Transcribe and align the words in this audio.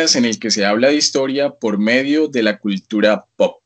en 0.00 0.24
el 0.24 0.38
que 0.38 0.50
se 0.50 0.64
habla 0.64 0.88
de 0.88 0.94
historia 0.94 1.50
por 1.50 1.78
medio 1.78 2.26
de 2.26 2.42
la 2.42 2.58
cultura 2.58 3.26
pop. 3.36 3.60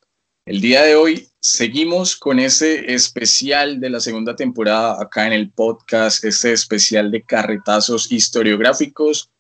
El 0.45 0.61
día 0.61 0.83
de 0.83 0.97
hoy 0.97 1.29
seguimos 1.39 2.17
con 2.17 2.41
ese 2.41 2.93
especial 2.93 3.79
de 3.79 3.89
la 3.89 4.01
segunda 4.01 4.35
temporada 4.35 5.01
acá 5.01 5.29
en 5.29 5.33
el 5.33 5.53
podcast, 5.53 6.25
ese 6.25 6.53
especial 6.53 7.13
de 7.13 7.23
carretazos 7.23 8.11
historiográficos, 8.11 9.31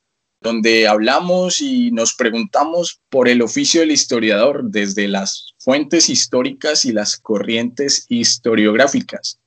donde 0.40 0.86
hablamos 0.86 1.60
y 1.60 1.90
nos 1.90 2.14
preguntamos 2.14 3.00
por 3.08 3.28
el 3.28 3.42
oficio 3.42 3.80
del 3.80 3.90
historiador 3.90 4.62
desde 4.62 5.08
las 5.08 5.54
fuentes 5.58 6.08
históricas 6.08 6.84
y 6.84 6.92
las 6.92 7.18
corrientes 7.18 8.06
historiográficas. 8.08 9.40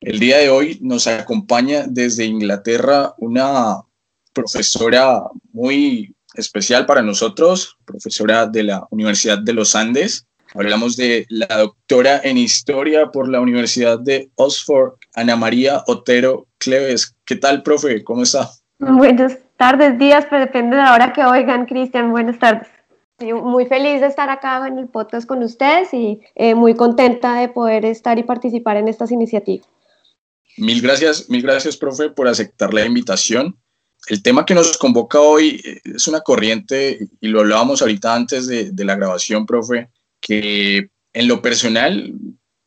El 0.00 0.18
día 0.18 0.36
de 0.36 0.50
hoy 0.50 0.78
nos 0.82 1.06
acompaña 1.06 1.86
desde 1.88 2.26
Inglaterra 2.26 3.14
una 3.16 3.78
profesora 4.34 5.22
muy 5.52 6.15
especial 6.36 6.86
para 6.86 7.02
nosotros, 7.02 7.76
profesora 7.84 8.46
de 8.46 8.62
la 8.64 8.86
Universidad 8.90 9.38
de 9.38 9.52
los 9.52 9.74
Andes. 9.74 10.26
Hablamos 10.54 10.96
de 10.96 11.26
la 11.28 11.46
doctora 11.46 12.20
en 12.22 12.38
historia 12.38 13.10
por 13.10 13.28
la 13.28 13.40
Universidad 13.40 13.98
de 13.98 14.30
Oxford, 14.36 14.94
Ana 15.14 15.36
María 15.36 15.82
Otero 15.86 16.46
Cleves. 16.58 17.14
¿Qué 17.24 17.36
tal, 17.36 17.62
profe? 17.62 18.02
¿Cómo 18.04 18.22
está? 18.22 18.50
Buenas 18.78 19.38
tardes, 19.56 19.98
días, 19.98 20.26
pero 20.30 20.40
depende 20.40 20.76
de 20.76 20.82
la 20.82 20.94
hora 20.94 21.12
que 21.12 21.24
oigan, 21.24 21.66
Cristian. 21.66 22.10
Buenas 22.10 22.38
tardes. 22.38 22.68
muy 23.18 23.66
feliz 23.66 24.00
de 24.00 24.06
estar 24.06 24.28
acá 24.28 24.66
en 24.66 24.78
el 24.78 24.88
podcast 24.88 25.26
con 25.26 25.42
ustedes 25.42 25.92
y 25.92 26.20
eh, 26.34 26.54
muy 26.54 26.74
contenta 26.74 27.34
de 27.34 27.48
poder 27.48 27.84
estar 27.84 28.18
y 28.18 28.22
participar 28.22 28.76
en 28.76 28.88
estas 28.88 29.10
iniciativas. 29.10 29.66
Mil 30.58 30.80
gracias, 30.80 31.28
mil 31.28 31.42
gracias, 31.42 31.76
profe, 31.76 32.08
por 32.08 32.28
aceptar 32.28 32.72
la 32.72 32.84
invitación. 32.84 33.58
El 34.06 34.22
tema 34.22 34.46
que 34.46 34.54
nos 34.54 34.76
convoca 34.78 35.20
hoy 35.20 35.60
eh, 35.64 35.80
es 35.84 36.06
una 36.06 36.20
corriente, 36.20 37.08
y 37.20 37.28
lo 37.28 37.40
hablábamos 37.40 37.82
ahorita 37.82 38.14
antes 38.14 38.46
de, 38.46 38.72
la 38.84 38.94
grabación, 38.94 39.46
profe, 39.46 39.88
que 40.20 40.90
en 41.12 41.28
lo 41.28 41.42
personal 41.42 42.14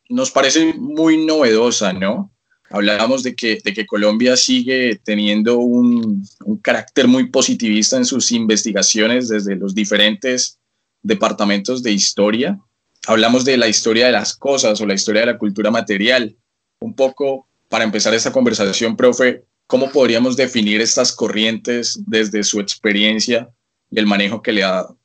nos 0.09 0.31
parece 0.31 0.73
muy 0.73 1.25
novedosa, 1.25 1.93
¿no? 1.93 2.31
Hablábamos 2.71 3.23
de 3.23 3.35
que, 3.35 3.59
de 3.63 3.73
que 3.73 3.87
Colombia 3.87 4.35
sigue 4.37 4.99
teniendo 5.03 5.57
un, 5.57 6.27
un, 6.45 6.57
carácter 6.57 7.07
muy 7.07 7.29
positivista 7.29 7.97
en 7.97 8.05
sus 8.05 8.31
investigaciones 8.31 9.29
desde 9.29 9.55
los 9.55 9.73
diferentes 9.73 10.59
departamentos 11.01 11.81
de 11.81 11.91
historia. 11.91 12.59
Hablamos 13.07 13.43
de 13.43 13.57
la 13.57 13.67
historia 13.67 14.07
de 14.07 14.11
las 14.11 14.35
cosas 14.35 14.79
o 14.81 14.85
la 14.85 14.93
historia 14.93 15.21
de 15.21 15.27
la 15.27 15.37
cultura 15.39 15.71
material. 15.71 16.35
Un 16.79 16.93
poco 16.93 17.47
para 17.69 17.83
empezar 17.83 18.13
esta 18.13 18.31
conversación, 18.31 18.95
profe, 18.95 19.45
¿cómo 19.69 19.91
podríamos 19.91 20.35
definir 20.35 20.81
estas 20.81 21.15
corrientes 21.15 22.01
desde 22.07 22.41
su 22.41 22.59
experiencia 22.59 23.49
y 23.91 23.99
el 23.99 24.07
manejo 24.07 24.41
que 24.41 24.51
le 24.51 24.63
ha 24.63 24.71
dado? 24.71 24.97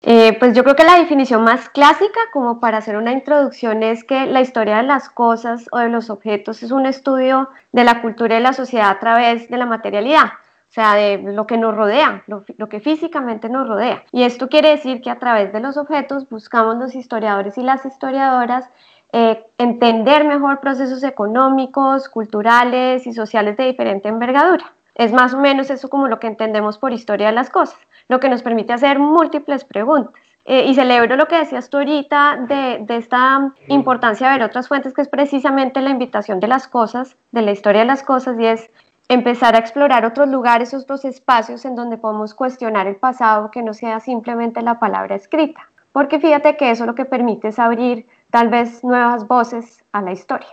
Eh, 0.00 0.34
pues 0.38 0.54
yo 0.54 0.62
creo 0.62 0.76
que 0.76 0.84
la 0.84 0.98
definición 0.98 1.42
más 1.42 1.68
clásica, 1.68 2.18
como 2.32 2.58
para 2.58 2.78
hacer 2.78 2.96
una 2.96 3.12
introducción, 3.12 3.82
es 3.82 4.04
que 4.04 4.26
la 4.26 4.40
historia 4.40 4.78
de 4.78 4.84
las 4.84 5.10
cosas 5.10 5.66
o 5.72 5.78
de 5.78 5.90
los 5.90 6.08
objetos 6.08 6.62
es 6.62 6.70
un 6.70 6.86
estudio 6.86 7.50
de 7.72 7.84
la 7.84 8.00
cultura 8.00 8.38
y 8.38 8.42
la 8.42 8.54
sociedad 8.54 8.88
a 8.88 8.98
través 8.98 9.50
de 9.50 9.58
la 9.58 9.66
materialidad, 9.66 10.26
o 10.26 10.72
sea, 10.72 10.94
de 10.94 11.18
lo 11.18 11.46
que 11.46 11.58
nos 11.58 11.76
rodea, 11.76 12.24
lo 12.26 12.68
que 12.68 12.80
físicamente 12.80 13.50
nos 13.50 13.68
rodea. 13.68 14.04
Y 14.10 14.22
esto 14.22 14.48
quiere 14.48 14.70
decir 14.70 15.02
que 15.02 15.10
a 15.10 15.18
través 15.18 15.52
de 15.52 15.60
los 15.60 15.76
objetos 15.76 16.26
buscamos 16.30 16.76
los 16.76 16.94
historiadores 16.94 17.58
y 17.58 17.62
las 17.62 17.84
historiadoras 17.84 18.70
eh, 19.12 19.44
entender 19.56 20.24
mejor 20.24 20.60
procesos 20.60 21.02
económicos, 21.02 22.08
culturales 22.08 23.06
y 23.06 23.12
sociales 23.12 23.56
de 23.56 23.64
diferente 23.64 24.08
envergadura. 24.08 24.72
Es 24.94 25.12
más 25.12 25.32
o 25.32 25.40
menos 25.40 25.70
eso 25.70 25.88
como 25.88 26.08
lo 26.08 26.18
que 26.18 26.26
entendemos 26.26 26.76
por 26.76 26.92
historia 26.92 27.28
de 27.28 27.32
las 27.32 27.50
cosas, 27.50 27.78
lo 28.08 28.20
que 28.20 28.28
nos 28.28 28.42
permite 28.42 28.72
hacer 28.72 28.98
múltiples 28.98 29.64
preguntas. 29.64 30.22
Eh, 30.44 30.64
y 30.66 30.74
celebro 30.74 31.16
lo 31.16 31.28
que 31.28 31.36
decías 31.36 31.68
tú 31.68 31.76
ahorita 31.76 32.46
de, 32.48 32.78
de, 32.80 32.96
esta 32.96 33.52
importancia 33.68 34.28
de 34.28 34.38
ver 34.38 34.48
otras 34.48 34.66
fuentes, 34.66 34.94
que 34.94 35.02
es 35.02 35.08
precisamente 35.08 35.82
la 35.82 35.90
invitación 35.90 36.40
de 36.40 36.48
las 36.48 36.66
cosas, 36.66 37.16
de 37.32 37.42
la 37.42 37.52
historia 37.52 37.82
de 37.82 37.86
las 37.86 38.02
cosas, 38.02 38.38
y 38.40 38.46
es 38.46 38.70
empezar 39.08 39.54
a 39.54 39.58
explorar 39.58 40.04
otros 40.04 40.28
lugares, 40.28 40.74
otros 40.74 41.04
espacios 41.04 41.64
en 41.64 41.74
donde 41.74 41.96
podemos 41.96 42.34
cuestionar 42.34 42.86
el 42.86 42.96
pasado, 42.96 43.50
que 43.50 43.62
no 43.62 43.74
sea 43.74 44.00
simplemente 44.00 44.62
la 44.62 44.78
palabra 44.78 45.16
escrita. 45.16 45.68
Porque 45.92 46.20
fíjate 46.20 46.56
que 46.56 46.70
eso 46.70 46.86
lo 46.86 46.94
que 46.94 47.04
permite 47.04 47.48
es 47.48 47.58
abrir 47.58 48.06
tal 48.30 48.48
vez 48.48 48.82
nuevas 48.82 49.26
voces 49.26 49.84
a 49.92 50.02
la 50.02 50.12
historia. 50.12 50.48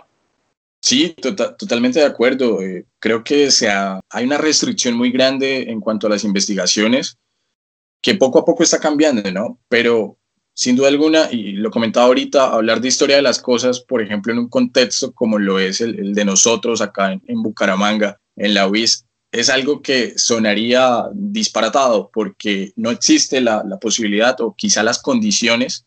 Sí, 0.80 1.14
tota-, 1.20 1.56
totalmente 1.56 2.00
de 2.00 2.06
acuerdo. 2.06 2.62
Eh, 2.62 2.86
creo 2.98 3.24
que 3.24 3.50
sea, 3.50 4.00
hay 4.10 4.24
una 4.24 4.38
restricción 4.38 4.96
muy 4.96 5.10
grande 5.10 5.70
en 5.70 5.80
cuanto 5.80 6.06
a 6.06 6.10
las 6.10 6.24
investigaciones 6.24 7.16
que 8.02 8.14
poco 8.14 8.38
a 8.38 8.44
poco 8.44 8.62
está 8.62 8.78
cambiando, 8.78 9.30
¿no? 9.32 9.58
Pero 9.68 10.16
sin 10.54 10.76
duda 10.76 10.88
alguna, 10.88 11.28
y 11.30 11.52
lo 11.52 11.70
comentaba 11.70 12.06
ahorita, 12.06 12.46
hablar 12.46 12.80
de 12.80 12.88
historia 12.88 13.16
de 13.16 13.22
las 13.22 13.40
cosas, 13.40 13.80
por 13.80 14.00
ejemplo, 14.00 14.32
en 14.32 14.38
un 14.38 14.48
contexto 14.48 15.12
como 15.12 15.38
lo 15.38 15.58
es 15.58 15.80
el, 15.80 16.14
de 16.14 16.24
nosotros 16.24 16.80
acá 16.80 17.12
en, 17.12 17.42
Bucaramanga, 17.42 18.18
en 18.36 18.54
la 18.54 18.66
UIS, 18.66 19.04
es 19.32 19.50
algo 19.50 19.82
que 19.82 20.18
sonaría 20.18 21.04
disparatado 21.12 22.10
porque 22.12 22.72
no 22.76 22.90
existe 22.90 23.40
la, 23.40 23.64
la 23.66 23.78
posibilidad 23.78 24.40
o 24.40 24.54
quizá 24.54 24.82
las 24.82 25.02
condiciones 25.02 25.85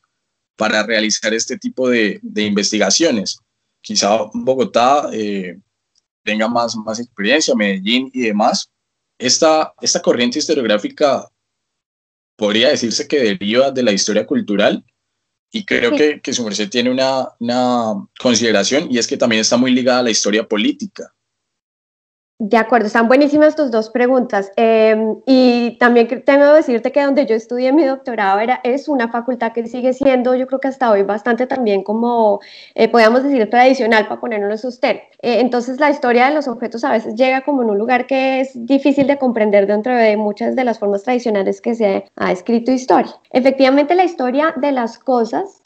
para 0.59 0.83
realizar 0.83 1.33
este 1.33 1.57
tipo 1.57 1.87
de, 1.87 2.19
investigaciones. 2.35 3.39
Quizá 3.79 4.25
Bogotá 4.33 5.09
eh, 5.13 5.57
tenga 6.21 6.49
más, 6.49 6.75
más 6.75 6.99
experiencia, 6.99 7.55
Medellín 7.55 8.11
y 8.13 8.23
demás. 8.23 8.69
Esta, 9.17 9.73
esta 9.79 10.01
corriente 10.01 10.37
historiográfica 10.37 11.25
podría 12.35 12.69
decirse 12.71 13.07
que 13.07 13.19
deriva 13.19 13.71
de 13.71 13.83
la 13.83 13.93
historia 13.93 14.27
cultural 14.27 14.83
y 15.49 15.63
creo 15.63 15.91
que, 15.91 16.19
que 16.19 16.33
su 16.33 16.43
merced 16.43 16.69
tiene 16.69 16.91
una, 16.91 17.29
una 17.39 17.93
consideración 18.19 18.91
y 18.91 18.97
es 18.97 19.07
que 19.07 19.15
también 19.15 19.39
está 19.39 19.55
muy 19.55 19.71
ligada 19.71 19.99
a 19.99 20.03
la 20.03 20.11
historia 20.11 20.45
política. 20.45 21.15
De 22.41 22.55
acuerdo, 22.55 22.87
están 22.87 23.09
buenísimas 23.09 23.57
tus 23.57 23.69
dos 23.69 23.89
preguntas. 23.89 24.49
Em, 24.55 25.17
y 25.25 25.77
también 25.77 26.07
tengo 26.23 26.45
que 26.45 26.53
decirte 26.55 26.93
que 26.93 27.03
donde 27.03 27.25
yo 27.25 27.35
estudié 27.35 27.73
mi 27.73 27.83
doctorado 27.83 28.39
era, 28.39 28.61
es 28.63 28.87
una 28.87 29.09
facultad 29.09 29.51
que 29.51 29.67
sigue 29.67 29.91
siendo, 29.91 30.33
yo 30.35 30.47
creo 30.47 30.61
que 30.61 30.69
hasta 30.69 30.89
hoy, 30.89 31.03
bastante 31.03 31.47
también 31.47 31.83
como, 31.83 32.39
eh, 32.75 32.87
podríamos 32.87 33.23
decir, 33.23 33.49
tradicional 33.49 34.07
para 34.07 34.21
ponernos 34.21 34.61
términos. 34.79 35.09
Eh, 35.21 35.41
entonces, 35.41 35.81
la 35.81 35.89
historia 35.89 36.27
de 36.29 36.33
los 36.33 36.47
objetos 36.47 36.85
a 36.85 36.93
veces 36.93 37.15
llega 37.15 37.41
como 37.41 37.61
en 37.61 37.71
un 37.71 37.77
lugar 37.77 38.07
que 38.07 38.39
es 38.39 38.51
difícil 38.65 39.05
de 39.07 39.17
comprender 39.17 39.67
dentro 39.67 39.93
de 39.93 40.15
muchas 40.15 40.55
de 40.55 40.63
las 40.63 40.79
formas 40.79 41.03
tradicionales 41.03 41.59
que 41.59 41.75
se 41.75 42.05
ha 42.15 42.31
escrito 42.31 42.71
historia. 42.71 43.15
Efectivamente, 43.31 43.95
la 43.95 44.05
historia 44.05 44.53
de 44.55 44.71
las 44.71 44.97
cosas 44.97 45.58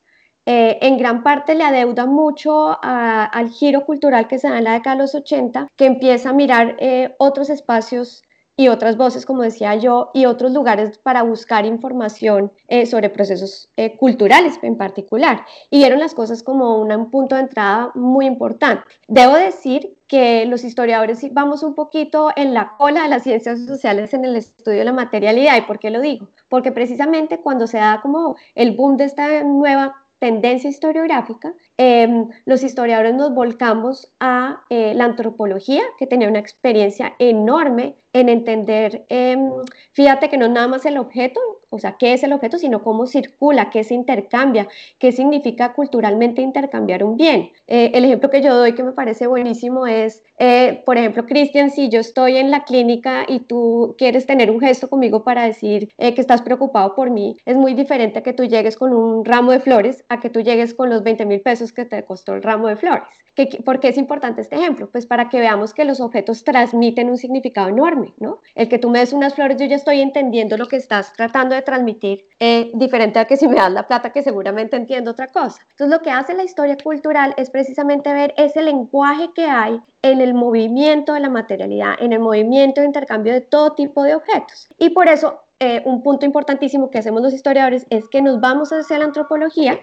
eh, 0.46 0.78
en 0.82 0.98
gran 0.98 1.24
parte 1.24 1.56
le 1.56 1.64
adeuda 1.64 2.06
mucho 2.06 2.78
al 2.82 3.50
giro 3.50 3.86
cultural 3.86 4.28
que 4.28 4.40
se 4.40 4.50
da 4.50 4.58
en 4.58 4.66
la 4.66 4.74
década 4.74 4.98
de 4.98 5.02
los 5.04 5.16
80, 5.16 5.68
que 5.76 5.86
empieza 5.86 6.30
a 6.30 6.34
mirar 6.34 6.76
eh, 6.80 7.16
otros 7.18 7.50
espacios 7.50 8.24
y 8.56 8.68
otras 8.68 8.98
voces, 8.98 9.26
como 9.26 9.42
decía 9.42 9.74
yo, 9.76 10.12
y 10.14 10.26
otros 10.26 10.52
lugares 10.52 11.00
para 11.00 11.24
buscar 11.24 11.66
información 11.66 12.52
eh, 12.68 12.86
sobre 12.86 13.10
procesos 13.10 13.72
culturales 13.98 14.60
en 14.62 14.78
particular. 14.78 15.46
Y 15.72 15.80
vieron 15.80 16.00
las 16.00 16.14
cosas 16.14 16.44
como 16.44 16.80
un 16.80 17.10
punto 17.10 17.36
de 17.36 17.42
entrada 17.42 17.92
muy 17.96 18.28
importante. 18.28 18.84
Debo 19.08 19.34
decir 19.34 19.98
que 20.08 20.46
los 20.46 20.64
historiadores 20.64 21.26
vamos 21.34 21.64
un 21.64 21.74
poquito 21.74 22.30
en 22.36 22.54
la 22.54 22.76
cola 22.78 23.02
de 23.02 23.10
las 23.10 23.24
ciencias 23.24 23.66
sociales 23.66 24.14
en 24.14 24.24
el 24.24 24.36
estudio 24.36 24.78
de 24.78 24.86
la 24.86 24.94
materialidad. 24.94 25.58
¿Y 25.58 25.62
por 25.62 25.80
qué 25.80 25.90
lo 25.90 26.02
digo? 26.02 26.30
Porque 26.50 26.72
precisamente 26.72 27.40
cuando 27.40 27.66
se 27.66 27.80
da 27.80 28.02
como 28.04 28.36
el 28.54 28.76
boom 28.76 28.98
de 28.98 29.06
esta 29.06 29.44
nueva 29.44 30.03
tendencia 30.24 30.70
historiográfica, 30.70 31.54
em, 31.76 32.30
los 32.46 32.64
historiadores 32.64 33.14
nos 33.14 33.34
volcamos 33.34 34.10
a 34.22 34.64
eh, 34.70 34.94
la 34.96 35.04
antropología, 35.04 35.84
que 35.98 36.08
tenía 36.08 36.30
una 36.30 36.40
experiencia 36.40 37.14
enorme 37.20 37.98
en 38.14 38.30
entender, 38.30 39.06
em, 39.10 39.52
fíjate 39.92 40.30
que 40.30 40.38
no 40.38 40.48
nada 40.48 40.68
más 40.68 40.86
el 40.86 41.00
objeto, 41.00 41.42
o 41.72 41.80
sea, 41.80 41.98
qué 41.98 42.14
es 42.14 42.22
el 42.24 42.32
objeto, 42.32 42.60
sino 42.60 42.84
cómo 42.84 43.08
circula, 43.08 43.72
qué 43.72 43.84
se 43.84 43.96
intercambia, 43.96 44.68
qué 45.00 45.12
significa 45.12 45.74
culturalmente 45.74 46.44
intercambiar 46.44 47.04
un 47.04 47.18
bien. 47.18 47.52
Eh, 47.68 47.90
el 47.96 48.06
ejemplo 48.06 48.30
que 48.30 48.42
yo 48.42 48.56
doy 48.56 48.76
que 48.76 48.84
me 48.84 48.92
parece 48.92 49.26
buenísimo 49.26 49.88
es, 49.88 50.24
eh, 50.38 50.84
por 50.86 50.98
ejemplo, 50.98 51.26
Cristian, 51.26 51.72
si 51.72 51.90
yo 51.90 52.00
estoy 52.00 52.38
en 52.38 52.52
la 52.52 52.64
clínica 52.64 53.26
y 53.28 53.40
tú 53.40 53.96
quieres 53.98 54.28
tener 54.28 54.52
un 54.52 54.60
gesto 54.60 54.88
conmigo 54.90 55.24
para 55.24 55.46
decir 55.46 55.90
que 55.98 56.22
estás 56.22 56.44
preocupado 56.44 56.94
por 56.94 57.10
mí, 57.10 57.38
es 57.46 57.58
muy 57.58 57.74
diferente 57.74 58.22
que 58.22 58.34
tú 58.34 58.44
llegues 58.44 58.78
con 58.78 58.94
un 58.94 59.26
ramo 59.26 59.52
de 59.52 59.60
flores 59.60 60.04
a 60.10 60.20
que 60.20 60.30
tú 60.30 60.42
llegues 60.42 60.76
con 60.76 60.90
los 60.92 61.02
20 61.04 61.26
mil 61.26 61.42
pesos 61.42 61.72
que 61.72 61.86
te 61.86 62.06
costó 62.06 62.34
el 62.36 62.44
ramo 62.44 62.68
de 62.68 62.76
flores. 62.76 63.26
¿Por 63.66 63.80
qué 63.80 63.88
es 63.88 63.98
importante 63.98 64.42
este 64.42 64.56
ejemplo? 64.58 64.90
Pues 64.92 65.08
para 65.08 65.30
que 65.30 65.40
veamos 65.40 65.74
que 65.74 65.86
los 65.86 66.00
objetos 66.00 66.44
transmiten 66.44 67.10
un 67.10 67.18
significado 67.18 67.70
enorme, 67.70 68.03
¿no? 68.18 68.40
El 68.56 68.70
que 68.70 68.80
tú 68.80 68.90
me 68.90 69.00
des 69.00 69.14
unas 69.14 69.36
flores, 69.36 69.58
yo 69.58 69.66
ya 69.66 69.76
estoy 69.76 70.02
entendiendo 70.02 70.58
lo 70.58 70.68
que 70.68 70.76
estás 70.76 71.14
tratando 71.14 71.56
de 71.56 71.62
transmitir, 71.62 72.28
eh, 72.40 72.72
diferente 72.74 73.20
a 73.20 73.26
que 73.26 73.38
si 73.38 73.48
me 73.48 73.56
das 73.56 73.72
la 73.72 73.88
plata, 73.88 74.12
que 74.12 74.22
seguramente 74.22 74.76
entiendo 74.76 75.12
otra 75.12 75.28
cosa. 75.28 75.66
Entonces, 75.72 75.98
lo 75.98 76.02
que 76.02 76.12
hace 76.12 76.34
la 76.34 76.44
historia 76.44 76.78
cultural 76.78 77.34
es 77.38 77.50
precisamente 77.50 78.12
ver 78.14 78.34
ese 78.38 78.62
lenguaje 78.62 79.32
que 79.34 79.46
hay 79.46 79.80
en 80.02 80.22
el 80.22 80.34
movimiento 80.34 81.14
de 81.14 81.20
la 81.20 81.30
materialidad, 81.30 81.96
en 82.00 82.14
el 82.14 82.20
movimiento 82.20 82.82
de 82.82 82.88
intercambio 82.88 83.34
de 83.34 83.42
todo 83.42 83.74
tipo 83.74 84.04
de 84.04 84.16
objetos. 84.16 84.68
Y 84.78 84.90
por 84.90 85.08
eso 85.08 85.44
eh, 85.66 85.82
un 85.86 86.04
punto 86.04 86.26
importantísimo 86.26 86.90
que 86.90 86.98
hacemos 86.98 87.22
los 87.22 87.34
historiadores 87.34 87.86
es 87.90 88.10
que 88.10 88.22
nos 88.22 88.42
vamos 88.42 88.74
hacia 88.74 88.98
la 88.98 89.06
antropología, 89.06 89.80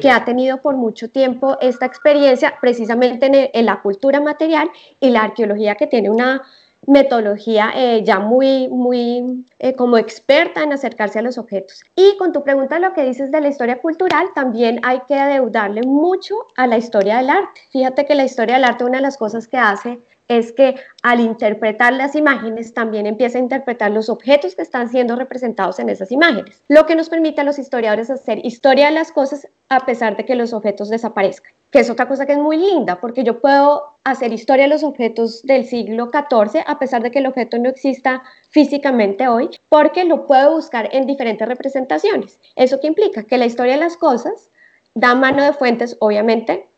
que 0.00 0.08
ha 0.08 0.24
tenido 0.24 0.62
por 0.62 0.76
mucho 0.76 1.10
tiempo 1.10 1.58
esta 1.60 1.86
experiencia 1.86 2.54
precisamente 2.60 3.50
en, 3.52 3.66
la 3.66 3.82
cultura 3.82 4.20
material 4.20 4.70
y 5.00 5.10
la 5.10 5.24
arqueología 5.24 5.74
que 5.74 5.88
tiene 5.88 6.08
una 6.08 6.42
metodología 6.86 7.72
eh, 7.74 8.02
ya 8.04 8.18
muy, 8.18 8.68
muy 8.68 9.44
eh, 9.58 9.74
como 9.74 9.98
experta 9.98 10.62
en 10.62 10.72
acercarse 10.72 11.18
a 11.18 11.22
los 11.22 11.38
objetos. 11.38 11.82
Y 11.96 12.16
con 12.16 12.32
tu 12.32 12.42
pregunta, 12.42 12.78
lo 12.78 12.92
que 12.94 13.04
dices 13.04 13.30
de 13.30 13.40
la 13.40 13.48
historia 13.48 13.80
cultural, 13.80 14.28
también 14.34 14.80
hay 14.82 15.00
que 15.06 15.14
adeudarle 15.14 15.82
mucho 15.82 16.34
a 16.56 16.66
la 16.66 16.76
historia 16.76 17.18
del 17.18 17.30
arte. 17.30 17.60
Fíjate 17.70 18.04
que 18.06 18.14
la 18.14 18.24
historia 18.24 18.56
del 18.56 18.64
arte, 18.64 18.84
una 18.84 18.98
de 18.98 19.02
las 19.02 19.16
cosas 19.16 19.48
que 19.48 19.56
hace 19.56 20.00
es 20.28 20.52
que 20.52 20.76
al 21.02 21.20
interpretar 21.20 21.92
las 21.92 22.14
imágenes 22.14 22.72
también 22.72 23.06
empieza 23.06 23.38
a 23.38 23.42
interpretar 23.42 23.90
los 23.90 24.08
objetos 24.08 24.54
que 24.54 24.62
están 24.62 24.88
siendo 24.88 25.16
representados 25.16 25.78
en 25.78 25.90
esas 25.90 26.10
imágenes, 26.12 26.62
lo 26.68 26.86
que 26.86 26.96
nos 26.96 27.10
permite 27.10 27.42
a 27.42 27.44
los 27.44 27.58
historiadores 27.58 28.10
hacer 28.10 28.44
historia 28.44 28.86
de 28.86 28.92
las 28.92 29.12
cosas 29.12 29.48
a 29.68 29.80
pesar 29.84 30.16
de 30.16 30.24
que 30.24 30.34
los 30.34 30.52
objetos 30.52 30.88
desaparezcan, 30.88 31.52
que 31.74 31.80
es 31.80 31.90
otra 31.90 32.06
cosa 32.06 32.24
que 32.24 32.34
es 32.34 32.38
muy 32.38 32.56
linda, 32.56 33.00
porque 33.00 33.24
yo 33.24 33.40
puedo 33.40 33.96
hacer 34.04 34.32
historia 34.32 34.66
de 34.66 34.70
los 34.70 34.84
objetos 34.84 35.42
del 35.42 35.64
siglo 35.64 36.08
XIV 36.08 36.62
a 36.64 36.78
pesar 36.78 37.02
de 37.02 37.10
que 37.10 37.18
el 37.18 37.26
objeto 37.26 37.58
no 37.58 37.68
exista 37.68 38.22
físicamente 38.48 39.26
hoy, 39.26 39.50
porque 39.70 40.04
lo 40.04 40.28
puedo 40.28 40.52
buscar 40.52 40.88
en 40.92 41.08
diferentes 41.08 41.48
representaciones. 41.48 42.38
¿Eso 42.54 42.78
qué 42.78 42.86
implica? 42.86 43.24
Que 43.24 43.38
la 43.38 43.46
historia 43.46 43.72
de 43.72 43.80
las 43.80 43.96
cosas 43.96 44.52
da 44.94 45.16
mano 45.16 45.42
de 45.42 45.52
fuentes, 45.52 45.96
obviamente, 45.98 46.68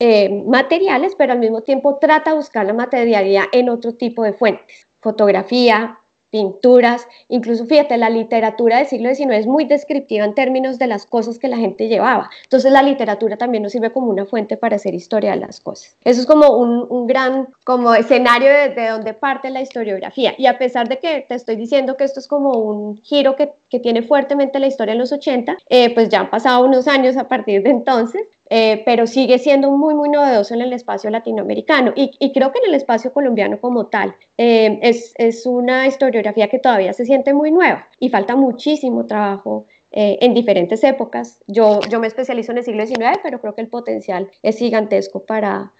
eh, 0.00 0.28
materiales, 0.44 1.14
pero 1.16 1.34
al 1.34 1.38
mismo 1.38 1.60
tiempo 1.60 1.98
trata 2.00 2.30
de 2.32 2.38
buscar 2.38 2.66
la 2.66 2.72
materialidad 2.72 3.44
en 3.52 3.68
otro 3.68 3.94
tipo 3.94 4.24
de 4.24 4.32
fuentes, 4.32 4.88
fotografía, 4.98 6.00
pinturas, 6.32 7.06
incluso 7.28 7.66
fíjate, 7.66 7.98
la 7.98 8.08
literatura 8.08 8.78
del 8.78 8.86
siglo 8.86 9.14
XIX 9.14 9.32
es 9.32 9.46
muy 9.46 9.66
descriptiva 9.66 10.24
en 10.24 10.34
términos 10.34 10.78
de 10.78 10.86
las 10.86 11.04
cosas 11.04 11.38
que 11.38 11.46
la 11.46 11.58
gente 11.58 11.88
llevaba. 11.88 12.30
Entonces 12.44 12.72
la 12.72 12.82
literatura 12.82 13.36
también 13.36 13.62
nos 13.62 13.72
sirve 13.72 13.92
como 13.92 14.08
una 14.08 14.24
fuente 14.24 14.56
para 14.56 14.76
hacer 14.76 14.94
historia 14.94 15.32
de 15.32 15.36
las 15.36 15.60
cosas. 15.60 15.94
Eso 16.02 16.22
es 16.22 16.26
como 16.26 16.56
un, 16.56 17.06
gran 17.06 17.48
como 17.64 17.94
escenario 17.94 18.48
de, 18.48 18.88
donde 18.88 19.12
parte 19.12 19.50
la 19.50 19.60
historiografía. 19.60 20.34
Y 20.38 20.46
a 20.46 20.56
pesar 20.56 20.88
de 20.88 20.98
que 20.98 21.26
te 21.28 21.34
estoy 21.34 21.56
diciendo 21.56 21.98
que 21.98 22.04
esto 22.04 22.18
es 22.18 22.26
como 22.26 22.52
un 22.52 23.00
giro 23.02 23.36
que, 23.36 23.52
tiene 23.82 24.02
fuertemente 24.02 24.58
la 24.58 24.66
historia 24.66 24.92
en 24.92 24.98
los 24.98 25.12
80, 25.12 25.56
eh, 25.70 25.94
pues 25.94 26.10
ya 26.10 26.20
han 26.20 26.30
pasado 26.30 26.62
unos 26.62 26.86
años 26.88 27.16
a 27.16 27.26
partir 27.26 27.62
de 27.62 27.70
entonces, 27.70 28.20
eh, 28.54 28.82
pero 28.84 29.06
sigue 29.06 29.38
siendo 29.38 29.70
muy, 29.70 29.94
muy 29.94 30.10
novedoso 30.10 30.52
en 30.52 30.60
el 30.60 30.74
espacio 30.74 31.08
latinoamericano 31.08 31.94
y, 31.96 32.32
creo 32.34 32.52
que 32.52 32.58
en 32.58 32.66
el 32.66 32.74
espacio 32.74 33.10
colombiano 33.10 33.58
como 33.58 33.86
tal. 33.86 34.14
Eh, 34.36 34.78
es, 34.82 35.14
es, 35.16 35.46
una 35.46 35.86
historiografía 35.86 36.48
que 36.48 36.58
todavía 36.58 36.92
se 36.92 37.06
siente 37.06 37.32
muy 37.32 37.50
nueva 37.50 37.88
y 37.98 38.10
falta 38.10 38.36
muchísimo 38.36 39.06
trabajo 39.06 39.64
eh, 39.90 40.18
en 40.20 40.34
diferentes 40.34 40.84
épocas. 40.84 41.40
Yo, 41.46 41.80
yo 41.88 41.98
me 41.98 42.08
especializo 42.08 42.52
en 42.52 42.58
el 42.58 42.64
siglo 42.64 42.86
XIX, 42.86 43.20
pero 43.22 43.40
creo 43.40 43.54
que 43.54 43.62
el 43.62 43.68
potencial 43.68 44.30
es 44.42 44.58
gigantesco 44.58 45.24
para, 45.24 45.72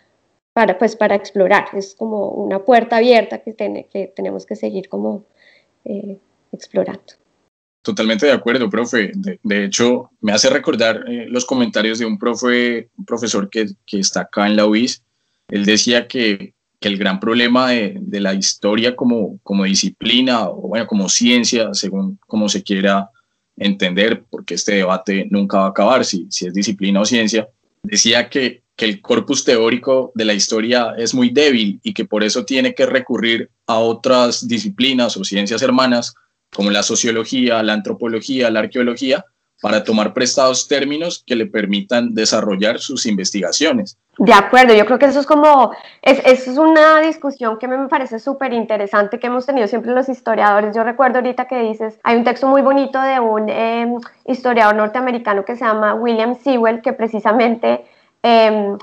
para, 0.54 0.78
pues, 0.78 0.96
para 0.96 1.14
explorar. 1.14 1.66
Es 1.74 1.94
como 1.94 2.30
una 2.30 2.60
puerta 2.60 2.96
abierta 2.96 3.42
que, 3.42 3.52
tiene, 3.52 3.84
que 3.92 4.06
tenemos 4.06 4.46
que 4.46 4.56
seguir 4.56 4.88
como 4.88 5.24
explorando. 6.52 7.21
Totalmente 7.82 8.26
de 8.26 8.32
acuerdo, 8.32 8.70
profe. 8.70 9.10
De, 9.14 9.64
hecho, 9.64 10.10
me 10.20 10.32
hace 10.32 10.48
recordar 10.48 11.04
eh, 11.08 11.26
los 11.28 11.44
comentarios 11.44 11.98
de 11.98 12.06
un, 12.06 12.16
profe, 12.16 12.88
profesor 13.04 13.50
que, 13.50 13.66
que, 13.84 13.98
está 13.98 14.20
acá 14.20 14.46
en 14.46 14.54
la 14.54 14.66
UIS. 14.66 15.02
Él 15.48 15.64
decía 15.64 16.06
que, 16.06 16.54
que 16.78 16.88
el 16.88 16.96
gran 16.96 17.18
problema 17.18 17.70
de, 17.70 17.96
de, 18.00 18.20
la 18.20 18.34
historia 18.34 18.94
como, 18.94 19.40
como 19.42 19.64
disciplina 19.64 20.48
o 20.48 20.68
bueno, 20.68 20.86
como 20.86 21.08
ciencia, 21.08 21.74
según 21.74 22.20
como 22.28 22.48
se 22.48 22.62
quiera 22.62 23.10
entender, 23.56 24.22
porque 24.30 24.54
este 24.54 24.76
debate 24.76 25.26
nunca 25.30 25.58
va 25.58 25.66
a 25.66 25.70
acabar 25.70 26.04
si, 26.04 26.26
si 26.30 26.46
es 26.46 26.54
disciplina 26.54 27.00
o 27.00 27.04
ciencia, 27.04 27.48
decía 27.82 28.30
que, 28.30 28.62
que 28.76 28.84
el 28.84 29.00
corpus 29.00 29.44
teórico 29.44 30.12
de 30.14 30.24
la 30.24 30.34
historia 30.34 30.94
es 30.96 31.14
muy 31.14 31.30
débil 31.30 31.80
y 31.82 31.92
que 31.92 32.04
por 32.04 32.22
eso 32.22 32.44
tiene 32.44 32.76
que 32.76 32.86
recurrir 32.86 33.50
a 33.66 33.78
otras 33.78 34.46
disciplinas 34.46 35.16
o 35.16 35.24
ciencias 35.24 35.62
hermanas 35.62 36.14
como 36.54 36.70
la 36.70 36.82
sociología, 36.82 37.62
la 37.62 37.72
antropología, 37.72 38.50
la 38.50 38.60
arqueología, 38.60 39.24
para 39.62 39.84
tomar 39.84 40.12
prestados 40.12 40.66
términos 40.66 41.22
que 41.24 41.36
le 41.36 41.46
permitan 41.46 42.14
desarrollar 42.14 42.80
sus 42.80 43.06
investigaciones. 43.06 43.96
De 44.18 44.32
acuerdo, 44.32 44.74
yo 44.74 44.84
creo 44.84 44.98
que 44.98 45.06
eso 45.06 45.20
es 45.20 45.26
como, 45.26 45.72
es, 46.02 46.20
es 46.24 46.48
una 46.58 47.00
discusión 47.00 47.58
que 47.60 47.68
me 47.68 47.88
parece 47.88 48.18
súper 48.18 48.52
interesante 48.52 49.20
que 49.20 49.28
hemos 49.28 49.46
tenido 49.46 49.68
siempre 49.68 49.92
los 49.92 50.08
historiadores. 50.08 50.74
Yo 50.74 50.82
recuerdo 50.82 51.18
ahorita 51.18 51.46
que 51.46 51.60
dices, 51.62 51.94
hay 52.02 52.16
un 52.16 52.24
texto 52.24 52.48
muy 52.48 52.60
bonito 52.60 53.00
de 53.00 53.20
un 53.20 53.48
em, 53.48 53.98
historiador 54.26 54.74
norteamericano 54.74 55.44
que 55.44 55.54
se 55.54 55.64
llama 55.64 55.94
William 55.94 56.36
Sewell, 56.42 56.82
que 56.82 56.92
precisamente... 56.92 57.84
Em, 58.22 58.76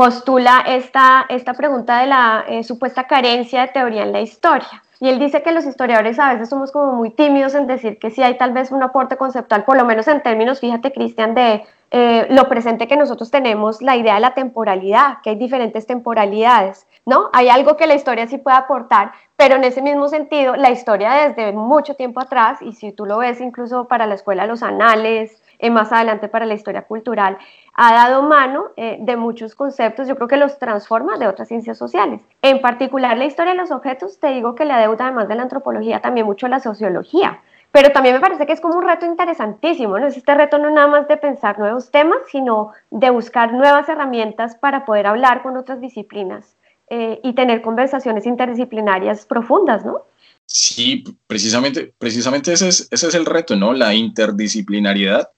postula 0.00 0.64
esta, 0.66 1.26
esta 1.28 1.52
pregunta 1.52 2.00
de 2.00 2.06
la 2.06 2.46
eh, 2.48 2.64
supuesta 2.64 3.06
carencia 3.06 3.60
de 3.60 3.68
teoría 3.68 4.04
en 4.04 4.12
la 4.12 4.22
historia. 4.22 4.82
Y 5.02 5.08
él 5.08 5.18
dice 5.18 5.42
que 5.42 5.50
los 5.50 5.64
historiadores 5.64 6.18
a 6.18 6.34
veces 6.34 6.50
somos 6.50 6.72
como 6.72 6.92
muy 6.92 7.08
tímidos 7.10 7.54
en 7.54 7.66
decir 7.66 7.98
que 7.98 8.10
sí 8.10 8.22
hay 8.22 8.36
tal 8.36 8.52
vez 8.52 8.70
un 8.70 8.82
aporte 8.82 9.16
conceptual, 9.16 9.64
por 9.64 9.78
lo 9.78 9.86
menos 9.86 10.06
en 10.08 10.22
términos, 10.22 10.60
fíjate 10.60 10.92
Cristian, 10.92 11.34
de 11.34 11.64
eh, 11.90 12.26
lo 12.28 12.50
presente 12.50 12.86
que 12.86 12.98
nosotros 12.98 13.30
tenemos, 13.30 13.80
la 13.80 13.96
idea 13.96 14.14
de 14.16 14.20
la 14.20 14.34
temporalidad, 14.34 15.22
que 15.22 15.30
hay 15.30 15.36
diferentes 15.36 15.86
temporalidades, 15.86 16.86
¿no? 17.06 17.30
Hay 17.32 17.48
algo 17.48 17.78
que 17.78 17.86
la 17.86 17.94
historia 17.94 18.26
sí 18.26 18.36
puede 18.36 18.58
aportar, 18.58 19.12
pero 19.36 19.56
en 19.56 19.64
ese 19.64 19.80
mismo 19.80 20.06
sentido, 20.08 20.54
la 20.56 20.70
historia 20.70 21.12
desde 21.12 21.52
mucho 21.52 21.94
tiempo 21.94 22.20
atrás, 22.20 22.60
y 22.60 22.74
si 22.74 22.92
tú 22.92 23.06
lo 23.06 23.16
ves 23.18 23.40
incluso 23.40 23.88
para 23.88 24.06
la 24.06 24.16
escuela, 24.16 24.44
los 24.44 24.62
anales, 24.62 25.39
eh, 25.60 25.70
más 25.70 25.92
adelante 25.92 26.28
para 26.28 26.46
la 26.46 26.54
historia 26.54 26.82
cultural, 26.82 27.38
ha 27.74 27.92
dado 27.92 28.22
mano 28.22 28.70
eh, 28.76 28.98
de 29.00 29.16
muchos 29.16 29.54
conceptos, 29.54 30.08
yo 30.08 30.16
creo 30.16 30.28
que 30.28 30.36
los 30.36 30.58
transforma 30.58 31.18
de 31.18 31.28
otras 31.28 31.48
ciencias 31.48 31.78
sociales. 31.78 32.22
En 32.42 32.60
particular, 32.60 33.16
la 33.16 33.26
historia 33.26 33.52
de 33.52 33.58
los 33.58 33.70
objetos, 33.70 34.18
te 34.18 34.28
digo 34.28 34.54
que 34.54 34.64
le 34.64 34.72
adeuda 34.72 35.06
además 35.06 35.28
de 35.28 35.34
la 35.34 35.42
antropología 35.42 36.00
también 36.00 36.26
mucho 36.26 36.48
la 36.48 36.60
sociología. 36.60 37.40
Pero 37.72 37.92
también 37.92 38.16
me 38.16 38.20
parece 38.20 38.46
que 38.46 38.52
es 38.52 38.60
como 38.60 38.76
un 38.76 38.82
reto 38.82 39.06
interesantísimo, 39.06 39.98
¿no? 39.98 40.06
Es 40.06 40.16
este 40.16 40.34
reto 40.34 40.58
no 40.58 40.70
nada 40.70 40.88
más 40.88 41.06
de 41.06 41.16
pensar 41.16 41.58
nuevos 41.58 41.90
temas, 41.90 42.18
sino 42.30 42.72
de 42.90 43.10
buscar 43.10 43.52
nuevas 43.52 43.88
herramientas 43.88 44.56
para 44.56 44.84
poder 44.84 45.06
hablar 45.06 45.42
con 45.42 45.56
otras 45.56 45.80
disciplinas 45.80 46.56
eh, 46.88 47.20
y 47.22 47.34
tener 47.34 47.62
conversaciones 47.62 48.26
interdisciplinarias 48.26 49.24
profundas, 49.24 49.84
¿no? 49.84 50.02
Sí, 50.46 51.04
precisamente, 51.28 51.94
precisamente 51.96 52.52
ese 52.52 52.66
es, 52.66 52.88
ese 52.90 53.06
es 53.06 53.14
el 53.14 53.24
reto, 53.24 53.54
¿no? 53.54 53.72
La 53.72 53.94
interdisciplinariedad, 53.94 55.30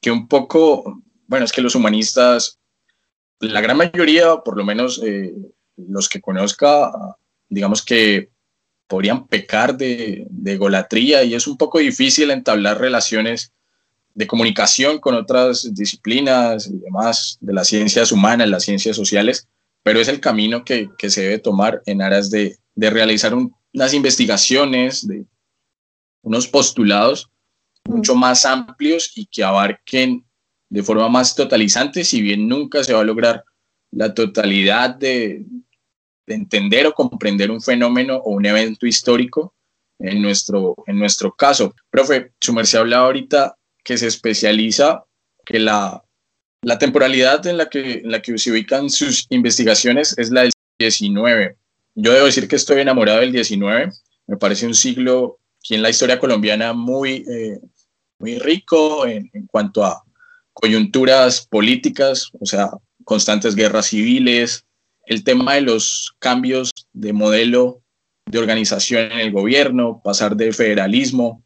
que 0.00 0.10
un 0.10 0.28
poco 0.28 1.02
bueno, 1.28 1.44
es 1.44 1.52
que 1.52 1.62
los 1.62 1.74
humanistas, 1.74 2.58
la 3.38 3.60
gran 3.60 3.76
mayoría, 3.76 4.38
por 4.38 4.56
lo 4.56 4.64
menos 4.64 5.00
eh, 5.04 5.32
los 5.76 6.08
que 6.08 6.20
conozca, 6.20 6.90
digamos 7.48 7.84
que 7.84 8.30
podrían 8.88 9.28
pecar 9.28 9.76
de, 9.76 10.26
de 10.30 10.56
golatría 10.56 11.22
y 11.22 11.34
es 11.34 11.46
un 11.46 11.58
poco 11.58 11.78
difícil 11.78 12.30
entablar 12.30 12.80
relaciones 12.80 13.52
de 14.14 14.26
comunicación 14.26 14.98
con 14.98 15.14
otras 15.14 15.72
disciplinas 15.74 16.66
y 16.66 16.78
demás 16.78 17.36
de 17.40 17.52
las 17.52 17.68
ciencias 17.68 18.10
humanas, 18.10 18.48
las 18.48 18.64
ciencias 18.64 18.96
sociales, 18.96 19.46
pero 19.82 20.00
es 20.00 20.08
el 20.08 20.20
camino 20.20 20.64
que, 20.64 20.88
que 20.96 21.10
se 21.10 21.22
debe 21.22 21.38
tomar 21.38 21.82
en 21.84 22.00
aras 22.00 22.30
de, 22.30 22.56
de 22.74 22.90
realizar 22.90 23.34
unas 23.34 23.92
investigaciones, 23.92 25.06
de 25.06 25.26
unos 26.22 26.48
postulados 26.48 27.30
mucho 27.84 28.14
más 28.14 28.44
amplios 28.44 29.12
y 29.16 29.26
que 29.26 29.44
abarquen 29.44 30.24
de 30.70 30.82
forma 30.82 31.08
más 31.08 31.34
totalizante, 31.34 32.04
si 32.04 32.20
bien 32.20 32.48
nunca 32.48 32.84
se 32.84 32.92
va 32.92 33.00
a 33.00 33.04
lograr 33.04 33.44
la 33.90 34.12
totalidad 34.12 34.90
de, 34.90 35.44
entender 36.26 36.86
o 36.86 36.92
comprender 36.92 37.50
un 37.50 37.62
fenómeno 37.62 38.16
o 38.16 38.32
un 38.32 38.44
evento 38.44 38.86
histórico 38.86 39.54
en 39.98 40.20
nuestro, 40.20 40.74
en 40.86 40.98
nuestro 40.98 41.32
caso. 41.32 41.74
Profe, 41.90 42.32
su 42.38 42.52
merced 42.52 42.78
hablaba 42.78 43.06
ahorita 43.06 43.56
que 43.82 43.96
se 43.96 44.06
especializa, 44.06 45.04
que 45.46 45.58
la, 45.58 46.04
la 46.62 46.78
temporalidad 46.78 47.46
en 47.46 47.56
la, 47.56 47.70
que, 47.70 47.92
en 48.04 48.10
la 48.10 48.20
que 48.20 48.36
se 48.36 48.50
ubican 48.50 48.90
sus 48.90 49.26
investigaciones 49.30 50.16
es 50.18 50.30
la 50.30 50.42
del 50.42 50.52
19. 50.78 51.56
Yo 51.94 52.12
debo 52.12 52.26
decir 52.26 52.46
que 52.46 52.56
estoy 52.56 52.80
enamorado 52.80 53.20
del 53.20 53.32
19. 53.32 53.90
Me 54.26 54.36
parece 54.36 54.66
un 54.66 54.74
siglo 54.74 55.38
aquí 55.68 55.74
en 55.74 55.82
la 55.82 55.90
historia 55.90 56.18
colombiana 56.18 56.72
muy, 56.72 57.26
eh, 57.28 57.60
muy 58.18 58.38
rico 58.38 59.06
en, 59.06 59.28
en 59.34 59.46
cuanto 59.46 59.84
a 59.84 60.02
coyunturas 60.54 61.46
políticas, 61.46 62.30
o 62.40 62.46
sea, 62.46 62.70
constantes 63.04 63.54
guerras 63.54 63.88
civiles, 63.88 64.64
el 65.04 65.22
tema 65.24 65.56
de 65.56 65.60
los 65.60 66.14
cambios 66.18 66.70
de 66.94 67.12
modelo 67.12 67.82
de 68.24 68.38
organización 68.38 69.12
en 69.12 69.20
el 69.20 69.30
gobierno, 69.30 70.00
pasar 70.02 70.36
de 70.36 70.54
federalismo 70.54 71.42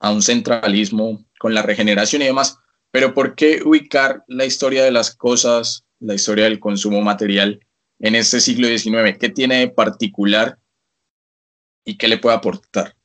a 0.00 0.10
un 0.10 0.20
centralismo 0.20 1.24
con 1.38 1.54
la 1.54 1.62
regeneración 1.62 2.20
y 2.20 2.26
demás. 2.26 2.58
Pero 2.90 3.14
¿por 3.14 3.34
qué 3.34 3.62
ubicar 3.64 4.22
la 4.26 4.44
historia 4.44 4.84
de 4.84 4.90
las 4.90 5.16
cosas, 5.16 5.84
la 5.98 6.14
historia 6.14 6.44
del 6.44 6.60
consumo 6.60 7.00
material 7.00 7.60
en 8.00 8.16
este 8.16 8.40
siglo 8.40 8.68
XIX? 8.68 9.16
¿Qué 9.18 9.30
tiene 9.30 9.60
de 9.60 9.68
particular 9.68 10.58
y 11.86 11.96
qué 11.96 12.06
le 12.06 12.18
puede 12.18 12.36
aportar? 12.36 12.95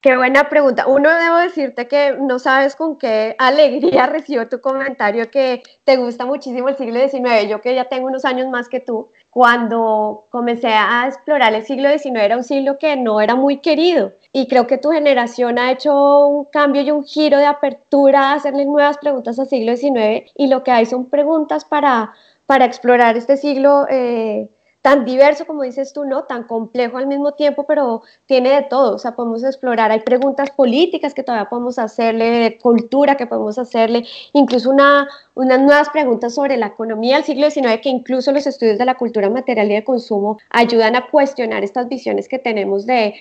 Qué 0.00 0.16
buena 0.16 0.48
pregunta. 0.48 0.86
Uno, 0.86 1.10
debo 1.12 1.38
decirte 1.38 1.88
que 1.88 2.16
no 2.20 2.38
sabes 2.38 2.76
con 2.76 2.98
qué 2.98 3.34
alegría 3.36 4.06
recibo 4.06 4.46
tu 4.46 4.60
comentario 4.60 5.28
que 5.28 5.62
te 5.82 5.96
gusta 5.96 6.24
muchísimo 6.24 6.68
el 6.68 6.76
siglo 6.76 7.00
XIX. 7.00 7.48
Yo 7.48 7.60
que 7.60 7.74
ya 7.74 7.86
tengo 7.86 8.06
unos 8.06 8.24
años 8.24 8.48
más 8.48 8.68
que 8.68 8.78
tú, 8.78 9.10
cuando 9.28 10.26
comencé 10.30 10.68
a 10.68 11.04
explorar 11.08 11.52
el 11.52 11.64
siglo 11.64 11.88
XIX 11.90 12.20
era 12.20 12.36
un 12.36 12.44
siglo 12.44 12.78
que 12.78 12.96
no 12.96 13.20
era 13.20 13.34
muy 13.34 13.58
querido. 13.58 14.12
Y 14.32 14.46
creo 14.46 14.68
que 14.68 14.78
tu 14.78 14.90
generación 14.90 15.58
ha 15.58 15.72
hecho 15.72 16.28
un 16.28 16.44
cambio 16.44 16.82
y 16.82 16.92
un 16.92 17.04
giro 17.04 17.38
de 17.38 17.46
apertura 17.46 18.30
a 18.30 18.34
hacerle 18.34 18.66
nuevas 18.66 18.98
preguntas 18.98 19.38
al 19.40 19.48
siglo 19.48 19.76
XIX 19.76 20.30
y 20.36 20.46
lo 20.46 20.62
que 20.62 20.70
hay 20.70 20.86
son 20.86 21.10
preguntas 21.10 21.64
para, 21.64 22.12
para 22.46 22.66
explorar 22.66 23.16
este 23.16 23.36
siglo. 23.36 23.86
Eh, 23.90 24.48
tan 24.82 25.04
diverso 25.04 25.46
como 25.46 25.62
dices 25.62 25.92
tú, 25.92 26.04
¿no? 26.04 26.24
Tan 26.24 26.44
complejo 26.44 26.98
al 26.98 27.06
mismo 27.06 27.32
tiempo, 27.32 27.64
pero 27.66 28.02
tiene 28.26 28.50
de 28.50 28.62
todo, 28.62 28.94
o 28.94 28.98
sea, 28.98 29.16
podemos 29.16 29.42
explorar, 29.42 29.90
hay 29.90 30.00
preguntas 30.00 30.50
políticas 30.50 31.14
que 31.14 31.22
todavía 31.22 31.48
podemos 31.48 31.78
hacerle, 31.78 32.24
de 32.30 32.58
cultura 32.58 33.16
que 33.16 33.26
podemos 33.26 33.58
hacerle, 33.58 34.04
incluso 34.32 34.70
una, 34.70 35.08
unas 35.34 35.60
nuevas 35.60 35.88
preguntas 35.90 36.34
sobre 36.34 36.56
la 36.56 36.68
economía 36.68 37.16
del 37.16 37.24
siglo 37.24 37.50
XIX, 37.50 37.80
que 37.82 37.88
incluso 37.88 38.30
los 38.32 38.46
estudios 38.46 38.78
de 38.78 38.84
la 38.84 38.94
cultura 38.94 39.28
material 39.28 39.70
y 39.70 39.74
de 39.74 39.84
consumo 39.84 40.38
ayudan 40.50 40.94
a 40.96 41.08
cuestionar 41.10 41.64
estas 41.64 41.88
visiones 41.88 42.28
que 42.28 42.38
tenemos 42.38 42.86
de 42.86 43.14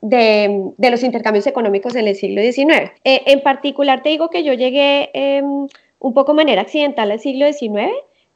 los 0.00 1.02
intercambios 1.02 1.46
económicos 1.46 1.96
en 1.96 2.06
el 2.06 2.14
siglo 2.14 2.40
XIX. 2.40 2.92
Eh, 3.04 3.22
en 3.26 3.42
particular, 3.42 4.02
te 4.02 4.10
digo 4.10 4.30
que 4.30 4.44
yo 4.44 4.52
llegué 4.54 5.10
eh, 5.12 5.42
un 5.42 6.14
poco 6.14 6.32
de 6.32 6.36
manera 6.36 6.62
accidental 6.62 7.10
al 7.10 7.20
siglo 7.20 7.46
XIX, 7.52 7.90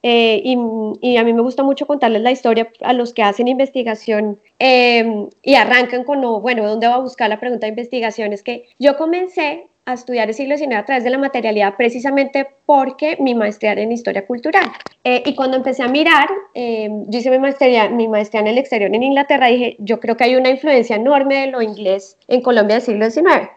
eh, 0.07 0.43
y, 0.45 1.17
a 1.17 1.25
mí 1.25 1.33
me 1.33 1.41
gusta 1.41 1.63
mucho 1.63 1.87
contarles 1.87 2.21
la 2.21 2.31
historia 2.31 2.69
a 2.83 2.93
los 2.93 3.15
que 3.15 3.23
hacen 3.23 3.49
investigación 3.49 4.39
em, 4.59 5.31
y 5.43 5.55
arrancan 5.55 6.05
con, 6.05 6.21
bueno, 6.43 6.69
¿dónde 6.69 6.87
va 6.87 6.97
a 6.97 6.99
buscar 6.99 7.31
la 7.31 7.41
pregunta 7.41 7.65
de 7.65 7.71
investigación? 7.71 8.35
Es 8.35 8.43
que 8.43 8.67
yo 8.79 8.99
comencé 8.99 9.67
a 9.87 9.95
estudiar 9.95 10.29
el 10.29 10.35
siglo 10.35 10.59
XIX 10.59 10.75
a 10.75 10.85
través 10.85 11.05
de 11.05 11.11
la 11.11 11.17
materialidad 11.17 11.77
precisamente 11.79 12.47
porque 12.67 13.17
mi 13.19 13.35
maestría 13.35 13.73
era 13.73 13.81
en 13.81 13.93
historia 13.93 14.27
cultural. 14.27 14.65
Eh, 15.05 15.23
y 15.25 15.35
cuando 15.35 15.57
empecé 15.57 15.83
a 15.83 15.89
mirar, 15.89 16.29
em, 16.53 17.05
yo 17.09 17.21
hice 17.21 17.31
mi 17.31 17.39
maestría, 17.39 17.89
mi 17.89 18.07
maestría 18.07 18.43
en 18.43 18.49
el 18.49 18.59
exterior 18.59 18.95
en 18.95 19.03
Inglaterra, 19.03 19.47
dije, 19.47 19.77
yo 19.79 20.01
creo 20.01 20.19
que 20.19 20.25
hay 20.25 20.37
una 20.37 20.51
influencia 20.51 20.97
enorme 20.97 21.37
de 21.37 21.47
lo 21.47 21.63
inglés 21.63 22.19
en 22.29 22.43
Colombia 22.43 22.77
del 22.77 22.85
siglo 22.85 23.11
XIX. 23.11 23.49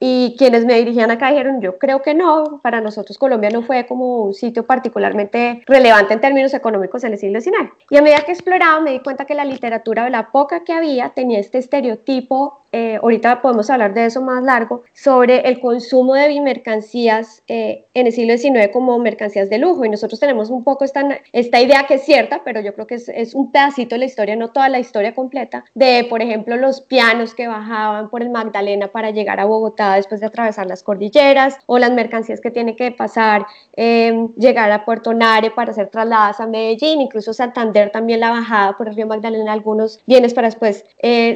Y 0.00 0.36
quienes 0.38 0.64
me 0.64 0.74
dirigían 0.74 1.10
acá 1.10 1.30
dijeron, 1.30 1.60
yo 1.60 1.78
creo 1.78 2.02
que 2.02 2.14
no, 2.14 2.60
para 2.62 2.80
nosotros 2.80 3.18
Colombia 3.18 3.50
no 3.50 3.62
fue 3.62 3.86
como 3.86 4.22
un 4.22 4.34
sitio 4.34 4.64
particularmente 4.64 5.62
relevante 5.66 6.14
en 6.14 6.20
términos 6.20 6.54
económicos 6.54 7.02
en 7.04 7.12
el 7.12 7.18
siglo 7.18 7.40
XIX. 7.40 7.72
Y 7.90 7.96
a 7.96 8.02
medida 8.02 8.20
que 8.20 8.32
exploraba 8.32 8.80
me 8.80 8.92
di 8.92 9.00
cuenta 9.00 9.24
que 9.24 9.34
la 9.34 9.44
literatura, 9.44 10.08
la 10.08 10.30
poca 10.30 10.62
que 10.62 10.72
había, 10.72 11.10
tenía 11.10 11.40
este 11.40 11.58
estereotipo 11.58 12.60
eh, 12.70 12.98
ahorita 13.02 13.40
podemos 13.40 13.70
hablar 13.70 13.94
de 13.94 14.04
eso 14.04 14.20
más 14.20 14.42
largo, 14.44 14.82
sobre 14.92 15.48
el 15.48 15.58
consumo 15.60 16.14
de 16.14 16.28
bimercancías 16.28 17.42
eh, 17.48 17.84
en 17.94 18.06
el 18.06 18.12
siglo 18.12 18.36
XIX 18.36 18.68
como 18.72 18.98
mercancías 18.98 19.48
de 19.48 19.58
lujo. 19.58 19.84
Y 19.84 19.88
nosotros 19.88 20.20
tenemos 20.20 20.50
un 20.50 20.64
poco 20.64 20.84
esta, 20.84 21.20
esta 21.32 21.60
idea 21.60 21.86
que 21.86 21.94
es 21.94 22.04
cierta, 22.04 22.42
pero 22.44 22.60
yo 22.60 22.74
creo 22.74 22.86
que 22.86 22.96
es, 22.96 23.08
es, 23.08 23.34
un 23.34 23.50
pedacito 23.50 23.94
de 23.94 24.00
la 24.00 24.04
historia, 24.04 24.36
no 24.36 24.48
toda 24.48 24.68
la 24.68 24.80
historia 24.80 25.14
completa, 25.14 25.64
de, 25.74 26.06
por 26.10 26.20
ejemplo, 26.20 26.56
los 26.56 26.82
pianos 26.82 27.34
que 27.34 27.48
bajaban 27.48 28.10
por 28.10 28.22
el 28.22 28.30
Magdalena 28.30 28.88
para 28.88 29.10
llegar 29.10 29.40
a 29.40 29.46
Bogotá 29.46 29.94
después 29.94 30.20
de 30.20 30.26
atravesar 30.26 30.66
las 30.66 30.82
cordilleras, 30.82 31.56
o 31.66 31.78
las 31.78 31.92
mercancías 31.92 32.40
que 32.40 32.50
tiene 32.50 32.76
que 32.76 32.90
pasar, 32.90 33.46
eh, 33.76 34.28
llegar 34.36 34.70
a 34.72 34.84
Puerto 34.84 35.14
Nare 35.14 35.50
para 35.50 35.72
ser 35.72 35.88
trasladadas 35.88 36.40
a 36.40 36.46
Medellín, 36.46 37.00
incluso 37.00 37.32
Santander 37.32 37.90
también 37.90 38.20
la 38.20 38.30
bajada 38.30 38.76
por 38.76 38.88
el 38.88 38.94
río 38.94 39.06
Magdalena, 39.06 39.52
algunos 39.52 40.00
bienes 40.06 40.34
para 40.34 40.48
después 40.48 40.84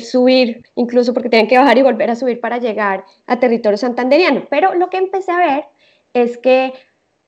subir, 0.01 0.65
incluso 0.75 1.15
porque 1.23 1.31
tienen 1.31 1.49
que 1.49 1.57
bajar 1.57 1.79
y 1.79 1.83
volver 1.83 2.11
a 2.11 2.17
subir 2.17 2.41
para 2.41 2.59
llegar 2.59 3.05
a 3.29 3.39
territorio 3.39 3.77
santanderiano. 3.77 4.43
Pero 4.51 4.75
lo 4.75 4.91
que 4.91 4.97
empecé 4.97 5.31
a 5.31 5.37
ver 5.37 5.65
es 6.15 6.37
que 6.37 6.73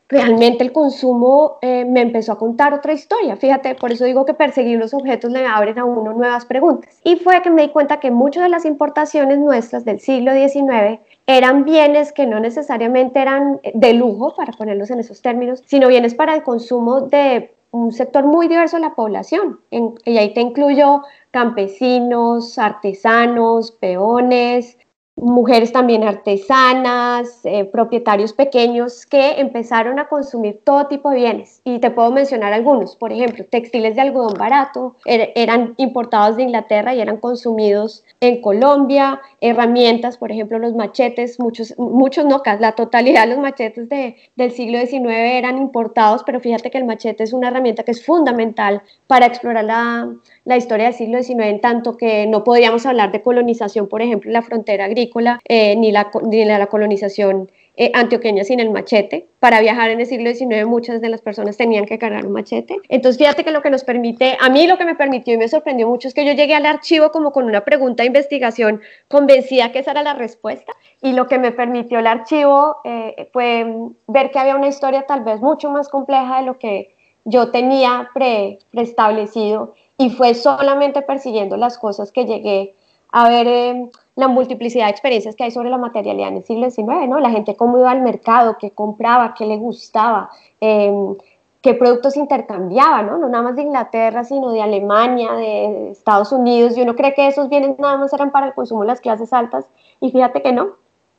realmente 0.08 0.64
el 0.64 0.72
consumo 0.72 1.58
eh, 1.62 1.84
me 1.84 2.02
empezó 2.02 2.32
a 2.32 2.38
contar 2.38 2.74
otra 2.74 2.92
historia. 2.92 3.36
Fíjate, 3.36 3.76
por 3.76 3.92
eso 3.92 4.04
digo 4.04 4.24
que 4.24 4.34
perseguir 4.34 4.78
los 4.78 4.94
objetos 4.94 5.30
le 5.30 5.46
abren 5.46 5.78
a 5.78 5.84
uno 5.84 6.12
nuevas 6.12 6.44
preguntas. 6.44 6.98
Y 7.04 7.16
fue 7.16 7.40
que 7.42 7.50
me 7.50 7.62
di 7.62 7.68
cuenta 7.68 8.00
que 8.00 8.10
muchas 8.10 8.42
de 8.42 8.48
las 8.48 8.64
importaciones 8.64 9.38
nuestras 9.38 9.84
del 9.84 10.00
siglo 10.00 10.32
XIX 10.32 10.98
eran 11.26 11.64
bienes 11.64 12.12
que 12.12 12.26
no 12.26 12.40
necesariamente 12.40 13.20
eran 13.20 13.60
de 13.72 13.92
lujo, 13.94 14.34
para 14.34 14.52
ponerlos 14.52 14.90
en 14.90 14.98
esos 14.98 15.22
términos, 15.22 15.62
sino 15.66 15.86
bienes 15.86 16.16
para 16.16 16.34
el 16.34 16.42
consumo 16.42 17.02
de 17.02 17.54
un 17.70 17.92
sector 17.92 18.24
muy 18.24 18.48
diverso 18.48 18.76
de 18.76 18.82
la 18.82 18.94
población. 18.94 19.60
y 19.70 20.18
ahí 20.18 20.34
te 20.34 20.40
incluyo 20.40 21.02
campesinos, 21.34 22.58
artesanos, 22.60 23.72
peones, 23.72 24.78
mujeres 25.16 25.72
también 25.72 26.02
artesanas, 26.02 27.40
eh, 27.44 27.64
propietarios 27.64 28.32
pequeños 28.32 29.06
que 29.06 29.40
empezaron 29.40 29.98
a 29.98 30.08
consumir 30.08 30.60
todo 30.64 30.88
tipo 30.88 31.10
de 31.10 31.16
bienes. 31.16 31.60
Y 31.64 31.78
te 31.78 31.90
puedo 31.90 32.10
mencionar 32.10 32.52
algunos, 32.52 32.96
por 32.96 33.12
ejemplo, 33.12 33.44
textiles 33.48 33.94
de 33.94 34.02
algodón 34.02 34.34
barato, 34.38 34.96
er, 35.04 35.32
eran 35.36 35.74
importados 35.76 36.36
de 36.36 36.42
Inglaterra 36.42 36.94
y 36.94 37.00
eran 37.00 37.18
consumidos 37.18 38.04
en 38.20 38.40
Colombia, 38.40 39.20
herramientas, 39.40 40.18
por 40.18 40.32
ejemplo, 40.32 40.58
los 40.58 40.74
machetes, 40.74 41.38
muchos, 41.38 41.74
muchos 41.78 42.24
no, 42.24 42.42
la 42.58 42.72
totalidad 42.72 43.22
de 43.22 43.34
los 43.34 43.38
machetes 43.38 43.88
de, 43.88 44.16
del 44.34 44.50
siglo 44.50 44.78
XIX 44.78 45.06
eran 45.06 45.58
importados, 45.58 46.24
pero 46.24 46.40
fíjate 46.40 46.70
que 46.70 46.78
el 46.78 46.84
machete 46.84 47.22
es 47.22 47.32
una 47.32 47.48
herramienta 47.48 47.84
que 47.84 47.92
es 47.92 48.04
fundamental 48.04 48.82
para 49.06 49.26
explorar 49.26 49.64
la, 49.64 50.08
la 50.44 50.56
historia 50.56 50.86
del 50.86 50.94
siglo 50.94 51.22
XIX, 51.22 51.46
en 51.46 51.60
tanto 51.60 51.96
que 51.96 52.26
no 52.26 52.44
podríamos 52.44 52.84
hablar 52.86 53.12
de 53.12 53.22
colonización, 53.22 53.88
por 53.88 54.02
ejemplo, 54.02 54.30
la 54.30 54.42
frontera 54.42 54.84
agrícola, 54.84 55.40
eh, 55.48 55.74
ni, 55.76 55.90
la, 55.90 56.10
ni 56.22 56.44
la 56.44 56.66
colonización 56.66 57.50
eh, 57.76 57.90
antioqueña 57.92 58.44
sin 58.44 58.60
el 58.60 58.70
machete. 58.70 59.26
Para 59.40 59.60
viajar 59.60 59.90
en 59.90 59.98
el 59.98 60.06
siglo 60.06 60.32
XIX 60.32 60.64
muchas 60.66 61.00
de 61.00 61.08
las 61.08 61.22
personas 61.22 61.56
tenían 61.56 61.86
que 61.86 61.98
cargar 61.98 62.24
un 62.24 62.32
machete. 62.32 62.76
Entonces 62.88 63.18
fíjate 63.18 63.42
que 63.42 63.50
lo 63.50 63.62
que 63.62 63.70
nos 63.70 63.82
permite, 63.82 64.36
a 64.40 64.48
mí 64.48 64.68
lo 64.68 64.78
que 64.78 64.84
me 64.84 64.94
permitió 64.94 65.34
y 65.34 65.38
me 65.38 65.48
sorprendió 65.48 65.88
mucho 65.88 66.06
es 66.06 66.14
que 66.14 66.24
yo 66.24 66.34
llegué 66.34 66.54
al 66.54 66.66
archivo 66.66 67.10
como 67.10 67.32
con 67.32 67.46
una 67.46 67.64
pregunta 67.64 68.04
de 68.04 68.08
investigación 68.08 68.80
convencida 69.08 69.72
que 69.72 69.80
esa 69.80 69.90
era 69.90 70.04
la 70.04 70.14
respuesta 70.14 70.72
y 71.02 71.14
lo 71.14 71.26
que 71.26 71.38
me 71.38 71.50
permitió 71.50 71.98
el 71.98 72.06
archivo 72.06 72.76
eh, 72.84 73.28
fue 73.32 73.66
ver 74.06 74.30
que 74.30 74.38
había 74.38 74.54
una 74.54 74.68
historia 74.68 75.02
tal 75.06 75.24
vez 75.24 75.40
mucho 75.40 75.68
más 75.70 75.88
compleja 75.88 76.38
de 76.38 76.46
lo 76.46 76.58
que 76.58 76.94
yo 77.24 77.50
tenía 77.50 78.10
pre, 78.14 78.58
preestablecido 78.70 79.74
y 79.98 80.10
fue 80.10 80.34
solamente 80.34 81.02
persiguiendo 81.02 81.56
las 81.56 81.78
cosas 81.78 82.12
que 82.12 82.24
llegué 82.24 82.74
a 83.10 83.28
ver 83.28 83.46
eh, 83.46 83.90
la 84.16 84.28
multiplicidad 84.28 84.86
de 84.86 84.90
experiencias 84.90 85.36
que 85.36 85.44
hay 85.44 85.50
sobre 85.52 85.70
la 85.70 85.78
materialidad 85.78 86.28
en 86.28 86.38
el 86.38 86.44
siglo 86.44 86.68
XIX, 86.68 87.08
¿no? 87.08 87.20
La 87.20 87.30
gente 87.30 87.56
cómo 87.56 87.78
iba 87.78 87.90
al 87.90 88.02
mercado, 88.02 88.56
qué 88.58 88.72
compraba, 88.72 89.34
qué 89.34 89.46
le 89.46 89.56
gustaba, 89.56 90.30
em, 90.60 91.16
qué 91.62 91.74
productos 91.74 92.16
intercambiaba, 92.16 93.02
¿no? 93.02 93.18
No 93.18 93.28
nada 93.28 93.44
más 93.44 93.56
de 93.56 93.62
Inglaterra, 93.62 94.24
sino 94.24 94.50
de 94.50 94.62
Alemania, 94.62 95.32
de 95.32 95.90
Estados 95.90 96.32
Unidos, 96.32 96.76
y 96.76 96.82
uno 96.82 96.96
cree 96.96 97.14
que 97.14 97.26
esos 97.28 97.48
bienes 97.48 97.78
nada 97.78 97.96
más 97.96 98.12
eran 98.12 98.32
para 98.32 98.48
el 98.48 98.54
consumo 98.54 98.82
de 98.82 98.88
las 98.88 99.00
clases 99.00 99.32
altas, 99.32 99.66
y 100.00 100.10
fíjate 100.10 100.42
que 100.42 100.52
no, 100.52 100.76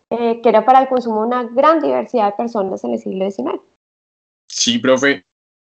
eh, 0.10 0.42
que 0.42 0.50
era 0.50 0.66
para 0.66 0.82
el 0.82 0.88
consumo 0.90 1.22
de 1.22 1.28
una 1.28 1.44
gran 1.44 1.80
diversidad 1.80 2.26
de 2.26 2.34
personas 2.34 2.84
en 2.84 2.92
el 2.92 3.00
siglo 3.00 3.30
XIX. 3.30 3.62
Sí, 4.48 4.80
profe, 4.80 5.24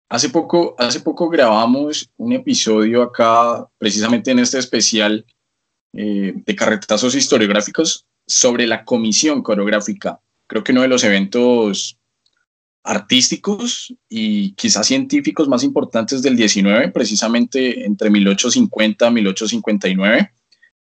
Hace 0.08 0.30
poco, 0.30 0.74
hace 0.78 1.00
poco 1.00 1.28
grabamos 1.28 2.10
un 2.16 2.32
episodio 2.32 3.02
acá, 3.02 3.68
precisamente 3.76 4.30
en 4.30 4.38
este 4.38 4.58
especial 4.58 5.26
eh, 5.92 6.32
de 6.34 6.56
carretazos 6.56 7.14
historiográficos, 7.14 8.06
sobre 8.26 8.66
la 8.66 8.84
comisión 8.84 9.42
coreográfica. 9.42 10.18
Creo 10.46 10.64
que 10.64 10.72
uno 10.72 10.82
de 10.82 10.88
los 10.88 11.04
eventos 11.04 11.98
artísticos 12.84 13.94
y 14.08 14.52
quizás 14.52 14.86
científicos 14.86 15.46
más 15.46 15.62
importantes 15.62 16.22
del 16.22 16.36
19, 16.36 16.90
precisamente 16.90 17.84
entre 17.84 18.08
1850 18.08 19.08
y 19.08 19.12
1859. 19.12 20.30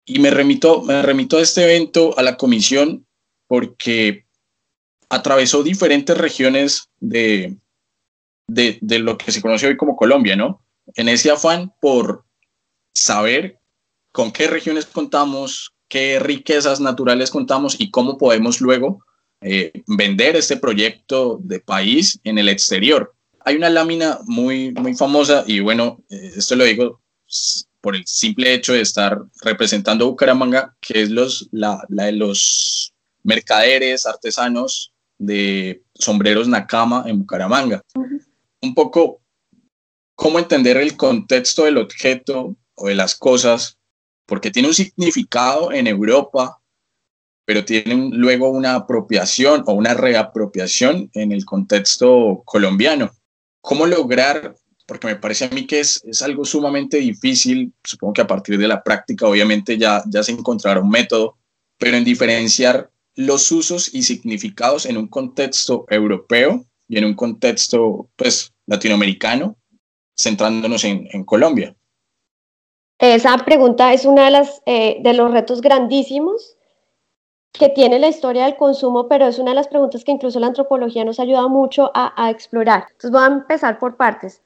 Y 0.05 0.19
me 0.19 0.29
remito, 0.29 0.83
me 0.83 1.01
remito 1.01 1.37
a 1.37 1.41
este 1.41 1.63
evento, 1.63 2.17
a 2.17 2.21
la 2.21 2.37
comisión, 2.37 3.07
porque 3.47 4.25
atravesó 5.09 5.63
diferentes 5.63 6.15
regiones 6.15 6.89
de, 6.99 7.57
de, 8.49 8.99
lo 8.99 9.17
que 9.17 9.31
se 9.31 9.41
conoce 9.41 9.67
hoy 9.67 9.77
como 9.77 9.95
Colombia, 9.95 10.35
¿no? 10.35 10.61
En 10.95 11.09
ese 11.09 11.31
afán 11.31 11.71
por 11.81 12.25
saber 12.93 13.59
con 14.11 14.31
qué 14.31 14.47
regiones 14.47 14.85
contamos, 14.85 15.73
qué 15.87 16.19
riquezas 16.19 16.79
naturales 16.79 17.29
contamos 17.29 17.79
y 17.79 17.91
cómo 17.91 18.17
podemos 18.17 18.59
luego 18.59 19.05
eh, 19.41 19.71
vender 19.87 20.35
este 20.35 20.57
proyecto 20.57 21.39
de 21.41 21.59
país 21.59 22.19
en 22.23 22.37
el 22.37 22.49
exterior. 22.49 23.13
Hay 23.45 23.55
una 23.55 23.69
lámina 23.69 24.19
muy, 24.25 24.71
muy 24.73 24.95
famosa 24.95 25.43
y 25.47 25.59
bueno, 25.59 26.03
eh, 26.09 26.31
esto 26.35 26.55
lo 26.55 26.65
digo 26.65 27.01
por 27.81 27.95
el 27.95 28.05
simple 28.05 28.53
hecho 28.53 28.73
de 28.73 28.81
estar 28.81 29.17
representando 29.41 30.07
Bucaramanga, 30.07 30.75
que 30.81 31.01
es 31.01 31.09
los, 31.09 31.47
la, 31.51 31.81
la 31.87 32.05
de 32.05 32.13
los 32.13 32.93
mercaderes, 33.23 34.05
artesanos 34.05 34.91
de 35.17 35.83
sombreros 35.93 36.47
Nakama 36.47 37.03
en 37.05 37.19
Bucaramanga. 37.19 37.81
Un 38.61 38.73
poco 38.73 39.21
cómo 40.15 40.39
entender 40.39 40.77
el 40.77 40.97
contexto 40.97 41.65
del 41.65 41.77
objeto 41.77 42.55
o 42.75 42.87
de 42.87 42.95
las 42.95 43.15
cosas, 43.15 43.77
porque 44.25 44.51
tiene 44.51 44.67
un 44.67 44.73
significado 44.73 45.71
en 45.71 45.87
Europa, 45.87 46.61
pero 47.45 47.65
tiene 47.65 48.09
luego 48.11 48.49
una 48.49 48.75
apropiación 48.75 49.63
o 49.65 49.73
una 49.73 49.93
reapropiación 49.93 51.09
en 51.13 51.31
el 51.31 51.45
contexto 51.45 52.43
colombiano. 52.45 53.11
¿Cómo 53.61 53.85
lograr 53.85 54.55
porque 54.89 55.07
me 55.07 55.15
parece 55.15 55.45
a 55.45 55.49
mí 55.49 55.67
que 55.67 55.79
es, 55.81 56.01
es, 56.03 56.23
algo 56.23 56.43
sumamente 56.43 56.97
difícil, 56.97 57.71
supongo 57.83 58.13
que 58.13 58.21
a 58.21 58.27
partir 58.27 58.57
de 58.57 58.67
la 58.67 58.81
práctica 58.83 59.27
obviamente 59.27 59.77
ya, 59.77 60.03
ya 60.07 60.23
se 60.23 60.31
encontrará 60.31 60.81
un 60.81 60.89
método, 60.89 61.37
pero 61.77 61.95
en 61.95 62.03
diferenciar 62.03 62.89
los 63.13 63.51
usos 63.51 63.93
y 63.93 64.01
significados 64.01 64.87
en 64.87 64.97
un 64.97 65.07
contexto 65.07 65.85
europeo 65.89 66.65
y 66.89 66.97
en 66.97 67.05
un 67.05 67.13
contexto 67.13 68.09
pues 68.15 68.51
latinoamericano, 68.65 69.55
centrándonos 70.17 70.83
en, 70.83 71.23
Colombia. 71.23 71.73
Esa 72.97 73.37
pregunta 73.37 73.93
es 73.93 74.03
uno 74.03 74.21
de, 74.23 74.49
eh, 74.65 74.97
de 75.01 75.13
los 75.13 75.31
retos 75.31 75.61
grandísimos 75.61 76.57
que 77.53 77.69
tiene 77.69 77.99
la 77.99 78.09
historia 78.09 78.43
del 78.43 78.57
consumo, 78.57 79.07
pero 79.07 79.27
es 79.27 79.39
una 79.39 79.51
de 79.51 79.55
las 79.55 79.67
preguntas 79.67 80.03
que 80.03 80.11
incluso 80.11 80.39
la 80.39 80.47
antropología 80.47 81.05
nos 81.05 81.19
ayuda 81.19 81.47
mucho 81.47 81.91
a, 81.93 82.13
a 82.21 82.29
explorar. 82.29 82.87
Entonces 82.91 83.11
voy 83.11 83.23
a 83.23 83.27
empezar 83.27 83.79
por 83.79 83.95
partes. 83.95 84.41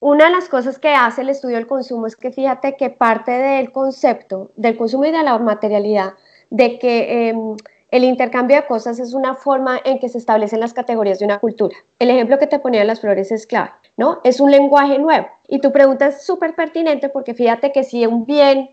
Una 0.00 0.26
de 0.26 0.32
las 0.32 0.48
cosas 0.48 0.78
que 0.78 0.88
hace 0.88 1.22
el 1.22 1.28
estudio 1.28 1.56
del 1.56 1.66
consumo 1.68 2.08
es 2.08 2.16
que 2.16 2.32
fíjate 2.32 2.76
que 2.76 2.90
parte 2.90 3.30
del 3.30 3.70
concepto 3.70 4.50
del 4.56 4.76
consumo 4.76 5.04
y 5.04 5.12
de 5.12 5.22
la 5.22 5.38
materialidad, 5.38 6.14
de 6.50 6.78
que 6.78 7.28
em, 7.28 7.56
el 7.92 8.04
intercambio 8.04 8.56
de 8.56 8.66
cosas 8.66 8.98
es 8.98 9.12
una 9.12 9.34
forma 9.34 9.78
en 9.84 9.98
que 9.98 10.08
se 10.08 10.16
establecen 10.16 10.60
las 10.60 10.72
categorías 10.72 11.18
de 11.18 11.26
una 11.26 11.38
cultura. 11.38 11.76
El 11.98 12.08
ejemplo 12.08 12.38
que 12.38 12.46
te 12.46 12.58
ponía 12.58 12.80
de 12.80 12.86
las 12.86 13.00
flores 13.00 13.30
es 13.30 13.46
clave, 13.46 13.70
¿no? 13.98 14.20
Es 14.24 14.40
un 14.40 14.50
lenguaje 14.50 14.98
nuevo. 14.98 15.28
Y 15.46 15.60
tu 15.60 15.72
pregunta 15.72 16.06
es 16.06 16.24
súper 16.24 16.54
pertinente 16.54 17.10
porque 17.10 17.34
fíjate 17.34 17.70
que 17.70 17.84
si 17.84 18.06
un 18.06 18.24
bien 18.24 18.70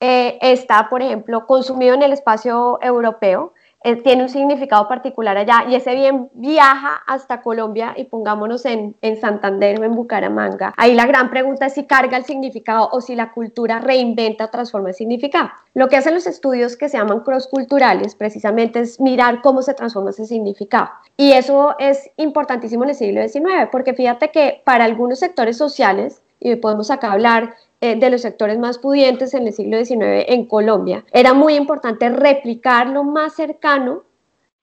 eh, 0.00 0.38
está, 0.40 0.88
por 0.88 1.02
ejemplo, 1.02 1.46
consumido 1.46 1.94
en 1.94 2.02
el 2.02 2.14
espacio 2.14 2.78
europeo, 2.80 3.52
eh, 3.84 3.96
tiene 3.96 4.22
un 4.22 4.28
significado 4.28 4.88
particular 4.88 5.36
allá 5.36 5.64
y 5.68 5.74
ese 5.74 5.94
bien 5.94 6.30
viaja 6.34 7.02
hasta 7.06 7.42
Colombia 7.42 7.94
y 7.96 8.04
pongámonos 8.04 8.64
en, 8.64 8.96
en 9.02 9.20
Santander 9.20 9.80
o 9.80 9.84
en 9.84 9.94
Bucaramanga. 9.94 10.72
Ahí 10.76 10.94
la 10.94 11.06
gran 11.06 11.30
pregunta 11.30 11.66
es 11.66 11.74
si 11.74 11.84
carga 11.84 12.16
el 12.16 12.24
significado 12.24 12.88
o 12.92 13.00
si 13.00 13.14
la 13.14 13.32
cultura 13.32 13.78
reinventa 13.78 14.44
o 14.44 14.48
transforma 14.48 14.90
el 14.90 14.94
significado. 14.94 15.50
Lo 15.74 15.88
que 15.88 15.96
hacen 15.96 16.14
los 16.14 16.26
estudios 16.26 16.76
que 16.76 16.88
se 16.88 16.98
llaman 16.98 17.20
cross-culturales 17.20 18.14
precisamente 18.14 18.80
es 18.80 19.00
mirar 19.00 19.42
cómo 19.42 19.62
se 19.62 19.74
transforma 19.74 20.10
ese 20.10 20.26
significado. 20.26 20.90
Y 21.16 21.32
eso 21.32 21.74
es 21.78 22.10
importantísimo 22.16 22.84
en 22.84 22.90
el 22.90 22.96
siglo 22.96 23.26
XIX 23.26 23.68
porque 23.70 23.94
fíjate 23.94 24.30
que 24.30 24.62
para 24.64 24.84
algunos 24.84 25.18
sectores 25.18 25.56
sociales, 25.56 26.21
y 26.42 26.56
podemos 26.56 26.90
acá 26.90 27.12
hablar 27.12 27.54
eh, 27.80 27.96
de 27.96 28.10
los 28.10 28.22
sectores 28.22 28.60
más 28.60 28.78
pudientes 28.78 29.34
en 29.34 29.46
el 29.46 29.52
siglo 29.52 29.84
XIX 29.84 30.24
en 30.28 30.46
Colombia, 30.46 31.04
era 31.12 31.34
muy 31.34 31.54
importante 31.54 32.08
replicar 32.08 32.88
lo 32.88 33.02
más 33.04 33.34
cercano 33.34 34.04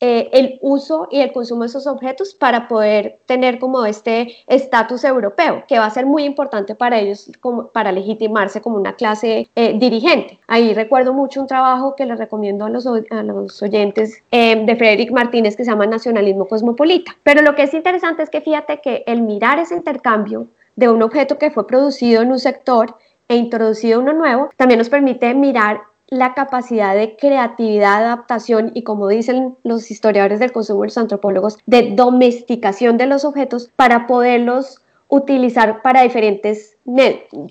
eh, 0.01 0.29
el 0.31 0.57
uso 0.61 1.09
y 1.11 1.19
el 1.19 1.33
consumo 1.33 1.63
de 1.63 1.67
esos 1.67 1.85
objetos 1.85 2.33
para 2.33 2.69
poder 2.69 3.19
tener 3.25 3.59
como 3.59 3.85
este 3.85 4.37
estatus 4.47 5.03
europeo, 5.03 5.65
que 5.67 5.77
va 5.77 5.87
a 5.87 5.89
ser 5.89 6.05
muy 6.05 6.23
importante 6.23 6.75
para 6.75 6.97
ellos 6.99 7.29
como, 7.41 7.67
para 7.67 7.91
legitimarse 7.91 8.61
como 8.61 8.77
una 8.77 8.93
clase 8.93 9.49
eh, 9.53 9.77
dirigente. 9.77 10.39
Ahí 10.47 10.73
recuerdo 10.73 11.13
mucho 11.13 11.41
un 11.41 11.47
trabajo 11.47 11.97
que 11.97 12.05
les 12.05 12.17
recomiendo 12.17 12.63
a 12.63 12.69
los, 12.69 12.87
a 12.87 13.23
los 13.23 13.61
oyentes 13.61 14.23
de 14.31 14.75
Frederick 14.77 15.11
Martínez 15.11 15.57
que 15.57 15.65
se 15.65 15.71
llama 15.71 15.85
Nacionalismo 15.85 16.47
Cosmopolita. 16.47 17.17
Pero 17.23 17.41
lo 17.41 17.53
que 17.55 17.63
es 17.63 17.73
interesante 17.73 18.23
es 18.23 18.29
que 18.29 18.39
fíjate 18.39 18.79
que 18.79 19.03
el 19.05 19.23
mirar 19.23 19.59
ese 19.59 19.75
intercambio 19.75 20.47
de 20.79 20.87
un 20.87 21.01
objeto 21.03 21.37
que 21.37 21.51
fue 21.51 21.67
producido 21.67 22.21
en 22.21 22.31
un 22.31 22.39
sector 22.39 22.95
e 23.27 23.35
introducido 23.35 23.99
uno 23.99 24.13
nuevo, 24.13 24.49
también 24.55 24.77
nos 24.77 24.89
permite 24.89 25.33
mirar 25.33 25.81
la 26.07 26.33
capacidad 26.33 26.95
de 26.95 27.17
creatividad, 27.17 28.05
adaptación 28.05 28.71
y, 28.73 28.83
como 28.83 29.09
dicen 29.09 29.57
los 29.63 29.91
historiadores 29.91 30.39
del 30.39 30.53
consumo 30.53 30.85
y 30.85 30.87
los 30.87 30.97
antropólogos, 30.97 31.57
de 31.65 31.91
domesticación 31.95 32.97
de 32.97 33.07
los 33.07 33.25
objetos 33.25 33.69
para 33.75 34.07
poderlos 34.07 34.81
utilizar 35.09 35.81
para 35.81 36.01
diferentes 36.03 36.77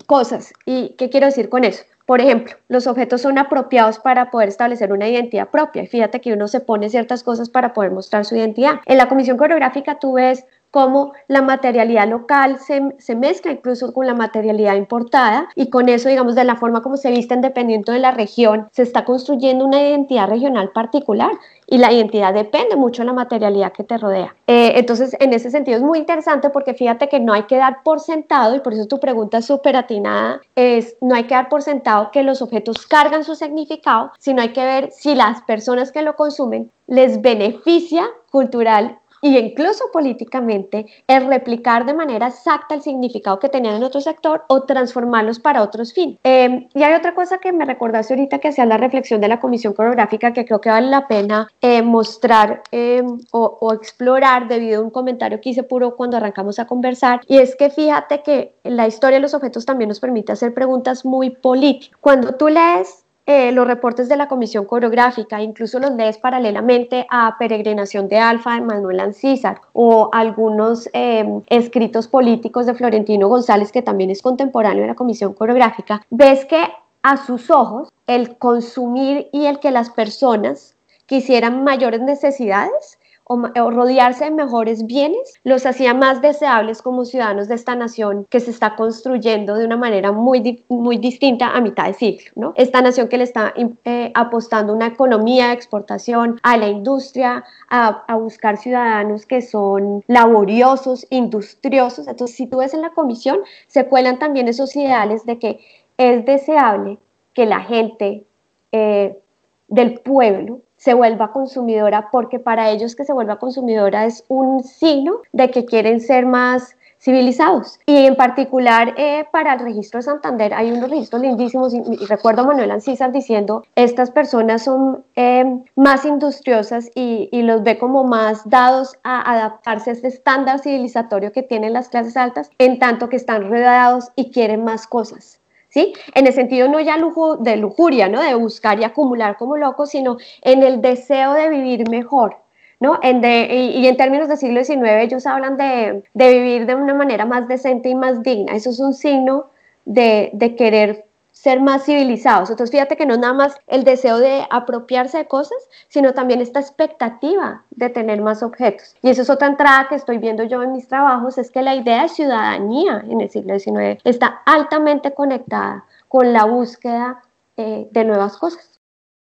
cosas. 0.07 0.51
¿Y 0.65 0.95
qué 0.97 1.09
quiero 1.09 1.27
decir 1.27 1.49
con 1.49 1.63
eso? 1.63 1.83
Por 2.07 2.21
ejemplo, 2.21 2.55
los 2.67 2.87
objetos 2.87 3.21
son 3.21 3.37
apropiados 3.37 3.99
para 3.99 4.31
poder 4.31 4.49
establecer 4.49 4.91
una 4.91 5.07
identidad 5.07 5.49
propia. 5.49 5.85
Fíjate 5.85 6.19
que 6.19 6.33
uno 6.33 6.47
se 6.47 6.59
pone 6.59 6.89
ciertas 6.89 7.21
cosas 7.21 7.49
para 7.49 7.73
poder 7.75 7.91
mostrar 7.91 8.25
su 8.25 8.35
identidad. 8.35 8.79
En 8.87 8.97
la 8.97 9.07
comisión 9.07 9.37
coreográfica 9.37 9.99
tú 9.99 10.13
ves 10.13 10.43
cómo 10.71 11.13
la 11.27 11.41
materialidad 11.41 12.07
local 12.07 12.59
se, 12.59 12.95
se, 12.99 13.15
mezcla 13.15 13.51
incluso 13.51 13.93
con 13.93 14.05
la 14.05 14.13
materialidad 14.13 14.75
importada 14.75 15.49
y 15.55 15.69
con 15.69 15.89
eso, 15.89 16.09
digamos, 16.09 16.35
de 16.35 16.43
la 16.43 16.55
forma 16.55 16.81
como 16.81 16.97
se 16.97 17.11
visten 17.11 17.41
dependiendo 17.41 17.91
de 17.91 17.99
la 17.99 18.11
región, 18.11 18.69
se 18.71 18.83
está 18.83 19.05
construyendo 19.05 19.65
una 19.65 19.81
identidad 19.81 20.27
regional 20.27 20.71
particular 20.71 21.31
y 21.67 21.77
la 21.77 21.91
identidad 21.91 22.33
depende 22.33 22.75
mucho 22.75 23.01
de 23.01 23.07
la 23.07 23.13
materialidad 23.13 23.71
que 23.71 23.83
te 23.83 23.97
rodea. 23.97 24.35
Eh, 24.47 24.73
entonces, 24.75 25.15
en 25.19 25.33
ese 25.33 25.51
sentido 25.51 25.77
es 25.77 25.83
muy 25.83 25.99
interesante 25.99 26.49
porque 26.49 26.73
fíjate 26.73 27.09
que 27.09 27.19
no 27.19 27.33
hay 27.33 27.43
que 27.43 27.57
dar 27.57 27.83
por 27.83 27.99
sentado, 27.99 28.55
y 28.55 28.59
por 28.59 28.73
eso 28.73 28.87
tu 28.87 28.99
pregunta 28.99 29.39
es 29.39 29.45
súper 29.45 29.75
atinada, 29.75 30.41
es 30.55 30.97
no 31.01 31.15
hay 31.15 31.25
que 31.25 31.35
dar 31.35 31.49
por 31.49 31.61
sentado 31.61 32.11
que 32.11 32.23
los 32.23 32.41
objetos 32.41 32.85
cargan 32.87 33.23
su 33.23 33.35
significado, 33.35 34.11
sino 34.17 34.41
hay 34.41 34.49
que 34.49 34.63
ver 34.63 34.91
si 34.91 35.15
las 35.15 35.41
personas 35.43 35.91
que 35.91 36.01
lo 36.01 36.15
consumen 36.15 36.71
les 36.87 37.21
beneficia 37.21 38.07
cultural 38.31 38.97
y 39.21 39.37
incluso 39.37 39.85
políticamente 39.91 40.85
es 41.07 41.25
replicar 41.25 41.85
de 41.85 41.93
manera 41.93 42.27
exacta 42.27 42.75
el 42.75 42.81
significado 42.81 43.39
que 43.39 43.49
tenían 43.49 43.75
en 43.75 43.83
otro 43.83 44.01
sector 44.01 44.43
o 44.47 44.63
transformarlos 44.63 45.39
para 45.39 45.61
otros 45.61 45.93
fines. 45.93 46.17
Em, 46.23 46.67
y 46.73 46.83
hay 46.83 46.93
otra 46.93 47.15
cosa 47.15 47.39
que 47.39 47.51
me 47.51 47.65
recordaste 47.65 48.13
ahorita 48.13 48.39
que 48.39 48.49
hacía 48.49 48.65
la 48.65 48.77
reflexión 48.77 49.21
de 49.21 49.27
la 49.27 49.39
comisión 49.39 49.73
coreográfica 49.73 50.33
que 50.33 50.45
creo 50.45 50.61
que 50.61 50.69
vale 50.69 50.87
la 50.87 51.07
pena 51.07 51.47
eh, 51.61 51.81
mostrar 51.81 52.61
em, 52.71 53.19
o, 53.31 53.57
o, 53.61 53.73
explorar 53.73 54.47
debido 54.47 54.81
a 54.81 54.83
un 54.83 54.89
comentario 54.89 55.39
que 55.41 55.49
hice 55.49 55.63
puro 55.63 55.95
cuando 55.95 56.17
arrancamos 56.17 56.59
a 56.59 56.65
conversar 56.65 57.21
y 57.27 57.37
es 57.37 57.55
que 57.55 57.69
fíjate 57.69 58.21
que 58.23 58.55
la 58.63 58.87
historia 58.87 59.17
de 59.17 59.21
los 59.21 59.33
objetos 59.33 59.65
también 59.65 59.89
nos 59.89 59.99
permite 59.99 60.31
hacer 60.31 60.53
preguntas 60.53 61.05
muy 61.05 61.29
políticas. 61.29 61.97
Cuando 62.01 62.35
tú 62.35 62.47
lees 62.47 63.05
eh, 63.31 63.51
los 63.51 63.67
reportes 63.67 64.09
de 64.09 64.17
la 64.17 64.27
Comisión 64.27 64.65
Coreográfica, 64.65 65.39
incluso 65.39 65.77
los 65.77 65.91
lees 65.91 66.17
paralelamente 66.17 67.05
a 67.11 67.35
Peregrinación 67.37 68.07
de 68.07 68.17
Alfa 68.17 68.55
de 68.55 68.61
Manuel 68.61 68.99
Ancísar 68.99 69.61
o 69.71 70.09
algunos 70.11 70.89
eh, 70.93 71.23
escritos 71.47 72.07
políticos 72.07 72.65
de 72.65 72.73
Florentino 72.73 73.27
González, 73.27 73.71
que 73.71 73.83
también 73.83 74.09
es 74.09 74.23
contemporáneo 74.23 74.81
de 74.81 74.87
la 74.87 74.95
Comisión 74.95 75.35
Coreográfica, 75.35 76.01
ves 76.09 76.43
que 76.45 76.69
a 77.03 77.17
sus 77.17 77.51
ojos 77.51 77.89
el 78.07 78.35
consumir 78.37 79.29
y 79.31 79.45
el 79.45 79.59
que 79.59 79.69
las 79.69 79.91
personas 79.91 80.75
quisieran 81.05 81.63
mayores 81.63 82.01
necesidades 82.01 82.98
o, 83.31 83.69
rodearse 83.69 84.25
de 84.25 84.31
mejores 84.31 84.87
bienes 84.87 85.35
los 85.43 85.67
hacía 85.67 85.93
más 85.93 86.19
deseables 86.19 86.81
como 86.81 87.05
ciudadanos 87.05 87.47
de 87.47 87.53
esta 87.53 87.75
nación 87.75 88.25
que 88.27 88.39
se 88.39 88.49
está 88.49 88.75
construyendo 88.75 89.53
de 89.53 89.65
una 89.65 89.77
manera 89.77 90.11
muy, 90.11 90.65
muy 90.67 90.97
distinta 90.97 91.51
a 91.51 91.61
mitad 91.61 91.85
de 91.85 91.93
siglo. 91.93 92.31
¿no? 92.35 92.53
Esta 92.55 92.81
nación 92.81 93.07
que 93.07 93.19
le 93.19 93.25
está 93.25 93.53
eh, 93.85 94.11
apostando 94.15 94.73
una 94.73 94.87
economía 94.87 95.49
de 95.49 95.53
exportación 95.53 96.39
a 96.41 96.57
la 96.57 96.69
industria, 96.69 97.43
a, 97.69 98.03
a 98.07 98.15
buscar 98.15 98.57
ciudadanos 98.57 99.27
que 99.27 99.43
son 99.43 100.03
laboriosos, 100.07 101.05
industriosos. 101.11 102.07
Entonces, 102.07 102.35
si 102.35 102.47
tú 102.47 102.57
ves 102.57 102.73
en 102.73 102.81
la 102.81 102.89
comisión, 102.89 103.41
se 103.67 103.85
cuelan 103.85 104.17
también 104.17 104.47
esos 104.47 104.75
ideales 104.75 105.27
de 105.27 105.37
que 105.37 105.59
es 105.97 106.25
deseable 106.25 106.97
que 107.33 107.45
la 107.45 107.59
gente 107.59 108.23
eh, 108.71 109.19
del 109.67 109.99
pueblo 109.99 110.61
se 110.79 110.93
vuelva 110.93 111.33
consumidora, 111.33 112.09
porque 112.09 112.39
para 112.39 112.69
ellos 112.71 112.95
que 112.95 113.03
se 113.03 113.13
vuelva 113.13 113.37
consumidora 113.37 114.05
es 114.05 114.23
un 114.29 114.63
signo 114.63 115.21
de 115.33 115.51
que 115.51 115.65
quieren 115.65 115.99
ser 115.99 116.25
más 116.25 116.75
civilizados. 116.99 117.79
Y 117.85 118.05
en 118.05 118.15
particular 118.15 118.93
eh, 118.97 119.25
para 119.31 119.53
el 119.53 119.59
registro 119.59 119.99
de 119.99 120.03
Santander 120.03 120.53
hay 120.53 120.71
unos 120.71 120.89
registros 120.89 121.21
lindísimos 121.21 121.73
y, 121.73 121.81
recuerdo 122.05 122.41
a 122.41 122.45
Manuel 122.45 122.71
Ancísar 122.71 123.11
diciendo, 123.11 123.63
estas 123.75 124.11
personas 124.11 124.63
son 124.63 125.03
eh, 125.15 125.45
más 125.75 126.05
industriosas 126.05 126.89
y, 126.95 127.29
y, 127.31 127.41
los 127.41 127.63
ve 127.63 127.77
como 127.77 128.05
más 128.05 128.47
dados 128.49 128.95
a 129.03 129.31
adaptarse 129.33 129.89
a 129.89 129.93
este 129.93 130.07
estándar 130.07 130.59
civilizatorio 130.59 131.31
que 131.31 131.43
tienen 131.43 131.73
las 131.73 131.89
clases 131.89 132.15
altas, 132.15 132.49
en 132.57 132.79
tanto 132.79 133.09
que 133.09 133.17
están 133.17 133.49
rodeados 133.49 134.11
y 134.15 134.31
quieren 134.31 134.63
más 134.63 134.87
cosas. 134.87 135.38
¿Sí? 135.69 135.93
En 136.15 136.27
el 136.27 136.33
sentido 136.33 136.67
no 136.67 136.79
ya 136.79 136.97
lujo, 136.97 137.37
de 137.37 137.57
lujuria, 137.57 138.09
¿no? 138.09 138.21
De 138.21 138.33
buscar 138.35 138.79
y 138.79 138.83
acumular 138.83 139.37
como 139.37 139.57
loco, 139.57 139.85
sino 139.85 140.17
en 140.41 140.63
el 140.63 140.81
deseo 140.81 141.33
de 141.33 141.49
vivir 141.49 141.89
mejor, 141.89 142.37
¿no? 142.79 142.99
En 143.01 143.21
de, 143.21 143.71
y, 143.75 143.87
en 143.87 143.97
términos 143.97 144.27
del 144.27 144.37
siglo 144.37 144.63
XIX 144.63 145.01
ellos 145.01 145.25
hablan 145.25 145.57
de, 145.57 146.03
de, 146.13 146.33
vivir 146.33 146.65
de 146.65 146.75
una 146.75 146.93
manera 146.93 147.25
más 147.25 147.47
decente 147.47 147.89
y 147.89 147.95
más 147.95 148.23
digna. 148.23 148.53
Eso 148.53 148.69
es 148.71 148.79
un 148.79 148.93
signo 148.93 149.47
de, 149.85 150.29
de 150.33 150.55
querer 150.55 151.05
ser 151.41 151.61
más 151.61 151.85
civilizados. 151.85 152.49
Entonces, 152.49 152.71
fíjate 152.71 152.97
que 152.97 153.05
no 153.05 153.13
es 153.13 153.19
nada 153.21 153.33
más 153.33 153.55
el 153.67 153.85
deseo 153.85 154.17
de 154.19 154.45
apropiarse 154.49 155.19
de 155.19 155.27
cosas, 155.27 155.57
sino 155.87 156.13
también 156.13 156.41
esta 156.41 156.59
expectativa 156.59 157.63
de 157.71 157.89
tener 157.89 158.21
más 158.21 158.43
objetos. 158.43 158.95
Y 159.01 159.09
eso 159.09 159.21
es 159.21 159.29
otra 159.29 159.47
entrada 159.47 159.87
que 159.87 159.95
estoy 159.95 160.17
viendo 160.17 160.43
yo 160.43 160.61
en 160.61 160.73
mis 160.73 160.89
trabajos, 160.89 161.37
es 161.37 161.49
que 161.49 161.61
la 161.61 161.75
idea 161.75 162.03
de 162.03 162.09
ciudadanía 162.09 163.05
en 163.09 163.21
el 163.21 163.29
siglo 163.29 163.57
XIX 163.57 164.01
está 164.03 164.41
altamente 164.45 165.13
conectada 165.13 165.85
con 166.09 166.33
la 166.33 166.43
búsqueda 166.43 167.21
eh, 167.55 167.87
de 167.89 168.03
nuevas 168.03 168.35
cosas. 168.35 168.81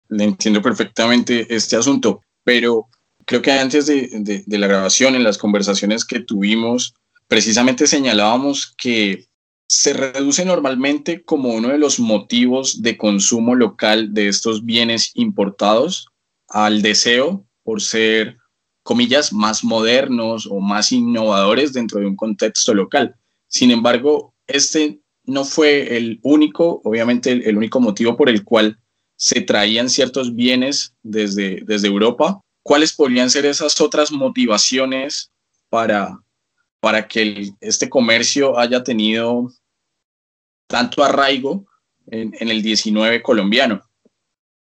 Le 0.08 0.24
entiendo 0.24 0.64
perfectamente 0.64 1.46
este 1.54 1.76
asunto, 1.76 2.24
pero 2.44 2.88
creo 3.26 3.44
que 3.44 3.52
antes 3.52 3.86
de, 3.86 4.44
de 4.48 4.58
la 4.58 4.66
grabación, 4.66 5.14
en 5.14 5.24
las 5.24 5.38
conversaciones 5.38 6.04
que 6.06 6.22
tuvimos, 6.22 6.96
precisamente 7.28 7.86
señalábamos 7.86 8.74
que 8.76 9.29
se 9.70 9.94
reduce 9.94 10.44
normalmente 10.46 11.24
como 11.24 11.50
uno 11.50 11.68
de 11.68 11.78
los 11.78 12.00
motivos 12.00 12.82
de 12.82 12.98
consumo 12.98 13.54
local 13.54 14.16
de 14.16 14.28
estos 14.28 14.66
bienes 14.66 15.12
importados 15.14 16.08
al 16.48 16.82
deseo 16.82 17.46
por 17.62 17.80
ser, 17.80 18.38
comillas, 18.82 19.32
más 19.32 19.64
modernos 19.64 20.48
o 20.48 20.60
más 20.60 20.92
innovadores 20.92 21.72
dentro 21.72 22.00
de 22.00 22.08
un 22.08 22.16
contexto 22.16 22.74
local. 22.74 23.14
Sin 23.48 23.70
embargo, 23.70 24.34
este 24.48 25.02
no 25.26 25.46
fue 25.46 25.96
el 25.98 26.20
único, 26.24 26.82
obviamente 26.84 27.32
el, 27.32 27.56
único 27.56 27.80
motivo 27.80 28.18
por 28.18 28.28
el 28.28 28.44
cual 28.44 28.80
se 29.18 29.42
traían 29.42 29.92
ciertos 29.92 30.34
bienes 30.34 30.96
desde, 31.04 31.62
desde 31.68 31.88
Europa. 31.88 32.42
¿Cuáles 32.64 32.94
podrían 32.94 33.30
ser 33.30 33.46
esas 33.46 33.80
otras 33.80 34.12
motivaciones 34.12 35.32
para, 35.70 36.20
para 36.80 37.08
que 37.08 37.52
este 37.62 37.88
comercio 37.88 38.58
haya 38.58 38.84
tenido 38.84 39.52
tanto 40.70 41.04
arraigo 41.04 41.66
en, 42.08 42.34
el 42.40 42.62
19 42.62 43.22
colombiano? 43.22 43.82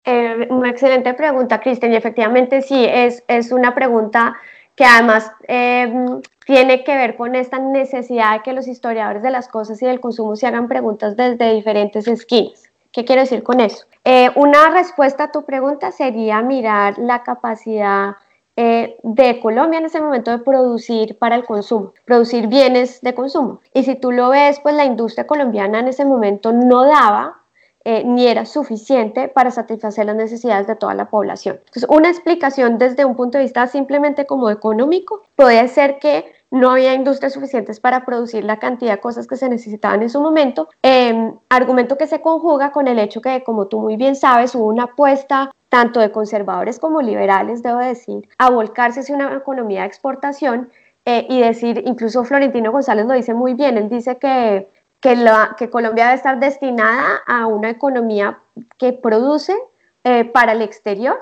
Eh, 0.04 0.48
una 0.50 0.70
excelente 0.70 1.12
pregunta, 1.14 1.60
Cristian, 1.60 1.92
y 1.92 1.96
efectivamente 1.96 2.62
sí, 2.62 2.86
es, 2.88 3.22
es 3.28 3.52
una 3.52 3.74
pregunta 3.74 4.36
que 4.74 4.84
además 4.84 5.30
em, 5.46 6.22
tiene 6.46 6.84
que 6.84 6.96
ver 6.96 7.16
con 7.16 7.34
esta 7.34 7.58
necesidad 7.58 8.32
de 8.32 8.42
que 8.42 8.54
los 8.54 8.66
historiadores 8.66 9.22
de 9.22 9.30
las 9.30 9.46
cosas 9.46 9.80
y 9.82 9.86
del 9.86 10.00
consumo 10.00 10.36
se 10.36 10.46
hagan 10.46 10.68
preguntas 10.68 11.16
desde 11.16 11.54
diferentes 11.54 12.08
esquinas. 12.08 12.70
¿Qué 12.90 13.04
quiero 13.04 13.20
decir 13.20 13.42
con 13.42 13.60
eso? 13.60 13.84
Eh, 14.04 14.30
una 14.36 14.70
respuesta 14.70 15.24
a 15.24 15.32
tu 15.32 15.44
pregunta 15.44 15.92
sería 15.92 16.40
mirar 16.40 16.98
la 16.98 17.22
capacidad 17.22 18.16
eh, 18.62 18.98
de 19.02 19.40
Colombia 19.40 19.78
en 19.78 19.86
ese 19.86 20.02
momento 20.02 20.30
de 20.30 20.38
producir 20.40 21.16
para 21.16 21.34
el 21.34 21.46
consumo, 21.46 21.94
producir 22.04 22.46
bienes 22.46 23.00
de 23.00 23.14
consumo. 23.14 23.60
Y 23.72 23.84
si 23.84 23.94
tú 23.94 24.12
lo 24.12 24.28
ves, 24.28 24.60
pues 24.60 24.74
la 24.74 24.84
industria 24.84 25.26
colombiana 25.26 25.80
en 25.80 25.88
ese 25.88 26.04
momento 26.04 26.52
no 26.52 26.84
daba 26.84 27.38
eh, 27.84 28.02
ni 28.04 28.26
era 28.26 28.44
suficiente 28.44 29.28
para 29.28 29.50
satisfacer 29.50 30.04
las 30.04 30.16
necesidades 30.16 30.66
de 30.66 30.76
toda 30.76 30.92
la 30.92 31.08
población. 31.08 31.56
Entonces, 31.56 31.86
una 31.88 32.10
explicación 32.10 32.76
desde 32.76 33.06
un 33.06 33.16
punto 33.16 33.38
de 33.38 33.44
vista 33.44 33.66
simplemente 33.66 34.26
como 34.26 34.50
económico 34.50 35.22
puede 35.36 35.66
ser 35.68 35.98
que 35.98 36.30
no 36.50 36.72
había 36.72 36.92
industrias 36.92 37.32
suficientes 37.32 37.80
para 37.80 38.04
producir 38.04 38.44
la 38.44 38.58
cantidad 38.58 38.92
de 38.96 39.00
cosas 39.00 39.26
que 39.26 39.36
se 39.36 39.48
necesitaban 39.48 40.02
en 40.02 40.10
su 40.10 40.20
momento, 40.20 40.68
em, 40.82 41.32
argumento 41.48 41.96
que 41.96 42.06
se 42.06 42.20
conjuga 42.20 42.72
con 42.72 42.88
el 42.88 42.98
hecho 42.98 43.22
que, 43.22 43.42
como 43.42 43.68
tú 43.68 43.80
muy 43.80 43.96
bien 43.96 44.16
sabes, 44.16 44.54
hubo 44.54 44.66
una 44.66 44.82
apuesta 44.84 45.50
tanto 45.70 46.00
de 46.00 46.10
conservadores 46.10 46.78
como 46.78 47.00
liberales, 47.00 47.62
debo 47.62 47.78
decir, 47.78 48.28
a 48.36 48.50
volcarse 48.50 49.00
hacia 49.00 49.14
una 49.14 49.34
economía 49.34 49.82
de 49.82 49.86
exportación 49.86 50.68
eh, 51.06 51.26
y 51.30 51.40
decir, 51.40 51.82
incluso 51.86 52.24
Florentino 52.24 52.72
González 52.72 53.06
lo 53.06 53.14
dice 53.14 53.32
muy 53.32 53.54
bien, 53.54 53.78
él 53.78 53.88
dice 53.88 54.18
que, 54.18 54.68
Colombia 55.70 56.04
debe 56.04 56.16
estar 56.16 56.38
destinada 56.38 57.22
a 57.26 57.46
una 57.46 57.70
economía 57.70 58.38
que 58.76 58.92
produce 58.92 59.56
eh, 60.04 60.26
para 60.26 60.52
el 60.52 60.60
exterior 60.60 61.18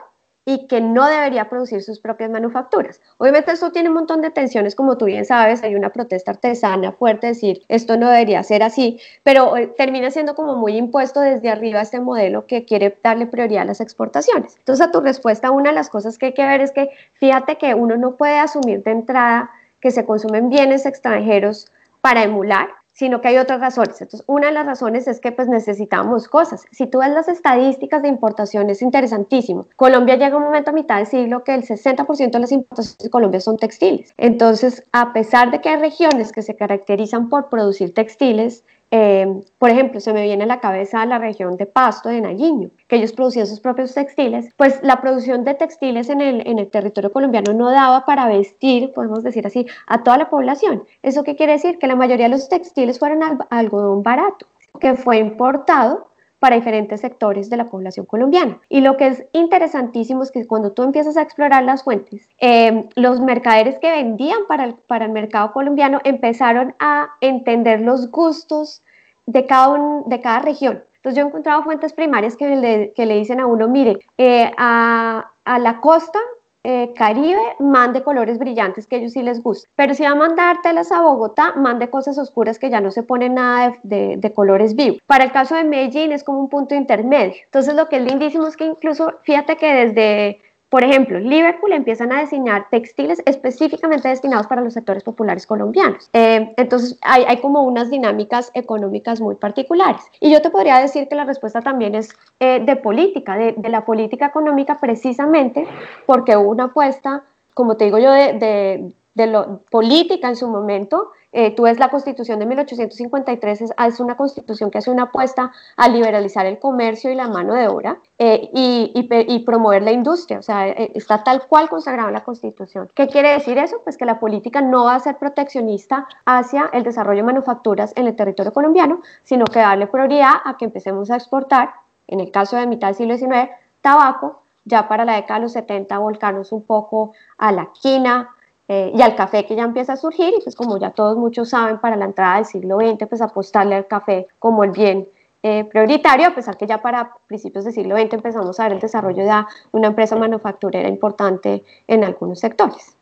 y 0.48 0.66
que 0.66 0.80
no 0.80 1.06
debería 1.06 1.50
producir 1.50 1.82
sus 1.82 2.00
propias 2.00 2.30
manufacturas. 2.30 3.02
Obviamente 3.18 3.52
esto 3.52 3.70
tiene 3.70 3.90
un 3.90 3.96
montón 3.96 4.22
de 4.22 4.30
tensiones, 4.30 4.74
como 4.74 4.96
tú 4.96 5.04
bien 5.04 5.26
sabes, 5.26 5.62
hay 5.62 5.74
una 5.74 5.90
protesta 5.90 6.30
artesana 6.30 6.92
fuerte, 6.92 7.26
decir 7.26 7.64
esto 7.68 7.98
no 7.98 8.08
debería 8.08 8.42
ser 8.42 8.62
así, 8.62 8.98
pero 9.22 9.58
eh, 9.58 9.66
termina 9.66 10.10
siendo 10.10 10.34
como 10.34 10.56
muy 10.56 10.78
impuesto 10.78 11.20
desde 11.20 11.50
arriba 11.50 11.82
este 11.82 12.00
modelo 12.00 12.46
que 12.46 12.64
quiere 12.64 12.98
darle 13.02 13.26
prioridad 13.26 13.64
a 13.64 13.66
las 13.66 13.82
exportaciones. 13.82 14.56
Entonces 14.56 14.86
a 14.86 14.90
tu 14.90 15.02
respuesta, 15.02 15.50
una 15.50 15.68
de 15.68 15.76
las 15.76 15.90
cosas 15.90 16.16
que 16.16 16.26
hay 16.26 16.32
que 16.32 16.46
ver 16.46 16.62
es 16.62 16.72
que 16.72 16.88
fíjate 17.12 17.58
que 17.58 17.74
uno 17.74 17.98
no 17.98 18.16
puede 18.16 18.38
asumir 18.38 18.82
de 18.82 18.92
entrada 18.92 19.50
que 19.82 19.90
se 19.90 20.06
consumen 20.06 20.48
bienes 20.48 20.86
extranjeros 20.86 21.70
para 22.00 22.22
emular, 22.22 22.68
sino 22.98 23.20
que 23.20 23.28
hay 23.28 23.38
otras 23.38 23.60
razones. 23.60 24.00
Entonces, 24.00 24.24
una 24.26 24.48
de 24.48 24.52
las 24.54 24.66
razones 24.66 25.06
es 25.06 25.20
que 25.20 25.30
pues 25.30 25.46
necesitamos 25.46 26.26
cosas. 26.26 26.64
Si 26.72 26.88
tú 26.88 26.98
ves 26.98 27.10
las 27.10 27.28
estadísticas 27.28 28.02
de 28.02 28.08
importación, 28.08 28.70
es 28.70 28.82
interesantísimo. 28.82 29.68
Colombia 29.76 30.16
llega 30.16 30.36
un 30.36 30.42
momento 30.42 30.70
a 30.70 30.74
mitad 30.74 30.96
del 30.96 31.06
siglo 31.06 31.44
que 31.44 31.54
el 31.54 31.62
60% 31.62 32.32
de 32.32 32.38
las 32.40 32.50
importaciones 32.50 32.98
de 32.98 33.08
Colombia 33.08 33.40
son 33.40 33.56
textiles. 33.56 34.12
Entonces, 34.16 34.82
a 34.90 35.12
pesar 35.12 35.52
de 35.52 35.60
que 35.60 35.68
hay 35.68 35.76
regiones 35.76 36.32
que 36.32 36.42
se 36.42 36.56
caracterizan 36.56 37.28
por 37.28 37.48
producir 37.50 37.94
textiles, 37.94 38.64
Em, 38.90 39.42
por 39.58 39.68
ejemplo, 39.68 40.00
se 40.00 40.14
me 40.14 40.22
viene 40.22 40.44
a 40.44 40.46
la 40.46 40.60
cabeza 40.60 41.04
la 41.04 41.18
región 41.18 41.58
de 41.58 41.66
Pasto, 41.66 42.08
de 42.08 42.22
Nariño, 42.22 42.70
que 42.86 42.96
ellos 42.96 43.12
producían 43.12 43.46
sus 43.46 43.60
propios 43.60 43.92
textiles, 43.92 44.48
pues 44.56 44.80
la 44.82 45.02
producción 45.02 45.44
de 45.44 45.54
textiles 45.54 46.08
en 46.08 46.22
el, 46.22 46.46
en 46.46 46.58
el 46.58 46.70
territorio 46.70 47.12
colombiano 47.12 47.52
no 47.52 47.70
daba 47.70 48.06
para 48.06 48.26
vestir, 48.28 48.92
podemos 48.94 49.22
decir 49.22 49.46
así, 49.46 49.66
a 49.86 50.02
toda 50.02 50.16
la 50.16 50.30
población. 50.30 50.84
¿Eso 51.02 51.22
qué 51.22 51.36
quiere 51.36 51.52
decir? 51.52 51.78
Que 51.78 51.86
la 51.86 51.96
mayoría 51.96 52.26
de 52.26 52.30
los 52.30 52.48
textiles 52.48 52.98
fueron 52.98 53.20
algodón 53.50 54.02
barato, 54.02 54.46
que 54.80 54.94
fue 54.94 55.18
importado 55.18 56.08
para 56.38 56.56
diferentes 56.56 57.00
sectores 57.00 57.50
de 57.50 57.56
la 57.56 57.66
población 57.66 58.06
colombiana. 58.06 58.60
Y 58.68 58.80
lo 58.80 58.96
que 58.96 59.08
es 59.08 59.24
interesantísimo 59.32 60.22
es 60.22 60.30
que 60.30 60.46
cuando 60.46 60.72
tú 60.72 60.82
empiezas 60.82 61.16
a 61.16 61.22
explorar 61.22 61.64
las 61.64 61.82
fuentes, 61.82 62.28
em, 62.38 62.88
los 62.94 63.20
mercaderes 63.20 63.78
que 63.78 63.90
vendían 63.90 64.40
para 64.46 64.64
el, 64.64 64.74
para 64.74 65.06
el 65.06 65.12
mercado 65.12 65.52
colombiano 65.52 66.00
empezaron 66.04 66.74
a 66.78 67.10
entender 67.20 67.80
los 67.80 68.10
gustos 68.10 68.82
de 69.26 69.46
cada, 69.46 69.78
de 70.06 70.20
cada 70.20 70.40
región. 70.40 70.84
Entonces 70.96 71.16
yo 71.18 71.24
he 71.24 71.28
encontrado 71.28 71.62
fuentes 71.62 71.92
primarias 71.92 72.36
que 72.36 72.56
le, 72.56 72.92
que 72.92 73.06
le 73.06 73.16
dicen 73.16 73.40
a 73.40 73.46
uno, 73.46 73.68
mire, 73.68 73.98
eh, 74.16 74.50
a, 74.56 75.30
a 75.44 75.58
la 75.58 75.80
costa 75.80 76.18
eh, 76.64 76.92
Caribe, 76.96 77.40
mande 77.60 78.02
colores 78.02 78.38
brillantes 78.38 78.86
que 78.86 78.96
a 78.96 78.98
ellos 78.98 79.12
sí 79.12 79.22
les 79.22 79.42
gusta. 79.42 79.68
Pero 79.76 79.94
si 79.94 80.02
va 80.02 80.10
a 80.10 80.14
mandar 80.14 80.60
telas 80.62 80.92
a 80.92 81.00
Bogotá, 81.00 81.54
mande 81.56 81.88
cosas 81.90 82.18
oscuras 82.18 82.58
que 82.58 82.70
ya 82.70 82.80
no 82.80 82.90
se 82.90 83.02
ponen 83.02 83.34
nada 83.34 83.74
de, 83.82 84.16
de, 84.16 84.32
colores 84.32 84.74
vivos. 84.74 85.00
Para 85.06 85.24
el 85.24 85.32
caso 85.32 85.54
de 85.54 85.64
Medellín 85.64 86.12
es 86.12 86.24
como 86.24 86.40
un 86.40 86.48
punto 86.48 86.74
intermedio. 86.74 87.34
Entonces 87.44 87.74
lo 87.74 87.88
que 87.88 87.96
es 87.96 88.02
lindísimo 88.02 88.46
es 88.46 88.56
que 88.56 88.64
incluso, 88.64 89.14
fíjate 89.22 89.56
que 89.56 89.72
desde 89.72 90.40
por 90.70 90.84
ejemplo, 90.84 91.18
Liverpool 91.18 91.72
empiezan 91.72 92.12
a 92.12 92.20
diseñar 92.20 92.68
textiles 92.70 93.22
específicamente 93.24 94.08
destinados 94.08 94.46
para 94.46 94.60
los 94.60 94.74
sectores 94.74 95.02
populares 95.02 95.46
colombianos. 95.46 96.10
Eh, 96.12 96.52
entonces, 96.58 96.98
hay, 97.00 97.24
hay, 97.26 97.38
como 97.38 97.62
unas 97.62 97.90
dinámicas 97.90 98.50
económicas 98.52 99.20
muy 99.20 99.36
particulares. 99.36 100.02
Y 100.20 100.30
yo 100.30 100.42
te 100.42 100.50
podría 100.50 100.78
decir 100.78 101.08
que 101.08 101.14
la 101.14 101.24
respuesta 101.24 101.62
también 101.62 101.94
es 101.94 102.10
eh, 102.40 102.60
de 102.62 102.76
política, 102.76 103.36
de, 103.36 103.54
de, 103.56 103.68
la 103.70 103.86
política 103.86 104.26
económica 104.26 104.78
precisamente 104.78 105.66
porque 106.04 106.36
hubo 106.36 106.50
una 106.50 106.64
apuesta, 106.64 107.22
como 107.54 107.78
te 107.78 107.86
digo 107.86 107.98
yo, 107.98 108.12
de, 108.12 108.34
de 108.34 108.92
de 109.18 109.26
lo, 109.26 109.58
política 109.70 110.28
en 110.28 110.36
su 110.36 110.48
momento. 110.48 111.10
Eh, 111.32 111.54
tú 111.54 111.64
ves 111.64 111.78
la 111.78 111.90
constitución 111.90 112.38
de 112.38 112.46
1853, 112.46 113.60
es, 113.60 114.00
una 114.00 114.16
constitución 114.16 114.70
que 114.70 114.78
hace 114.78 114.90
una 114.90 115.04
apuesta 115.04 115.52
a 115.76 115.88
liberalizar 115.88 116.46
el 116.46 116.58
comercio 116.58 117.10
y 117.10 117.14
la 117.14 117.28
mano 117.28 117.52
de 117.54 117.68
obra 117.68 117.98
eh, 118.18 118.48
y, 118.54 118.92
y, 118.94 119.38
promover 119.40 119.82
la 119.82 119.92
industria, 119.92 120.38
o 120.38 120.42
sea, 120.42 120.68
eh, 120.68 120.92
está 120.94 121.22
tal 121.22 121.46
cual 121.46 121.68
consagrado 121.68 122.08
en 122.08 122.14
la 122.14 122.24
constitución. 122.24 122.90
¿Qué 122.94 123.08
quiere 123.08 123.30
decir 123.32 123.58
eso? 123.58 123.82
Pues 123.84 123.98
que 123.98 124.06
la 124.06 124.18
política 124.18 124.62
no 124.62 124.84
va 124.84 124.94
a 124.94 125.00
ser 125.00 125.18
proteccionista 125.18 126.08
hacia 126.24 126.70
el 126.72 126.82
desarrollo 126.82 127.18
de 127.18 127.24
manufacturas 127.24 127.92
en 127.96 128.06
el 128.06 128.16
territorio 128.16 128.52
colombiano, 128.54 129.00
sino 129.22 129.44
que 129.44 129.58
darle 129.58 129.86
prioridad 129.86 130.36
a 130.44 130.56
que 130.56 130.64
empecemos 130.64 131.10
a 131.10 131.16
exportar, 131.16 131.72
en 132.06 132.20
el 132.20 132.30
caso 132.30 132.56
de 132.56 132.66
mitad 132.66 132.88
del 132.88 132.96
siglo 132.96 133.18
XIX, 133.18 133.50
tabaco, 133.82 134.40
ya 134.64 134.88
para 134.88 135.04
la 135.04 135.16
década 135.16 135.40
de 135.40 135.42
los 135.44 135.52
70 135.52 135.98
volcarnos 135.98 136.52
un 136.52 136.62
poco 136.62 137.12
a 137.38 137.52
la 137.52 137.70
quina, 137.72 138.30
eh, 138.68 138.92
y 138.94 139.00
al 139.00 139.16
café 139.16 139.46
que 139.46 139.56
ya 139.56 139.64
empieza 139.64 139.94
a 139.94 139.96
surgir 139.96 140.32
y 140.38 140.42
pues 140.42 140.54
como 140.54 140.78
ya 140.78 140.90
todos 140.90 141.16
muchos 141.16 141.48
saben 141.48 141.78
para 141.78 141.96
la 141.96 142.04
entrada 142.04 142.36
del 142.36 142.44
siglo 142.44 142.78
XX 142.78 143.06
pues 143.08 143.22
apostarle 143.22 143.74
al 143.74 143.86
café 143.86 144.26
como 144.38 144.62
el 144.62 144.72
bien 144.72 145.08
eh, 145.42 145.64
prioritario 145.64 146.26
a 146.26 146.34
pesar 146.34 146.58
que 146.58 146.66
ya 146.66 146.82
para 146.82 147.12
principios 147.26 147.64
del 147.64 147.72
siglo 147.72 147.96
XX 147.96 148.14
empezamos 148.14 148.60
a 148.60 148.64
ver 148.64 148.72
el 148.72 148.80
desarrollo 148.80 149.24
de 149.24 149.44
una 149.72 149.86
empresa 149.86 150.16
manufacturera 150.16 150.88
importante 150.88 151.62
en 151.86 152.04
algunos 152.04 152.40
sectores. 152.40 152.94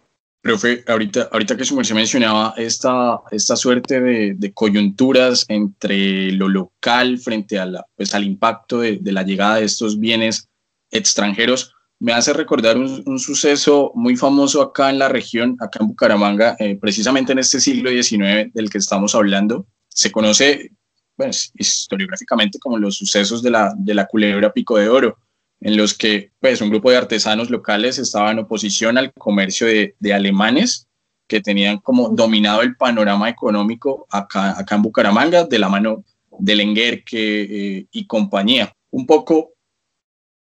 Profe, 0.43 0.85
ahorita, 0.87 1.29
ahorita 1.33 1.57
que 1.57 1.75
merced 1.75 1.95
mencionaba 1.97 2.55
esta, 2.57 3.21
esta 3.33 3.57
suerte 3.57 4.01
de, 4.01 4.35
de, 4.37 4.53
coyunturas 4.53 5.45
entre 5.49 6.31
lo 6.33 6.47
local 6.49 7.19
frente 7.19 7.59
a 7.59 7.67
la, 7.67 7.85
pues, 7.97 8.15
al 8.15 8.23
impacto 8.23 8.79
de, 8.79 8.99
de 8.99 9.13
la 9.13 9.25
llegada 9.25 9.57
de 9.57 9.65
estos 9.65 9.99
bienes 9.99 10.49
extranjeros, 10.93 11.75
me 11.99 12.13
hace 12.13 12.33
recordar 12.33 12.77
un, 12.77 13.19
suceso 13.19 13.93
muy 13.95 14.17
famoso 14.17 14.61
acá 14.61 14.91
en 14.91 14.99
la 14.99 15.09
región, 15.09 15.57
acá 15.61 15.79
en 15.81 15.89
Bucaramanga, 15.89 16.57
eh, 16.59 16.77
precisamente 16.79 17.33
en 17.33 17.39
este 17.39 17.61
siglo 17.61 17.91
XIX 17.91 18.53
del 18.53 18.71
que 18.71 18.79
estamos 18.79 19.15
hablando. 19.15 19.67
Se 19.89 20.13
conoce 20.13 20.73
pues, 21.17 21.51
historiográficamente 21.55 22.59
como 22.59 22.79
los 22.79 22.97
sucesos 22.97 23.43
de 23.43 23.51
la, 23.51 23.73
de 23.77 23.95
la 23.95 24.07
culebra 24.07 24.53
Pico 24.53 24.77
de 24.77 24.89
Oro, 24.89 25.19
en 25.61 25.77
los 25.77 25.95
que 25.95 26.33
pues, 26.39 26.61
un 26.61 26.69
grupo 26.69 26.91
de 26.91 26.99
artesanos 26.99 27.49
locales 27.49 27.99
estaba 27.99 28.31
en 28.31 28.41
oposición 28.41 28.99
al 28.99 29.13
comercio 29.15 29.67
de, 29.67 29.95
alemanes 30.13 30.87
que 31.27 31.41
tenían 31.41 31.79
como 31.79 32.11
dominado 32.11 32.63
el 32.63 32.77
panorama 32.77 33.29
económico 33.29 34.07
acá, 34.11 34.59
acá 34.59 34.77
en 34.77 34.83
Bucaramanga 34.83 35.45
de 35.45 35.59
la 35.59 35.69
mano 35.69 36.05
de 36.39 36.55
Lenguerque 36.55 37.79
eh, 37.79 37.87
y 37.91 38.07
compañía. 38.07 38.73
Un 38.91 39.07
poco, 39.07 39.55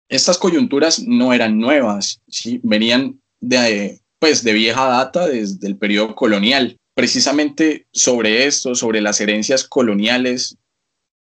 estas 0.09 0.37
coyunturas 0.37 0.99
no 0.99 1.33
eran 1.33 1.59
nuevas, 1.59 2.21
¿sí? 2.27 2.59
venían 2.63 3.21
de, 3.39 3.99
pues, 4.19 4.43
de 4.43 4.53
vieja 4.53 4.85
data 4.85 5.27
desde 5.27 5.67
el 5.67 5.77
periodo 5.77 6.15
colonial. 6.15 6.77
Precisamente 6.93 7.85
sobre 7.91 8.45
esto, 8.45 8.73
sobre 8.73 9.01
las 9.01 9.21
herencias 9.21 9.63
coloniales, 9.67 10.57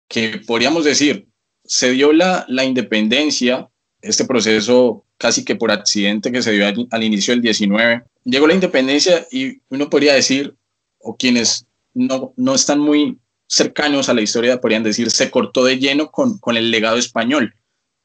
que 0.08 0.40
podríamos 0.46 0.84
decir, 0.84 1.26
se 1.64 1.90
dio 1.90 2.12
la, 2.12 2.46
la 2.48 2.64
independencia, 2.64 3.68
este 4.00 4.24
proceso 4.24 5.04
casi 5.18 5.44
que 5.44 5.56
por 5.56 5.70
accidente 5.70 6.30
que 6.30 6.42
se 6.42 6.52
dio 6.52 6.66
al, 6.66 6.86
al 6.90 7.02
inicio 7.02 7.32
del 7.32 7.42
19, 7.42 8.04
llegó 8.24 8.46
la 8.46 8.54
independencia 8.54 9.26
y 9.30 9.60
uno 9.68 9.90
podría 9.90 10.14
decir, 10.14 10.54
o 10.98 11.16
quienes 11.16 11.66
no, 11.94 12.32
no 12.36 12.54
están 12.54 12.78
muy 12.78 13.18
cercanos 13.48 14.08
a 14.08 14.14
la 14.14 14.22
historia 14.22 14.60
podrían 14.60 14.82
decir, 14.82 15.10
se 15.10 15.30
cortó 15.30 15.64
de 15.64 15.78
lleno 15.78 16.10
con, 16.10 16.38
con 16.38 16.56
el 16.56 16.70
legado 16.70 16.96
español, 16.96 17.54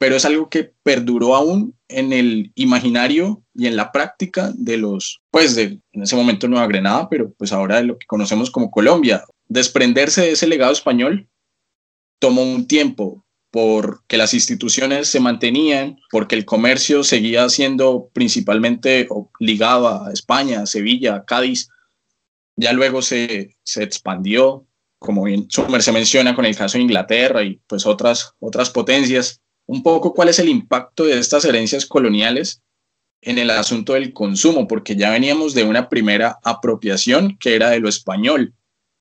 pero 0.01 0.15
es 0.15 0.25
algo 0.25 0.49
que 0.49 0.73
perduró 0.81 1.35
aún 1.35 1.77
en 1.87 2.11
el 2.11 2.51
imaginario 2.55 3.43
y 3.53 3.67
en 3.67 3.75
la 3.75 3.91
práctica 3.91 4.51
de 4.55 4.77
los, 4.77 5.21
pues 5.29 5.53
de, 5.53 5.79
en 5.91 6.01
ese 6.01 6.15
momento 6.15 6.47
Nueva 6.47 6.65
Granada, 6.65 7.07
pero 7.07 7.31
pues 7.33 7.53
ahora 7.53 7.75
de 7.75 7.83
lo 7.83 7.99
que 7.99 8.07
conocemos 8.07 8.49
como 8.49 8.71
Colombia. 8.71 9.23
Desprenderse 9.47 10.21
de 10.21 10.31
ese 10.31 10.47
legado 10.47 10.73
español 10.73 11.29
tomó 12.17 12.41
un 12.41 12.67
tiempo 12.67 13.23
porque 13.51 14.17
las 14.17 14.33
instituciones 14.33 15.07
se 15.07 15.19
mantenían, 15.19 15.97
porque 16.09 16.33
el 16.33 16.45
comercio 16.45 17.03
seguía 17.03 17.47
siendo 17.49 18.09
principalmente 18.11 19.07
ligado 19.39 19.87
a 19.87 20.11
España, 20.11 20.65
Sevilla, 20.65 21.25
Cádiz. 21.27 21.69
Ya 22.55 22.73
luego 22.73 23.03
se, 23.03 23.55
se 23.61 23.83
expandió, 23.83 24.65
como 24.97 25.25
bien 25.25 25.47
se 25.47 25.91
menciona 25.91 26.33
con 26.33 26.45
el 26.45 26.55
caso 26.55 26.79
de 26.79 26.85
Inglaterra 26.85 27.43
y 27.43 27.61
pues 27.67 27.85
otras, 27.85 28.33
otras 28.39 28.71
potencias, 28.71 29.40
un 29.71 29.83
poco 29.83 30.13
cuál 30.13 30.27
es 30.27 30.37
el 30.37 30.49
impacto 30.49 31.05
de 31.05 31.17
estas 31.17 31.45
herencias 31.45 31.85
coloniales 31.85 32.61
en 33.21 33.37
el 33.37 33.49
asunto 33.51 33.93
del 33.93 34.11
consumo, 34.11 34.67
porque 34.67 34.97
ya 34.97 35.11
veníamos 35.11 35.53
de 35.53 35.63
una 35.63 35.87
primera 35.87 36.39
apropiación 36.43 37.37
que 37.39 37.55
era 37.55 37.69
de 37.69 37.79
lo 37.79 37.87
español. 37.87 38.53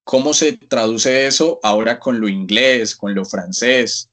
¿Cómo 0.04 0.32
se 0.32 0.52
traduce 0.52 1.26
eso 1.26 1.58
ahora 1.64 1.98
con 1.98 2.20
lo 2.20 2.28
inglés, 2.28 2.94
con 2.94 3.16
lo 3.16 3.24
francés? 3.24 4.10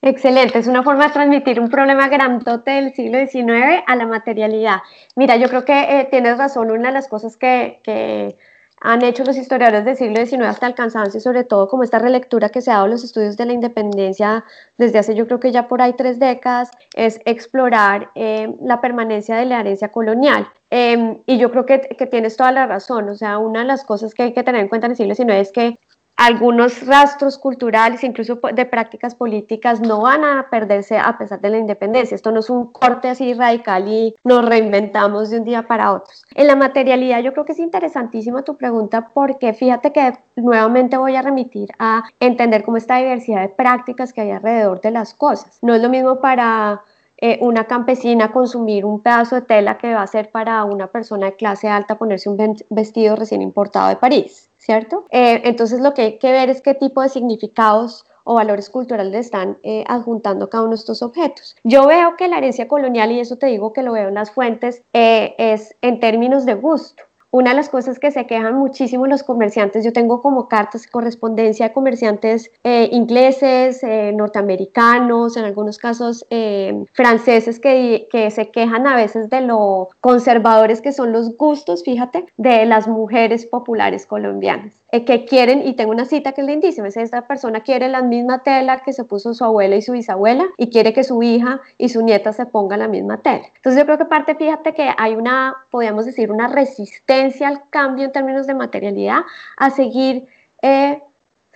Excelente, 0.00 0.58
es 0.58 0.66
una 0.66 0.82
forma 0.82 1.08
de 1.08 1.12
transmitir 1.12 1.60
un 1.60 1.68
problema 1.68 2.08
grandote 2.08 2.70
del 2.70 2.94
siglo 2.94 3.18
XIX 3.18 3.82
a 3.86 3.94
la 3.94 4.06
materialidad. 4.06 4.78
Mira, 5.14 5.36
yo 5.36 5.50
creo 5.50 5.66
que 5.66 6.00
eh, 6.00 6.08
tienes 6.10 6.38
razón, 6.38 6.70
una 6.70 6.88
de 6.88 6.94
las 6.94 7.08
cosas 7.08 7.36
que, 7.36 7.80
que 7.84 8.38
han 8.80 9.02
hecho 9.02 9.24
los 9.24 9.36
historiadores 9.36 9.84
del 9.84 9.96
siglo 9.96 10.24
XIX 10.24 10.44
hasta 10.44 10.66
el 10.66 10.74
cansancio, 10.74 11.20
sobre 11.20 11.44
todo 11.44 11.68
como 11.68 11.82
esta 11.82 11.98
relectura 11.98 12.48
que 12.48 12.60
se 12.60 12.70
ha 12.70 12.74
dado 12.74 12.88
los 12.88 13.04
estudios 13.04 13.36
de 13.36 13.46
la 13.46 13.52
independencia 13.52 14.44
desde 14.76 14.98
hace 14.98 15.14
yo 15.14 15.26
creo 15.26 15.40
que 15.40 15.52
ya 15.52 15.68
por 15.68 15.82
ahí 15.82 15.94
tres 15.94 16.18
décadas, 16.18 16.70
es 16.94 17.20
explorar 17.24 18.10
eh, 18.14 18.54
la 18.62 18.80
permanencia 18.80 19.36
de 19.36 19.46
la 19.46 19.60
herencia 19.60 19.88
colonial. 19.88 20.48
Em, 20.70 21.18
y 21.26 21.38
yo 21.38 21.50
creo 21.50 21.64
que, 21.66 21.80
que, 21.80 22.06
tienes 22.06 22.36
toda 22.36 22.52
la 22.52 22.66
razón, 22.66 23.08
o 23.08 23.14
sea, 23.14 23.38
una 23.38 23.60
de 23.60 23.66
las 23.66 23.84
cosas 23.84 24.14
que 24.14 24.22
hay 24.22 24.34
que 24.34 24.42
tener 24.42 24.60
en 24.60 24.68
cuenta 24.68 24.86
en 24.86 24.92
el 24.92 24.96
siglo 24.96 25.14
XIX 25.14 25.30
es 25.36 25.52
que 25.52 25.78
algunos 26.18 26.84
rastros 26.84 27.38
culturales, 27.38 28.02
incluso 28.02 28.40
de 28.52 28.66
prácticas 28.66 29.14
políticas, 29.14 29.80
no 29.80 30.00
van 30.00 30.24
a 30.24 30.48
perderse 30.50 30.98
a 30.98 31.16
pesar 31.16 31.40
de 31.40 31.48
la 31.48 31.58
independencia. 31.58 32.16
Esto 32.16 32.32
no 32.32 32.40
es 32.40 32.50
un 32.50 32.72
corte 32.72 33.08
así 33.08 33.34
radical 33.34 33.86
y 33.86 34.16
nos 34.24 34.44
reinventamos 34.44 35.30
de 35.30 35.38
un 35.38 35.44
día 35.44 35.62
para 35.68 35.92
otro. 35.92 36.12
En 36.34 36.48
la 36.48 36.56
materialidad 36.56 37.20
yo 37.20 37.32
creo 37.32 37.44
que 37.44 37.52
es 37.52 37.60
interesantísima 37.60 38.42
tu 38.42 38.56
pregunta 38.56 39.10
porque 39.14 39.54
fíjate 39.54 39.92
que 39.92 40.18
nuevamente 40.34 40.96
voy 40.96 41.14
a 41.14 41.22
remitir 41.22 41.70
a 41.78 42.02
entender 42.18 42.64
cómo 42.64 42.78
esta 42.78 42.96
diversidad 42.96 43.42
de 43.42 43.50
prácticas 43.50 44.12
que 44.12 44.22
hay 44.22 44.32
alrededor 44.32 44.80
de 44.80 44.90
las 44.90 45.14
cosas. 45.14 45.60
No 45.62 45.72
es 45.72 45.80
lo 45.80 45.88
mismo 45.88 46.20
para 46.20 46.82
eh, 47.18 47.38
una 47.42 47.68
campesina 47.68 48.32
consumir 48.32 48.84
un 48.84 49.02
pedazo 49.04 49.36
de 49.36 49.42
tela 49.42 49.78
que 49.78 49.94
va 49.94 50.02
a 50.02 50.06
ser 50.08 50.32
para 50.32 50.64
una 50.64 50.88
persona 50.88 51.26
de 51.26 51.36
clase 51.36 51.68
alta 51.68 51.96
ponerse 51.96 52.28
un 52.28 52.56
vestido 52.70 53.14
recién 53.14 53.40
importado 53.40 53.88
de 53.88 53.96
París. 53.96 54.47
¿Cierto? 54.68 55.06
Eh, 55.10 55.40
entonces 55.44 55.80
lo 55.80 55.94
que 55.94 56.02
hay 56.02 56.18
que 56.18 56.30
ver 56.30 56.50
es 56.50 56.60
qué 56.60 56.74
tipo 56.74 57.00
de 57.00 57.08
significados 57.08 58.04
o 58.24 58.34
valores 58.34 58.68
culturales 58.68 59.10
le 59.10 59.18
están 59.18 59.56
eh, 59.62 59.82
adjuntando 59.88 60.50
cada 60.50 60.64
uno 60.64 60.72
de 60.72 60.76
estos 60.76 61.00
objetos. 61.00 61.56
Yo 61.64 61.86
veo 61.86 62.16
que 62.18 62.28
la 62.28 62.36
herencia 62.36 62.68
colonial, 62.68 63.10
y 63.10 63.20
eso 63.20 63.36
te 63.36 63.46
digo 63.46 63.72
que 63.72 63.82
lo 63.82 63.92
veo 63.92 64.08
en 64.08 64.14
las 64.14 64.30
fuentes, 64.30 64.82
eh, 64.92 65.34
es 65.38 65.74
en 65.80 66.00
términos 66.00 66.44
de 66.44 66.52
gusto. 66.52 67.02
Una 67.30 67.50
de 67.50 67.56
las 67.56 67.68
cosas 67.68 67.98
que 67.98 68.10
se 68.10 68.26
quejan 68.26 68.54
muchísimo 68.54 69.06
los 69.06 69.22
comerciantes, 69.22 69.84
yo 69.84 69.92
tengo 69.92 70.22
como 70.22 70.48
cartas, 70.48 70.86
correspondencia 70.86 71.68
de 71.68 71.74
comerciantes 71.74 72.50
eh, 72.64 72.88
ingleses, 72.90 73.82
eh, 73.82 74.12
norteamericanos, 74.14 75.36
en 75.36 75.44
algunos 75.44 75.76
casos 75.76 76.26
eh, 76.30 76.86
franceses, 76.94 77.60
que, 77.60 78.08
que, 78.10 78.30
se 78.30 78.50
quejan 78.50 78.86
a 78.86 78.96
veces 78.96 79.28
de 79.28 79.42
lo 79.42 79.90
conservadores 80.00 80.80
que 80.80 80.92
son 80.92 81.12
los 81.12 81.36
gustos, 81.36 81.84
fíjate, 81.84 82.24
de 82.38 82.64
las 82.64 82.88
mujeres 82.88 83.44
populares 83.44 84.06
colombianas, 84.06 84.82
que 84.90 85.26
quieren, 85.26 85.66
y 85.66 85.74
tengo 85.74 85.92
una 85.92 86.06
cita 86.06 86.32
que 86.32 86.40
es 86.40 86.46
lindísima, 86.46 86.88
es 86.88 86.96
esta 86.96 87.26
persona 87.26 87.60
quiere 87.60 87.88
la 87.88 88.02
misma 88.02 88.42
tela 88.42 88.80
que 88.80 88.94
se 88.94 89.04
puso 89.04 89.34
su 89.34 89.44
abuela 89.44 89.76
y 89.76 89.82
su 89.82 89.92
bisabuela 89.92 90.46
y 90.56 90.70
quiere 90.70 90.94
que 90.94 91.04
su 91.04 91.22
hija 91.22 91.60
y 91.76 91.90
su 91.90 92.02
nieta 92.02 92.32
se 92.32 92.46
pongan 92.46 92.78
la 92.78 92.88
misma 92.88 93.20
tela. 93.20 93.44
Entonces 93.56 93.80
yo 93.80 93.84
creo 93.84 93.98
que 93.98 94.06
parte, 94.06 94.34
fíjate 94.34 94.72
que 94.72 94.88
hay 94.96 95.14
una, 95.14 95.56
podríamos 95.70 96.06
decir, 96.06 96.32
una 96.32 96.48
resistencia 96.48 97.48
al 97.48 97.68
cambio 97.68 98.06
en 98.06 98.12
términos 98.12 98.46
de 98.46 98.54
materialidad, 98.54 99.20
a 99.58 99.70
seguir 99.70 100.26
eh, 100.62 101.02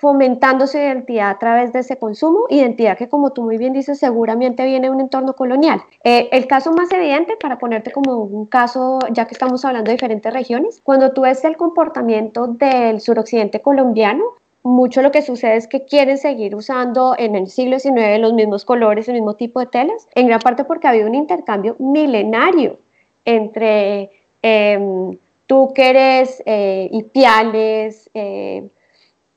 fomentando 0.03 0.67
su 0.67 0.79
identidad 0.79 1.31
a 1.31 1.39
través 1.39 1.73
de 1.73 1.79
ese 1.79 1.97
consumo, 1.97 2.47
identidad 2.49 2.99
que 2.99 3.09
como 3.09 3.33
tú 3.33 3.45
muy 3.45 3.57
bien 3.57 3.73
dices 3.73 4.01
seguramente 4.01 4.65
viene 4.65 4.89
de 4.89 4.93
un 4.93 5.01
entorno 5.01 5.35
colonial. 5.35 5.81
Eh, 6.03 6.29
el 6.33 6.49
caso 6.49 6.73
más 6.73 6.91
evidente, 6.91 7.37
para 7.37 7.61
ponerte 7.61 7.93
como 7.93 8.17
un 8.17 8.47
caso, 8.47 8.99
ya 9.13 9.27
que 9.29 9.35
estamos 9.35 9.65
hablando 9.65 9.91
de 9.91 9.95
diferentes 9.95 10.33
regiones, 10.33 10.81
cuando 10.83 11.13
tú 11.13 11.21
ves 11.21 11.45
el 11.45 11.57
comportamiento 11.57 12.49
del 12.49 13.01
suroccidente 13.01 13.61
colombiano, 13.61 14.25
mucho 14.65 15.03
lo 15.03 15.13
que 15.13 15.23
sucede 15.23 15.55
es 15.55 15.69
que 15.69 15.85
quieren 15.85 16.19
seguir 16.19 16.57
usando 16.57 17.15
en 17.17 17.37
el 17.37 17.47
siglo 17.47 17.79
XIX 17.79 18.19
los 18.19 18.33
mismos 18.33 18.65
colores, 18.65 19.07
el 19.07 19.15
mismo 19.15 19.35
tipo 19.35 19.61
de 19.61 19.67
telas, 19.67 20.09
en 20.17 20.27
gran 20.27 20.41
parte 20.41 20.65
porque 20.65 20.89
ha 20.89 20.91
habido 20.91 21.07
un 21.07 21.15
intercambio 21.15 21.77
milenario 21.79 22.81
entre 23.25 24.11
eh, 24.43 25.13
tú 25.47 25.73
que 25.73 25.91
eres 25.91 26.43
eh, 26.45 26.89
Ipiales, 26.91 28.11
eh, 28.15 28.69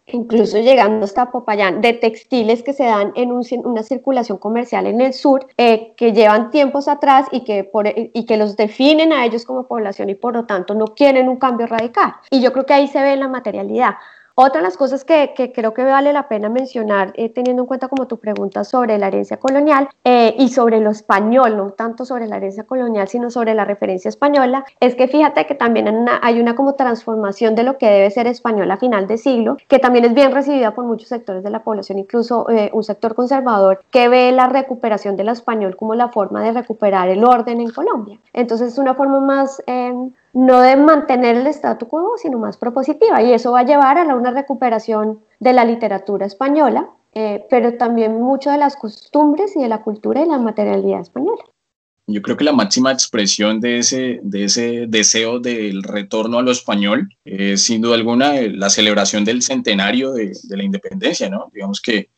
incluso 0.07 0.59
llegando 0.59 1.05
hasta 1.05 1.31
Popayán, 1.31 1.81
de 1.81 1.93
textiles 1.93 2.63
que 2.63 2.73
se 2.73 2.83
dan 2.83 3.11
en 3.15 3.31
una 3.31 3.83
circulación 3.83 4.37
comercial 4.37 4.85
en 4.87 5.01
el 5.01 5.13
sur, 5.13 5.47
eh, 5.57 5.93
que 5.97 6.13
llevan 6.13 6.51
tiempos 6.51 6.87
atrás 6.87 7.27
y 7.31 7.43
que, 7.43 7.69
y 8.13 8.25
que 8.25 8.37
los 8.37 8.55
definen 8.55 9.11
a 9.13 9.25
ellos 9.25 9.45
como 9.45 9.67
población 9.67 10.09
y 10.09 10.15
por 10.15 10.33
lo 10.33 10.45
tanto 10.45 10.75
no 10.75 10.85
quieren 10.87 11.29
un 11.29 11.37
cambio 11.37 11.67
radical. 11.67 12.13
Y 12.29 12.41
yo 12.41 12.53
creo 12.53 12.65
que 12.65 12.73
ahí 12.73 12.87
se 12.87 13.01
ve 13.01 13.15
la 13.15 13.27
materialidad. 13.27 13.95
Otra 14.37 14.59
de 14.59 14.63
las 14.63 14.75
cosas 14.75 15.05
que, 15.05 15.31
creo 15.55 15.73
que 15.73 15.85
vale 15.85 16.11
la 16.11 16.27
pena 16.27 16.49
mencionar, 16.49 17.13
eh, 17.15 17.29
teniendo 17.29 17.61
en 17.61 17.67
cuenta 17.67 17.87
como 17.87 18.05
tu 18.05 18.19
pregunta 18.19 18.65
sobre 18.65 18.97
la 18.97 19.07
herencia 19.07 19.37
colonial 19.37 19.87
eh, 20.03 20.35
y 20.37 20.49
sobre 20.49 20.81
lo 20.81 20.89
español, 20.89 21.55
no 21.55 21.69
tanto 21.71 22.03
sobre 22.03 22.27
la 22.27 22.35
herencia 22.35 22.65
colonial, 22.65 23.07
sino 23.07 23.29
sobre 23.29 23.53
la 23.53 23.63
referencia 23.63 24.09
española, 24.09 24.65
es 24.81 24.95
que 24.95 25.07
fíjate 25.07 25.47
que 25.47 25.55
también 25.55 25.87
hay 26.21 26.41
una, 26.41 26.53
como 26.53 26.75
transformación 26.75 27.55
de 27.55 27.63
lo 27.63 27.77
que 27.77 27.89
debe 27.89 28.11
ser 28.11 28.27
español 28.27 28.69
a 28.71 28.75
final 28.75 29.07
de 29.07 29.17
siglo, 29.17 29.55
que 29.69 29.79
también 29.79 30.03
es 30.03 30.13
bien 30.13 30.33
recibida 30.33 30.75
por 30.75 30.83
muchos 30.83 31.07
sectores 31.07 31.41
de 31.41 31.49
la 31.49 31.63
población, 31.63 31.97
incluso 31.97 32.49
eh, 32.49 32.69
un 32.73 32.83
sector 32.83 33.15
conservador 33.15 33.85
que 33.89 34.09
ve 34.09 34.33
la 34.33 34.47
recuperación 34.47 35.15
del 35.15 35.29
español 35.29 35.77
como 35.77 35.95
la 35.95 36.09
forma 36.09 36.43
de 36.43 36.51
recuperar 36.51 37.07
el 37.07 37.23
orden 37.23 37.61
en 37.61 37.71
Colombia. 37.71 38.19
Entonces 38.33 38.73
es 38.73 38.79
una 38.79 38.95
forma 38.95 39.21
más 39.21 39.63
no 40.35 40.61
de 40.61 40.75
mantener 40.75 41.37
el 41.37 41.47
statu 41.47 41.87
quo, 41.87 42.17
sino 42.21 42.37
más 42.37 42.57
propositiva. 42.57 43.23
Y 43.23 43.31
eso 43.33 43.53
va 43.53 43.61
a 43.61 43.65
llevar 43.65 43.97
a 43.97 44.15
una 44.15 44.31
recuperación 44.31 45.21
de 45.39 45.53
la 45.53 45.63
literatura 45.63 46.25
española, 46.25 46.89
eh, 47.13 47.45
pero 47.49 47.77
también 47.77 48.21
mucho 48.21 48.51
de 48.51 48.57
las 48.57 48.75
costumbres 48.75 49.55
y 49.55 49.61
de 49.61 49.69
la 49.69 49.81
cultura 49.81 50.21
y 50.21 50.27
la 50.27 50.37
materialidad 50.37 50.99
española. 50.99 51.41
Yo 52.07 52.21
creo 52.21 52.35
que 52.35 52.43
la 52.43 52.51
máxima 52.51 52.91
expresión 52.91 53.61
de 53.61 53.79
ese, 53.79 54.19
de 54.21 54.43
ese 54.43 54.85
deseo 54.87 55.39
del 55.39 55.81
retorno 55.81 56.37
a 56.37 56.43
lo 56.43 56.51
español 56.51 57.09
es 57.23 57.63
sin 57.63 57.81
duda 57.81 57.95
alguna 57.95 58.33
la 58.41 58.69
celebración 58.69 59.23
del 59.23 59.41
centenario 59.41 60.11
de, 60.11 60.33
la 60.49 60.63
independencia, 60.63 61.29
¿no? 61.29 61.49
Digamos 61.53 61.81
que 61.81 62.09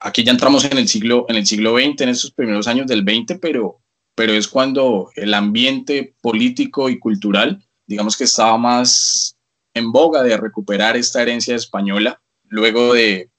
aquí 0.00 0.24
ya 0.24 0.32
entramos 0.32 0.64
en 0.64 0.78
el 0.78 0.88
siglo, 0.88 1.26
en 1.28 1.36
el 1.36 1.46
siglo 1.46 1.76
XX, 1.76 2.00
en 2.00 2.08
esos 2.08 2.32
primeros 2.32 2.66
años 2.66 2.86
del 2.86 3.02
XX, 3.02 3.38
pero 3.38 3.80
pero 4.14 4.32
es 4.32 4.48
cuando 4.48 5.10
el 5.14 5.34
ambiente 5.34 6.14
político 6.20 6.90
y 6.90 6.98
cultural, 6.98 7.64
digamos 7.86 8.16
que 8.16 8.24
estaba 8.24 8.58
más 8.58 9.36
en 9.74 9.92
boga 9.92 10.22
de 10.22 10.36
recuperar 10.36 10.96
esta 10.96 11.22
herencia 11.22 11.56
española, 11.56 12.20
luego 12.44 12.94
de 12.94 13.30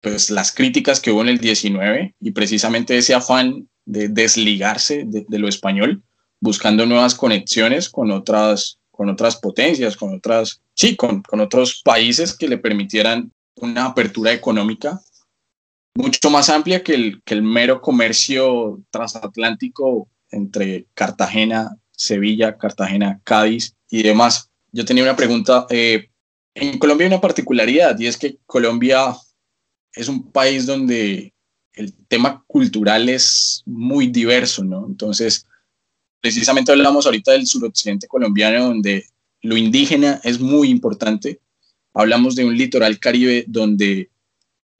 pues 0.00 0.30
las 0.30 0.52
críticas 0.52 1.00
que 1.00 1.10
hubo 1.10 1.22
en 1.22 1.28
el 1.28 1.38
19 1.38 2.14
y 2.20 2.30
precisamente 2.30 2.96
ese 2.96 3.14
afán 3.14 3.68
de 3.84 4.08
desligarse 4.08 5.04
de, 5.06 5.38
lo 5.38 5.48
español, 5.48 6.02
buscando 6.40 6.86
nuevas 6.86 7.14
conexiones 7.14 7.88
con 7.88 8.10
otras, 8.10 8.78
con 8.90 9.08
otras 9.08 9.36
potencias, 9.36 9.96
con 9.96 10.14
otras, 10.14 10.62
sí, 10.74 10.96
con, 10.96 11.22
con 11.22 11.40
otros 11.40 11.82
países 11.84 12.36
que 12.36 12.48
le 12.48 12.58
permitieran 12.58 13.32
una 13.56 13.86
apertura 13.86 14.32
económica 14.32 15.00
mucho 15.94 16.30
más 16.30 16.48
amplia 16.48 16.82
que 16.82 16.94
el, 16.94 17.22
que 17.24 17.34
el 17.34 17.42
mero 17.42 17.80
comercio 17.80 18.80
transatlántico 18.90 20.08
entre 20.30 20.86
Cartagena, 20.94 21.76
Sevilla, 21.90 22.56
Cartagena, 22.56 23.20
Cádiz 23.24 23.74
y 23.90 24.02
demás. 24.02 24.50
Yo 24.72 24.84
tenía 24.84 25.02
una 25.02 25.16
pregunta. 25.16 25.66
Eh, 25.70 26.08
en 26.54 26.78
Colombia 26.78 27.06
hay 27.06 27.12
una 27.12 27.20
particularidad 27.20 27.98
y 27.98 28.06
es 28.06 28.16
que 28.16 28.38
Colombia 28.46 29.14
es 29.92 30.08
un 30.08 30.30
país 30.30 30.66
donde 30.66 31.32
el 31.72 31.94
tema 32.08 32.44
cultural 32.46 33.08
es 33.08 33.62
muy 33.66 34.08
diverso, 34.08 34.64
¿no? 34.64 34.86
Entonces, 34.86 35.46
precisamente 36.20 36.72
hablamos 36.72 37.06
ahorita 37.06 37.32
del 37.32 37.46
suroccidente 37.46 38.06
colombiano, 38.06 38.66
donde 38.66 39.06
lo 39.42 39.56
indígena 39.56 40.20
es 40.24 40.40
muy 40.40 40.68
importante. 40.68 41.40
Hablamos 41.94 42.36
de 42.36 42.44
un 42.44 42.56
litoral 42.56 42.98
caribe 42.98 43.44
donde, 43.48 44.10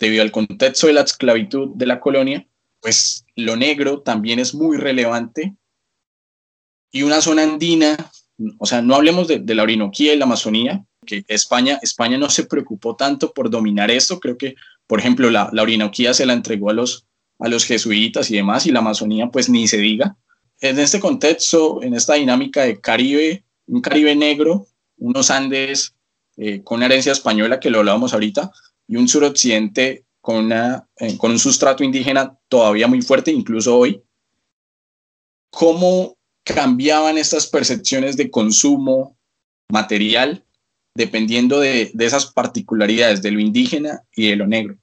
debido 0.01 0.23
al 0.23 0.33
contexto 0.33 0.87
de 0.87 0.95
la 0.95 1.03
esclavitud 1.03 1.71
de 1.75 1.87
la 1.87 2.01
colonia, 2.01 2.47
pues 2.81 3.25
lo 3.37 3.57
negro 3.57 4.01
también 4.01 4.39
es 4.39 4.55
muy 4.55 4.77
relevante. 4.77 5.55
Y 6.91 7.03
una 7.03 7.21
zona 7.21 7.43
andina, 7.43 8.11
o 8.59 8.67
sea, 8.67 8.83
no 8.83 8.95
hablemos 8.95 9.29
de, 9.29 9.55
la 9.55 9.63
Orinoquía 9.63 10.15
y 10.15 10.17
la 10.19 10.25
Amazonía, 10.25 10.85
que 11.07 11.25
España, 11.29 11.79
España 11.83 12.19
no 12.19 12.29
se 12.31 12.45
preocupó 12.45 12.97
tanto 12.97 13.33
por 13.33 13.51
dominar 13.51 13.91
esto, 13.91 14.19
creo 14.19 14.37
que 14.37 14.57
por 14.91 14.99
ejemplo, 14.99 15.31
la, 15.31 15.49
la 15.53 15.63
Orinoquía 15.63 16.13
se 16.15 16.27
la 16.27 16.33
entregó 16.33 16.71
a 16.71 16.73
los, 16.73 17.07
a 17.39 17.47
los 17.47 17.65
jesuitas 17.65 18.29
y 18.29 18.35
demás, 18.35 18.67
y 18.67 18.73
la 18.73 18.81
Amazonía, 18.81 19.29
pues 19.29 19.49
ni 19.49 19.69
se 19.69 19.77
diga. 19.77 20.17
En 20.61 20.81
este 20.81 20.99
contexto, 20.99 21.81
en 21.85 21.95
esta 21.95 22.15
dinámica 22.15 22.65
de 22.65 22.81
Caribe, 22.81 23.45
un 23.69 23.83
Caribe 23.83 24.17
negro, 24.17 24.67
unos 24.99 25.31
Andes 25.31 25.95
eh, 26.37 26.63
con 26.65 26.83
herencia 26.83 27.13
española, 27.13 27.61
que 27.61 27.71
lo 27.71 27.79
hablábamos 27.79 28.13
ahorita, 28.13 28.51
y 28.91 28.97
un 28.97 29.07
suroccidente 29.07 30.05
con, 30.21 30.47
una, 30.47 30.85
eh, 30.97 31.17
con 31.17 31.31
un 31.31 31.39
sustrato 31.39 31.85
indígena 31.85 32.37
todavía 32.49 32.89
muy 32.89 33.01
fuerte, 33.03 33.31
incluso 33.31 33.79
hoy. 33.79 34.03
¿Cómo 35.53 36.17
cambiaban 36.43 37.17
estas 37.17 37.47
percepciones 37.47 38.17
de 38.17 38.33
consumo 38.33 39.17
material 39.71 40.45
dependiendo 40.97 41.61
de, 41.61 41.93
de, 41.95 42.05
esas 42.05 42.33
particularidades 42.33 43.23
de 43.23 43.31
lo 43.31 43.39
indígena 43.39 44.03
y 44.13 44.31
de 44.31 44.37
lo 44.37 44.49
negro? 44.49 44.77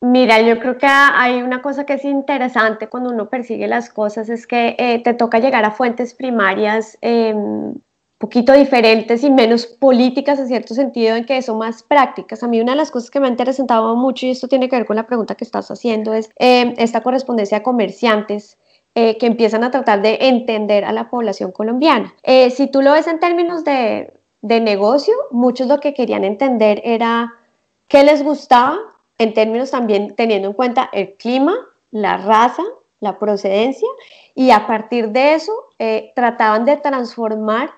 Mira, 0.00 0.40
yo 0.40 0.58
creo 0.58 0.78
que 0.78 0.86
hay 0.86 1.42
una 1.42 1.60
cosa 1.60 1.84
que 1.84 1.94
es 1.94 2.04
interesante 2.06 2.88
cuando 2.88 3.10
uno 3.10 3.28
persigue 3.28 3.68
las 3.68 3.90
cosas, 3.90 4.30
es 4.30 4.46
que 4.46 4.74
eh, 4.78 5.02
te 5.04 5.12
toca 5.12 5.38
llegar 5.38 5.66
a 5.66 5.70
fuentes 5.70 6.14
primarias 6.14 6.96
em, 7.02 7.74
poquito 8.18 8.52
diferentes 8.52 9.22
y 9.24 9.30
menos 9.30 9.66
políticas 9.66 10.38
en 10.38 10.48
cierto 10.48 10.74
sentido, 10.74 11.16
en 11.16 11.24
que 11.24 11.42
son 11.42 11.58
más 11.58 11.82
prácticas. 11.82 12.42
A 12.42 12.48
mí 12.48 12.60
una 12.60 12.72
de 12.72 12.78
las 12.78 12.90
cosas 12.90 13.10
que 13.10 13.20
me 13.20 13.26
ha 13.26 13.30
interesado 13.30 13.96
mucho, 13.96 14.26
y 14.26 14.30
esto 14.30 14.48
tiene 14.48 14.68
que 14.68 14.76
ver 14.76 14.86
con 14.86 14.96
la 14.96 15.06
pregunta 15.06 15.34
que 15.34 15.44
estás 15.44 15.70
haciendo, 15.70 16.14
es 16.14 16.30
em, 16.36 16.74
esta 16.78 17.02
correspondencia 17.02 17.58
de 17.58 17.64
comerciantes. 17.64 18.58
Eh, 18.96 19.18
que 19.18 19.26
empiezan 19.26 19.64
a 19.64 19.72
tratar 19.72 20.02
de 20.02 20.18
entender 20.20 20.84
a 20.84 20.92
la 20.92 21.10
población 21.10 21.50
colombiana. 21.50 22.14
Eh, 22.22 22.50
si 22.50 22.68
tú 22.68 22.80
lo 22.80 22.92
ves 22.92 23.08
en 23.08 23.18
términos 23.18 23.64
de, 23.64 24.14
de 24.40 24.60
negocio, 24.60 25.12
muchos 25.32 25.66
lo 25.66 25.80
que 25.80 25.94
querían 25.94 26.22
entender 26.22 26.80
era 26.84 27.34
qué 27.88 28.04
les 28.04 28.22
gustaba, 28.22 28.78
en 29.18 29.34
términos 29.34 29.70
también 29.70 30.14
teniendo 30.14 30.48
en 30.48 30.54
cuenta 30.54 30.90
el 30.92 31.14
clima, 31.14 31.56
la 31.90 32.18
raza, 32.18 32.62
la 33.00 33.18
procedencia, 33.18 33.88
y 34.34 34.50
a 34.50 34.66
partir 34.66 35.10
de 35.10 35.34
eso 35.34 35.52
eh, 35.78 36.12
trataban 36.14 36.64
de 36.64 36.76
transformar 36.76 37.70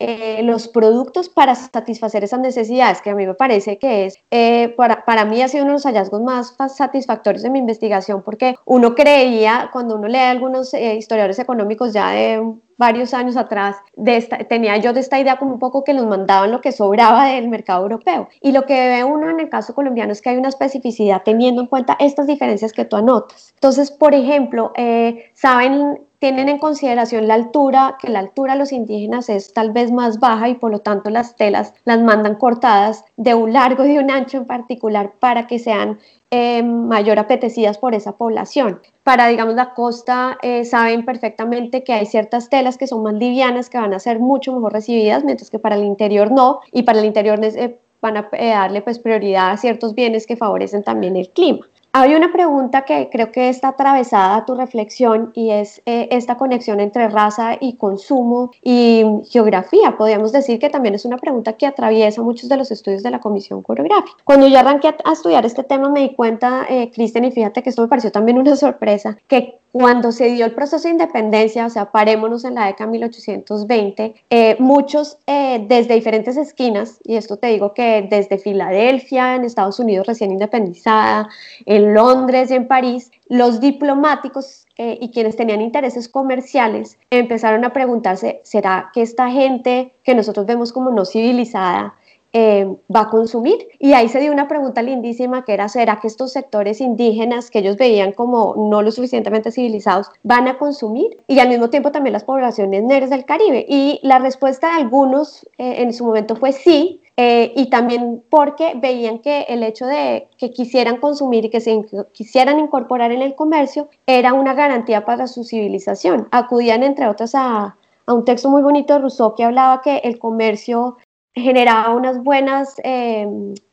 eh, 0.00 0.42
los 0.42 0.68
productos 0.68 1.28
para 1.28 1.54
satisfacer 1.54 2.24
esas 2.24 2.40
necesidades, 2.40 3.00
que 3.02 3.10
a 3.10 3.14
mí 3.14 3.26
me 3.26 3.34
parece 3.34 3.78
que 3.78 4.06
es, 4.06 4.18
eh, 4.30 4.74
para, 4.76 5.04
para, 5.04 5.24
mí 5.24 5.40
ha 5.42 5.48
sido 5.48 5.64
uno 5.64 5.72
de 5.72 5.76
los 5.76 5.84
hallazgos 5.84 6.20
más 6.20 6.56
satisfactorios 6.74 7.42
de 7.42 7.50
mi 7.50 7.58
investigación, 7.58 8.22
porque 8.22 8.56
uno 8.64 8.94
creía, 8.94 9.70
cuando 9.72 9.96
uno 9.96 10.08
lee 10.08 10.18
algunos 10.18 10.74
historiadores 10.74 11.38
económicos 11.38 11.92
ya 11.92 12.10
de 12.10 12.42
varios 12.80 13.12
años 13.12 13.36
atrás, 13.36 13.76
de 13.94 14.22
tenía 14.48 14.78
yo 14.78 14.94
de 14.94 15.00
esta 15.00 15.20
idea 15.20 15.36
como 15.36 15.52
un 15.52 15.58
poco 15.58 15.84
que 15.84 15.92
nos 15.92 16.06
mandaban 16.06 16.50
lo 16.50 16.62
que 16.62 16.72
sobraba 16.72 17.26
del 17.26 17.46
mercado 17.48 17.82
europeo. 17.82 18.28
Y 18.40 18.52
lo 18.52 18.64
que 18.64 18.72
ve 18.72 19.04
uno 19.04 19.28
en 19.28 19.38
el 19.38 19.50
caso 19.50 19.74
colombiano 19.74 20.12
es 20.12 20.22
que 20.22 20.30
hay 20.30 20.38
una 20.38 20.48
especificidad 20.48 21.20
teniendo 21.22 21.60
en 21.60 21.66
cuenta 21.66 21.98
estas 22.00 22.26
diferencias 22.26 22.72
que 22.72 22.86
tú 22.86 22.96
anotas. 22.96 23.52
Entonces, 23.52 23.90
por 23.90 24.14
ejemplo, 24.14 24.72
eh, 24.76 25.26
saben 25.34 26.00
tienen 26.20 26.50
en 26.50 26.58
consideración 26.58 27.26
la 27.26 27.34
altura, 27.34 27.96
que 27.98 28.10
la 28.10 28.18
altura 28.18 28.52
de 28.52 28.58
los 28.58 28.72
indígenas 28.72 29.30
es 29.30 29.54
tal 29.54 29.72
vez 29.72 29.90
más 29.90 30.20
baja 30.20 30.50
y 30.50 30.54
por 30.54 30.70
lo 30.70 30.80
tanto 30.80 31.08
las 31.08 31.34
telas 31.34 31.72
las 31.86 32.00
mandan 32.02 32.34
cortadas 32.34 33.04
de 33.16 33.34
un 33.34 33.54
largo 33.54 33.86
y 33.86 33.94
de 33.94 33.98
un 34.00 34.10
ancho 34.10 34.36
en 34.36 34.44
particular 34.44 35.14
para 35.18 35.46
que 35.46 35.58
sean 35.58 35.98
eh, 36.30 36.62
mayor 36.62 37.18
apetecidas 37.18 37.78
por 37.78 37.94
esa 37.94 38.18
población. 38.18 38.80
Para, 39.02 39.28
digamos, 39.28 39.54
la 39.54 39.72
costa 39.72 40.38
eh, 40.42 40.66
saben 40.66 41.06
perfectamente 41.06 41.84
que 41.84 41.94
hay 41.94 42.04
ciertas 42.04 42.50
telas 42.50 42.76
que 42.76 42.86
son 42.86 43.02
más 43.02 43.14
livianas, 43.14 43.70
que 43.70 43.78
van 43.78 43.94
a 43.94 43.98
ser 43.98 44.20
mucho 44.20 44.54
mejor 44.54 44.74
recibidas, 44.74 45.24
mientras 45.24 45.48
que 45.48 45.58
para 45.58 45.76
el 45.76 45.84
interior 45.84 46.30
no, 46.30 46.60
y 46.70 46.82
para 46.82 47.00
el 47.00 47.06
interior 47.06 47.40
eh, 47.42 47.80
van 48.02 48.18
a 48.18 48.28
darle 48.30 48.82
pues 48.82 48.98
prioridad 48.98 49.52
a 49.52 49.56
ciertos 49.56 49.94
bienes 49.94 50.26
que 50.26 50.36
favorecen 50.36 50.84
también 50.84 51.16
el 51.16 51.30
clima. 51.30 51.66
Hay 51.92 52.14
una 52.14 52.32
pregunta 52.32 52.82
que 52.82 53.08
creo 53.10 53.32
que 53.32 53.48
está 53.48 53.68
atravesada 53.68 54.36
a 54.36 54.44
tu 54.44 54.54
reflexión 54.54 55.32
y 55.34 55.50
es 55.50 55.82
eh, 55.86 56.06
esta 56.12 56.36
conexión 56.36 56.78
entre 56.78 57.08
raza 57.08 57.56
y 57.60 57.74
consumo 57.74 58.52
y 58.62 59.04
geografía. 59.28 59.96
Podríamos 59.96 60.30
decir 60.30 60.60
que 60.60 60.70
también 60.70 60.94
es 60.94 61.04
una 61.04 61.18
pregunta 61.18 61.54
que 61.54 61.66
atraviesa 61.66 62.22
muchos 62.22 62.48
de 62.48 62.56
los 62.56 62.70
estudios 62.70 63.02
de 63.02 63.10
la 63.10 63.18
Comisión 63.18 63.62
Coreográfica. 63.62 64.16
Cuando 64.22 64.46
yo 64.46 64.60
arranqué 64.60 64.94
a, 65.04 65.12
estudiar 65.12 65.44
este 65.44 65.64
tema 65.64 65.88
me 65.90 66.00
di 66.00 66.14
cuenta, 66.14 66.64
eh, 66.70 66.92
Cristian, 66.94 67.24
y 67.24 67.32
fíjate 67.32 67.60
que 67.64 67.70
esto 67.70 67.82
me 67.82 67.88
pareció 67.88 68.12
también 68.12 68.38
una 68.38 68.54
sorpresa, 68.54 69.18
que 69.26 69.60
cuando 69.72 70.10
se 70.10 70.30
dio 70.30 70.44
el 70.44 70.52
proceso 70.52 70.88
de 70.88 70.90
independencia, 70.90 71.66
o 71.66 71.70
sea, 71.70 71.92
parémonos 71.92 72.44
en 72.44 72.56
la 72.56 72.66
década 72.66 72.86
de 72.86 72.92
1820, 72.92 74.14
eh, 74.30 74.56
muchos 74.58 75.18
eh, 75.26 75.64
desde 75.68 75.94
diferentes 75.94 76.36
esquinas, 76.36 76.98
y 77.04 77.16
esto 77.16 77.36
te 77.36 77.48
digo 77.48 77.72
que 77.72 78.06
desde 78.10 78.38
Filadelfia, 78.38 79.36
en 79.36 79.44
Estados 79.44 79.78
Unidos 79.78 80.06
recién 80.06 80.32
independizada, 80.32 81.28
en 81.66 81.79
Londres 81.80 82.50
y 82.50 82.54
en 82.54 82.68
París, 82.68 83.10
los 83.28 83.60
diplomáticos 83.60 84.66
eh, 84.76 84.98
y 85.00 85.10
quienes 85.10 85.36
tenían 85.36 85.60
intereses 85.60 86.08
comerciales 86.08 86.98
empezaron 87.10 87.64
a 87.64 87.72
preguntarse, 87.72 88.40
¿será 88.44 88.90
que 88.94 89.02
esta 89.02 89.30
gente 89.30 89.94
que 90.04 90.14
nosotros 90.14 90.46
vemos 90.46 90.72
como 90.72 90.90
no 90.90 91.04
civilizada 91.04 91.94
eh, 92.32 92.76
va 92.94 93.00
a 93.00 93.10
consumir. 93.10 93.66
Y 93.80 93.92
ahí 93.92 94.08
se 94.08 94.20
dio 94.20 94.30
una 94.30 94.46
pregunta 94.46 94.82
lindísima 94.82 95.44
que 95.44 95.52
era, 95.52 95.68
¿será 95.68 95.98
que 95.98 96.06
estos 96.06 96.32
sectores 96.32 96.80
indígenas 96.80 97.50
que 97.50 97.58
ellos 97.58 97.76
veían 97.76 98.12
como 98.12 98.54
no 98.56 98.82
lo 98.82 98.92
suficientemente 98.92 99.50
civilizados 99.50 100.06
van 100.22 100.46
a 100.46 100.56
consumir? 100.56 101.16
Y 101.26 101.40
al 101.40 101.48
mismo 101.48 101.70
tiempo 101.70 101.90
también 101.90 102.12
las 102.12 102.22
poblaciones 102.22 102.84
negras 102.84 103.10
del 103.10 103.24
Caribe. 103.24 103.66
Y 103.68 103.98
la 104.04 104.20
respuesta 104.20 104.68
de 104.68 104.74
algunos 104.74 105.44
eh, 105.58 105.82
en 105.82 105.92
su 105.92 106.04
momento 106.04 106.36
fue 106.36 106.52
sí, 106.52 107.00
eh, 107.22 107.52
y 107.54 107.68
también 107.68 108.24
porque 108.30 108.72
veían 108.76 109.18
que 109.18 109.42
el 109.42 109.62
hecho 109.62 109.84
de 109.84 110.30
que 110.38 110.52
quisieran 110.52 110.96
consumir 110.96 111.44
y 111.44 111.50
que 111.50 111.60
se 111.60 111.84
quisieran 112.12 112.58
incorporar 112.58 113.12
en 113.12 113.20
el 113.20 113.34
comercio 113.34 113.90
era 114.06 114.32
una 114.32 114.54
garantía 114.54 115.04
para 115.04 115.26
su 115.26 115.44
civilización. 115.44 116.28
Acudían, 116.30 116.82
entre 116.82 117.08
otras, 117.08 117.34
a, 117.34 117.76
a 118.06 118.14
un 118.14 118.24
texto 118.24 118.48
muy 118.48 118.62
bonito 118.62 118.94
de 118.94 119.00
Rousseau 119.00 119.34
que 119.34 119.44
hablaba 119.44 119.82
que 119.82 119.98
el 119.98 120.18
comercio 120.18 120.96
generaba 121.34 121.94
unas 121.94 122.24
buenas 122.24 122.76
eh, 122.84 123.28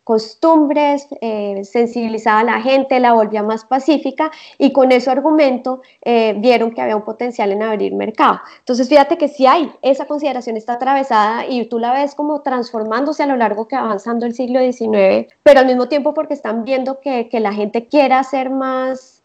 costumbres, 0.07 1.05
eh, 1.19 1.65
sensibilizaba 1.65 2.39
a 2.39 2.43
la 2.45 2.61
gente, 2.61 2.97
la 3.01 3.11
volvía 3.11 3.43
más 3.43 3.65
pacífica 3.65 4.31
y 4.57 4.71
con 4.71 4.93
ese 4.93 5.11
argumento 5.11 5.81
eh, 6.01 6.33
vieron 6.37 6.71
que 6.71 6.81
había 6.81 6.95
un 6.95 7.03
potencial 7.03 7.51
en 7.51 7.61
abrir 7.61 7.93
mercado. 7.93 8.39
Entonces 8.59 8.87
fíjate 8.87 9.17
que 9.17 9.27
si 9.27 9.47
hay, 9.47 9.69
esa 9.81 10.05
consideración 10.05 10.55
está 10.55 10.75
atravesada 10.75 11.45
y 11.45 11.65
tú 11.65 11.77
la 11.77 11.91
ves 11.91 12.15
como 12.15 12.41
transformándose 12.41 13.23
a 13.23 13.25
lo 13.25 13.35
largo 13.35 13.67
que 13.67 13.75
avanzando 13.75 14.25
el 14.25 14.33
siglo 14.33 14.61
XIX, 14.61 15.27
pero 15.43 15.59
al 15.59 15.65
mismo 15.65 15.89
tiempo 15.89 16.13
porque 16.13 16.35
están 16.35 16.63
viendo 16.63 17.01
que, 17.01 17.27
la 17.33 17.51
gente 17.51 17.87
quiera 17.87 18.23
ser 18.23 18.49
más 18.49 19.23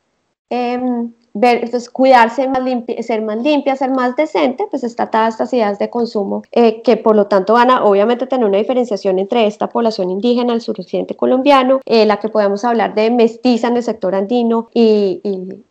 em, 0.51 1.12
ver, 1.35 1.68
pues, 1.70 1.91
cuidarse, 1.91 2.49
más 2.49 2.62
ser 3.01 3.22
más 3.22 3.43
limpia, 3.43 3.76
ser 3.76 3.91
más 3.91 4.16
decente, 4.16 4.66
pues 4.70 4.85
está 4.85 5.11
todas 5.11 5.35
estas 5.35 5.53
ideas 5.53 5.78
de 5.78 5.91
consumo 5.91 6.43
eh, 6.53 6.83
que 6.83 6.97
por 6.97 7.16
lo 7.16 7.26
tanto 7.26 7.55
van 7.55 7.70
a 7.70 7.85
obviamente 7.85 8.26
tener 8.26 8.47
una 8.47 8.59
diferenciación 8.59 9.18
entre 9.18 9.47
esta 9.47 9.68
población 9.68 10.11
indígena, 10.11 10.53
el 10.53 10.61
suroccidente 10.61 11.16
colombiano, 11.16 11.80
eh, 11.85 12.07
la 12.07 12.18
que 12.18 12.28
podemos 12.28 12.64
hablar 12.64 12.95
de 12.95 13.11
mestiza 13.11 13.68
en 13.68 13.76
el 13.76 13.83
sector 13.83 14.14
andino 14.14 14.68
y, 14.74 15.20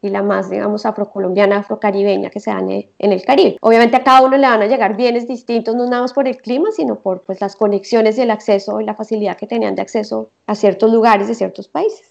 y, 0.02 0.10
la 0.10 0.24
más, 0.24 0.50
digamos, 0.50 0.86
afrocolombiana, 0.86 1.58
afrocaribeña 1.58 2.30
que 2.30 2.40
se 2.40 2.52
dan 2.52 2.70
en 2.70 3.12
el 3.12 3.24
Caribe. 3.24 3.58
Obviamente 3.62 3.96
a 3.96 4.04
cada 4.04 4.22
uno 4.22 4.38
le 4.38 4.48
van 4.48 4.62
a 4.62 4.68
llegar 4.68 4.98
bienes 4.98 5.28
distintos, 5.28 5.76
no 5.76 5.86
nada 5.86 6.02
más 6.02 6.14
por 6.14 6.28
el 6.28 6.38
clima, 6.38 6.72
sino 6.72 7.00
por 7.00 7.22
pues, 7.22 7.40
las 7.40 7.56
conexiones 7.56 8.18
y 8.18 8.22
el 8.22 8.32
acceso 8.32 8.82
y 8.82 8.86
la 8.86 8.96
facilidad 8.96 9.38
que 9.38 9.48
tenían 9.48 9.76
de 9.76 9.82
acceso 9.82 10.30
a 10.48 10.56
ciertos 10.56 10.92
lugares 10.92 11.28
de 11.28 11.36
ciertos 11.36 11.68
países. 11.68 12.11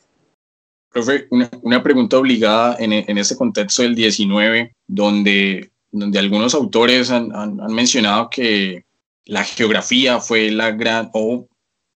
Profe, 0.92 1.28
una, 1.30 1.82
pregunta 1.82 2.18
obligada 2.18 2.76
en, 2.80 2.92
en 2.92 3.16
este 3.16 3.36
contexto 3.36 3.82
del 3.82 3.94
19, 3.94 4.74
donde, 4.88 5.70
donde 5.92 6.18
algunos 6.18 6.52
autores 6.54 7.10
han, 7.10 7.32
han, 7.32 7.72
mencionado 7.72 8.28
que 8.28 8.84
la 9.24 9.44
geografía 9.44 10.18
fue 10.18 10.50
la 10.50 10.72
gran, 10.72 11.10
o 11.14 11.46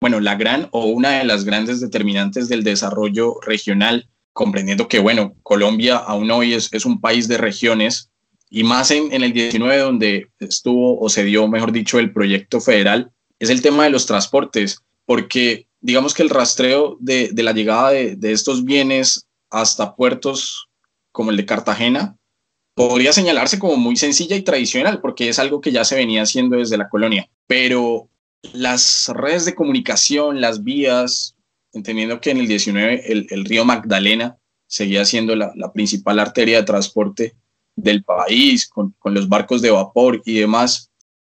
bueno, 0.01 0.21
la 0.21 0.35
gran 0.35 0.69
o 0.73 0.85
una 0.87 1.13
de 1.13 1.25
las 1.25 1.45
grandes 1.45 1.81
determinantes 1.81 2.51
del 2.51 2.65
desarrollo 2.65 3.41
regional, 3.41 4.11
comprendiendo 4.35 4.89
que, 4.89 4.99
bueno, 4.99 5.37
Colombia 5.43 5.97
aún 5.97 6.31
hoy 6.31 6.53
es, 6.53 6.71
es 6.73 6.85
un 6.85 7.01
país 7.01 7.29
de 7.29 7.39
regiones 7.39 8.11
y 8.51 8.63
más 8.63 8.91
en, 8.91 9.11
en, 9.15 9.23
el 9.23 9.33
19 9.33 9.79
donde 9.79 10.29
estuvo 10.39 11.01
o 11.01 11.09
se 11.09 11.25
dio, 11.25 11.49
mejor 11.49 11.73
dicho, 11.73 11.99
el 11.99 12.13
proyecto 12.13 12.61
federal, 12.61 13.11
es 13.39 13.49
el 13.49 13.63
tema 13.63 13.85
de 13.85 13.91
los 13.91 14.05
transportes, 14.05 14.83
porque 15.07 15.67
digamos 15.83 16.15
que 16.15 16.23
el 16.23 16.31
rastreo 16.31 16.97
de, 17.01 17.31
de 17.33 17.43
la 17.43 17.53
llegada 17.53 17.91
de, 17.91 18.17
de, 18.17 18.33
estos 18.33 18.65
bienes 18.65 19.27
hasta 19.51 19.95
puertos 19.95 20.69
como 21.11 21.31
el 21.31 21.37
de 21.37 21.45
Cartagena 21.45 22.17
podría 22.75 23.13
señalarse 23.13 23.59
como 23.59 23.77
muy 23.77 23.97
sencilla 23.97 24.37
y 24.37 24.43
tradicional, 24.43 25.01
porque 25.01 25.29
es 25.29 25.39
algo 25.39 25.61
que 25.61 25.73
ya 25.73 25.85
se 25.85 25.97
venía 25.97 26.23
haciendo 26.23 26.57
desde 26.57 26.79
la 26.79 26.89
colonia. 26.89 27.29
Pero 27.47 28.09
las 28.53 29.11
redes 29.15 29.45
de 29.45 29.55
comunicación, 29.55 30.41
las 30.41 30.65
vías, 30.65 31.37
entendiendo 31.73 32.21
que 32.21 32.31
en 32.31 32.39
el 32.39 32.49
19 32.49 33.13
el, 33.13 33.27
el 33.31 33.45
río 33.45 33.65
Magdalena 33.65 34.39
seguía 34.67 35.05
siendo 35.05 35.37
la, 35.37 35.53
la, 35.55 35.73
principal 35.73 36.19
arteria 36.19 36.59
de 36.59 36.65
transporte 36.65 37.35
del 37.77 38.05
país, 38.05 38.69
con, 38.69 38.95
con 38.99 39.13
los 39.13 39.29
barcos 39.29 39.61
de 39.61 39.71
vapor 39.71 40.23
y 40.25 40.39
demás, 40.39 40.91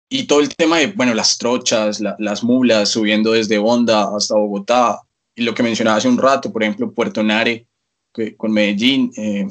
y 0.10 0.28
todo 0.28 0.40
el 0.40 0.56
tema 0.56 0.78
de, 0.78 0.88
bueno, 0.88 1.14
las 1.14 1.38
trochas, 1.38 2.00
las 2.00 2.44
mulas 2.44 2.90
subiendo 2.90 3.32
desde 3.32 3.58
Honda 3.58 4.16
hasta 4.16 4.36
Bogotá, 4.36 5.02
y 5.36 5.44
lo 5.44 5.54
que 5.54 5.64
mencionaba 5.64 5.98
hace 5.98 6.08
un 6.08 6.18
rato, 6.18 6.52
por 6.52 6.64
ejemplo, 6.64 6.92
Puerto 6.92 7.22
Nare 7.22 7.68
que, 8.14 8.36
con 8.36 8.52
Medellín. 8.52 9.12
Eh, 9.18 9.48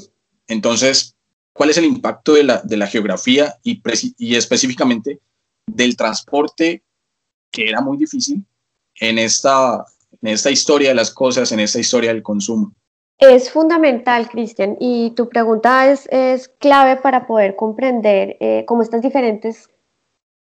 entonces, 0.49 1.15
¿cuál 1.53 1.71
es 1.71 1.79
el 1.79 1.85
impacto 1.85 2.35
de 2.35 2.45
la, 2.45 2.63
de 2.63 2.77
la 2.77 2.87
geografía 2.87 3.57
y, 3.63 3.83
y 4.19 4.35
específicamente 4.37 5.21
del 5.67 5.97
transporte, 5.97 6.83
que 7.51 7.69
era 7.69 7.81
muy 7.81 7.97
difícil 7.97 8.45
en 9.01 9.19
esta, 9.19 9.85
en 10.23 10.29
esta 10.29 10.51
historia 10.51 10.91
de 10.91 10.95
las 10.95 11.11
cosas, 11.11 11.53
en 11.53 11.61
esta 11.61 11.79
historia 11.79 12.13
del 12.13 12.23
consumo? 12.23 12.73
Es 13.19 13.51
fundamental, 13.51 14.29
Cristian, 14.29 14.77
y 14.81 15.13
tu 15.13 15.29
pregunta 15.29 15.91
es, 15.91 16.09
es, 16.11 16.49
clave 16.49 16.97
para 16.97 17.27
poder 17.27 17.55
comprender 17.55 18.37
eh, 18.41 18.65
cómo 18.67 18.83
estas 18.83 19.03
diferentes 19.03 19.69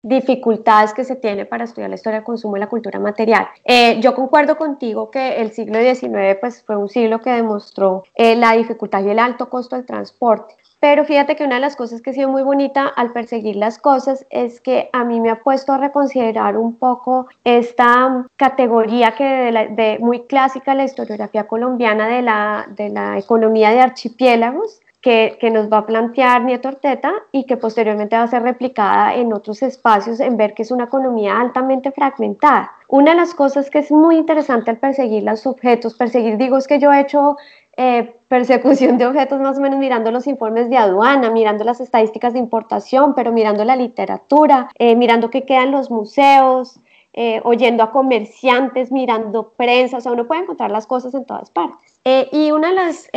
dificultades 0.03 0.93
que 0.93 1.03
se 1.03 1.15
tiene 1.15 1.45
para 1.45 1.65
estudiar 1.65 1.89
la 1.89 1.95
historia 1.95 2.19
del 2.19 2.25
consumo 2.25 2.57
y 2.57 2.59
la 2.59 2.69
cultura 2.69 2.99
material. 2.99 3.47
Eh, 3.65 3.99
yo 4.01 4.15
concuerdo 4.15 4.57
contigo 4.57 5.11
que 5.11 5.41
el 5.41 5.51
siglo 5.51 5.79
XIX 5.79 6.37
pues, 6.39 6.63
fue 6.63 6.75
un 6.75 6.89
siglo 6.89 7.19
que 7.19 7.31
demostró 7.31 8.03
eh, 8.15 8.35
la 8.35 8.53
dificultad 8.53 9.03
y 9.03 9.09
el 9.09 9.19
alto 9.19 9.49
costo 9.49 9.75
del 9.75 9.85
transporte. 9.85 10.55
Pero 10.79 11.05
fíjate 11.05 11.35
que 11.35 11.43
una 11.43 11.55
de 11.55 11.61
las 11.61 11.75
cosas 11.75 12.01
que 12.01 12.09
ha 12.09 12.13
sido 12.13 12.27
muy 12.27 12.41
bonita 12.41 12.87
al 12.87 13.13
perseguir 13.13 13.55
las 13.55 13.77
cosas 13.77 14.25
es 14.31 14.59
que 14.59 14.89
a 14.93 15.03
mí 15.03 15.21
me 15.21 15.29
ha 15.29 15.43
puesto 15.43 15.73
a 15.73 15.77
reconsiderar 15.77 16.57
un 16.57 16.75
poco 16.75 17.27
esta 17.43 18.25
categoría 18.35 19.13
que 19.15 19.23
de, 19.23 19.67
de 19.75 19.99
muy 19.99 20.21
clásica 20.23 20.73
la 20.73 20.85
historiografía 20.85 21.45
colombiana 21.45 22.07
de 22.07 22.23
la, 22.23 22.65
de 22.75 22.89
la 22.89 23.19
economía 23.19 23.69
de 23.69 23.79
archipiélagos, 23.79 24.81
que, 25.01 25.49
nos 25.51 25.71
va 25.71 25.79
a 25.79 25.85
plantear 25.85 26.43
Nieto 26.43 26.69
Orteta 26.69 27.11
y 27.31 27.45
que 27.45 27.57
posteriormente 27.57 28.15
va 28.15 28.23
a 28.23 28.27
ser 28.27 28.43
replicada 28.43 29.15
en 29.15 29.33
otros 29.33 29.63
espacios 29.63 30.19
en 30.19 30.37
ver 30.37 30.53
que 30.53 30.61
es 30.61 30.71
una 30.71 30.83
economía 30.83 31.39
altamente 31.39 31.91
fragmentada. 31.91 32.71
Una 32.87 33.11
de 33.11 33.17
las 33.17 33.33
cosas 33.33 33.69
que 33.69 33.79
es 33.79 33.91
muy 33.91 34.17
interesante 34.17 34.69
al 34.69 34.77
perseguir 34.77 35.23
los 35.23 35.47
objetos, 35.47 35.95
perseguir, 35.95 36.37
digo, 36.37 36.57
es 36.57 36.67
que 36.67 36.79
yo 36.79 36.93
he 36.93 37.01
hecho 37.01 37.37
eh, 37.77 38.15
persecución 38.27 38.97
de 38.99 39.07
objetos 39.07 39.39
más 39.39 39.57
o 39.57 39.61
menos 39.61 39.79
mirando 39.79 40.11
los 40.11 40.27
informes 40.27 40.69
de 40.69 40.77
aduana, 40.77 41.31
mirando 41.31 41.63
las 41.63 41.81
estadísticas 41.81 42.33
de 42.33 42.39
importación, 42.39 43.15
pero 43.15 43.31
mirando 43.31 43.65
la 43.65 43.75
literatura, 43.75 44.69
eh, 44.77 44.95
mirando 44.95 45.31
qué 45.31 45.45
quedan 45.45 45.71
los 45.71 45.89
museos, 45.89 46.79
eh, 47.13 47.41
oyendo 47.43 47.81
a 47.83 47.91
comerciantes, 47.91 48.91
mirando 48.91 49.49
prensa, 49.57 49.97
o 49.97 50.01
sea, 50.01 50.11
uno 50.11 50.27
puede 50.27 50.41
encontrar 50.41 50.69
las 50.71 50.85
cosas 50.85 51.13
en 51.15 51.25
todas 51.25 51.49
partes. 51.49 51.99
y 52.31 52.51
una 52.51 52.69
de 52.69 52.75
las 52.75 53.09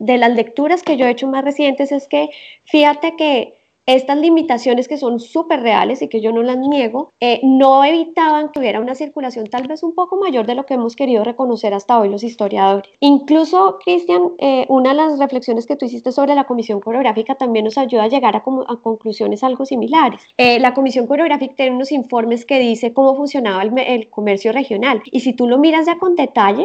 de 0.00 0.18
las 0.18 0.32
lecturas 0.34 0.82
que 0.82 0.96
yo 0.96 1.06
he 1.06 1.10
hecho 1.10 1.28
más 1.28 1.44
recientes 1.44 1.92
es 1.92 2.08
que 2.08 2.30
fíjate 2.64 3.14
que 3.16 3.59
estas 3.94 4.18
limitaciones 4.18 4.88
que 4.88 4.96
son 4.96 5.20
súper 5.20 5.60
reales 5.60 6.02
y 6.02 6.08
que 6.08 6.20
yo 6.20 6.32
no 6.32 6.42
las 6.42 6.58
niego, 6.58 7.12
eh, 7.20 7.40
no 7.42 7.84
evitaban 7.84 8.50
que 8.50 8.60
hubiera 8.60 8.80
una 8.80 8.94
circulación 8.94 9.46
tal 9.46 9.66
vez 9.66 9.82
un 9.82 9.94
poco 9.94 10.16
mayor 10.16 10.46
de 10.46 10.54
lo 10.54 10.66
que 10.66 10.74
hemos 10.74 10.96
querido 10.96 11.24
reconocer 11.24 11.74
hasta 11.74 11.98
hoy 11.98 12.08
los 12.08 12.22
historiadores. 12.22 12.90
Incluso, 13.00 13.78
Cristian, 13.84 14.32
eh, 14.38 14.66
una 14.68 14.90
de 14.90 14.96
las 14.96 15.18
reflexiones 15.18 15.66
que 15.66 15.76
tú 15.76 15.86
hiciste 15.86 16.12
sobre 16.12 16.34
la 16.34 16.44
Comisión 16.44 16.80
Coreográfica 16.80 17.34
también 17.34 17.64
nos 17.64 17.78
ayuda 17.78 18.04
a 18.04 18.08
llegar 18.08 18.36
a, 18.36 18.42
conclusiones 18.42 19.42
algo 19.42 19.64
similares. 19.64 20.22
Eh, 20.36 20.60
la 20.60 20.74
Comisión 20.74 21.06
Coreográfica 21.06 21.54
tiene 21.54 21.76
unos 21.76 21.92
informes 21.92 22.44
que 22.44 22.58
dice 22.58 22.92
cómo 22.92 23.16
funcionaba 23.16 23.62
el, 23.62 23.76
el, 23.78 24.10
comercio 24.10 24.52
regional 24.52 25.02
y 25.04 25.20
si 25.20 25.32
tú 25.32 25.46
lo 25.46 25.58
miras 25.58 25.86
ya 25.86 25.98
con 25.98 26.14
detalle, 26.14 26.64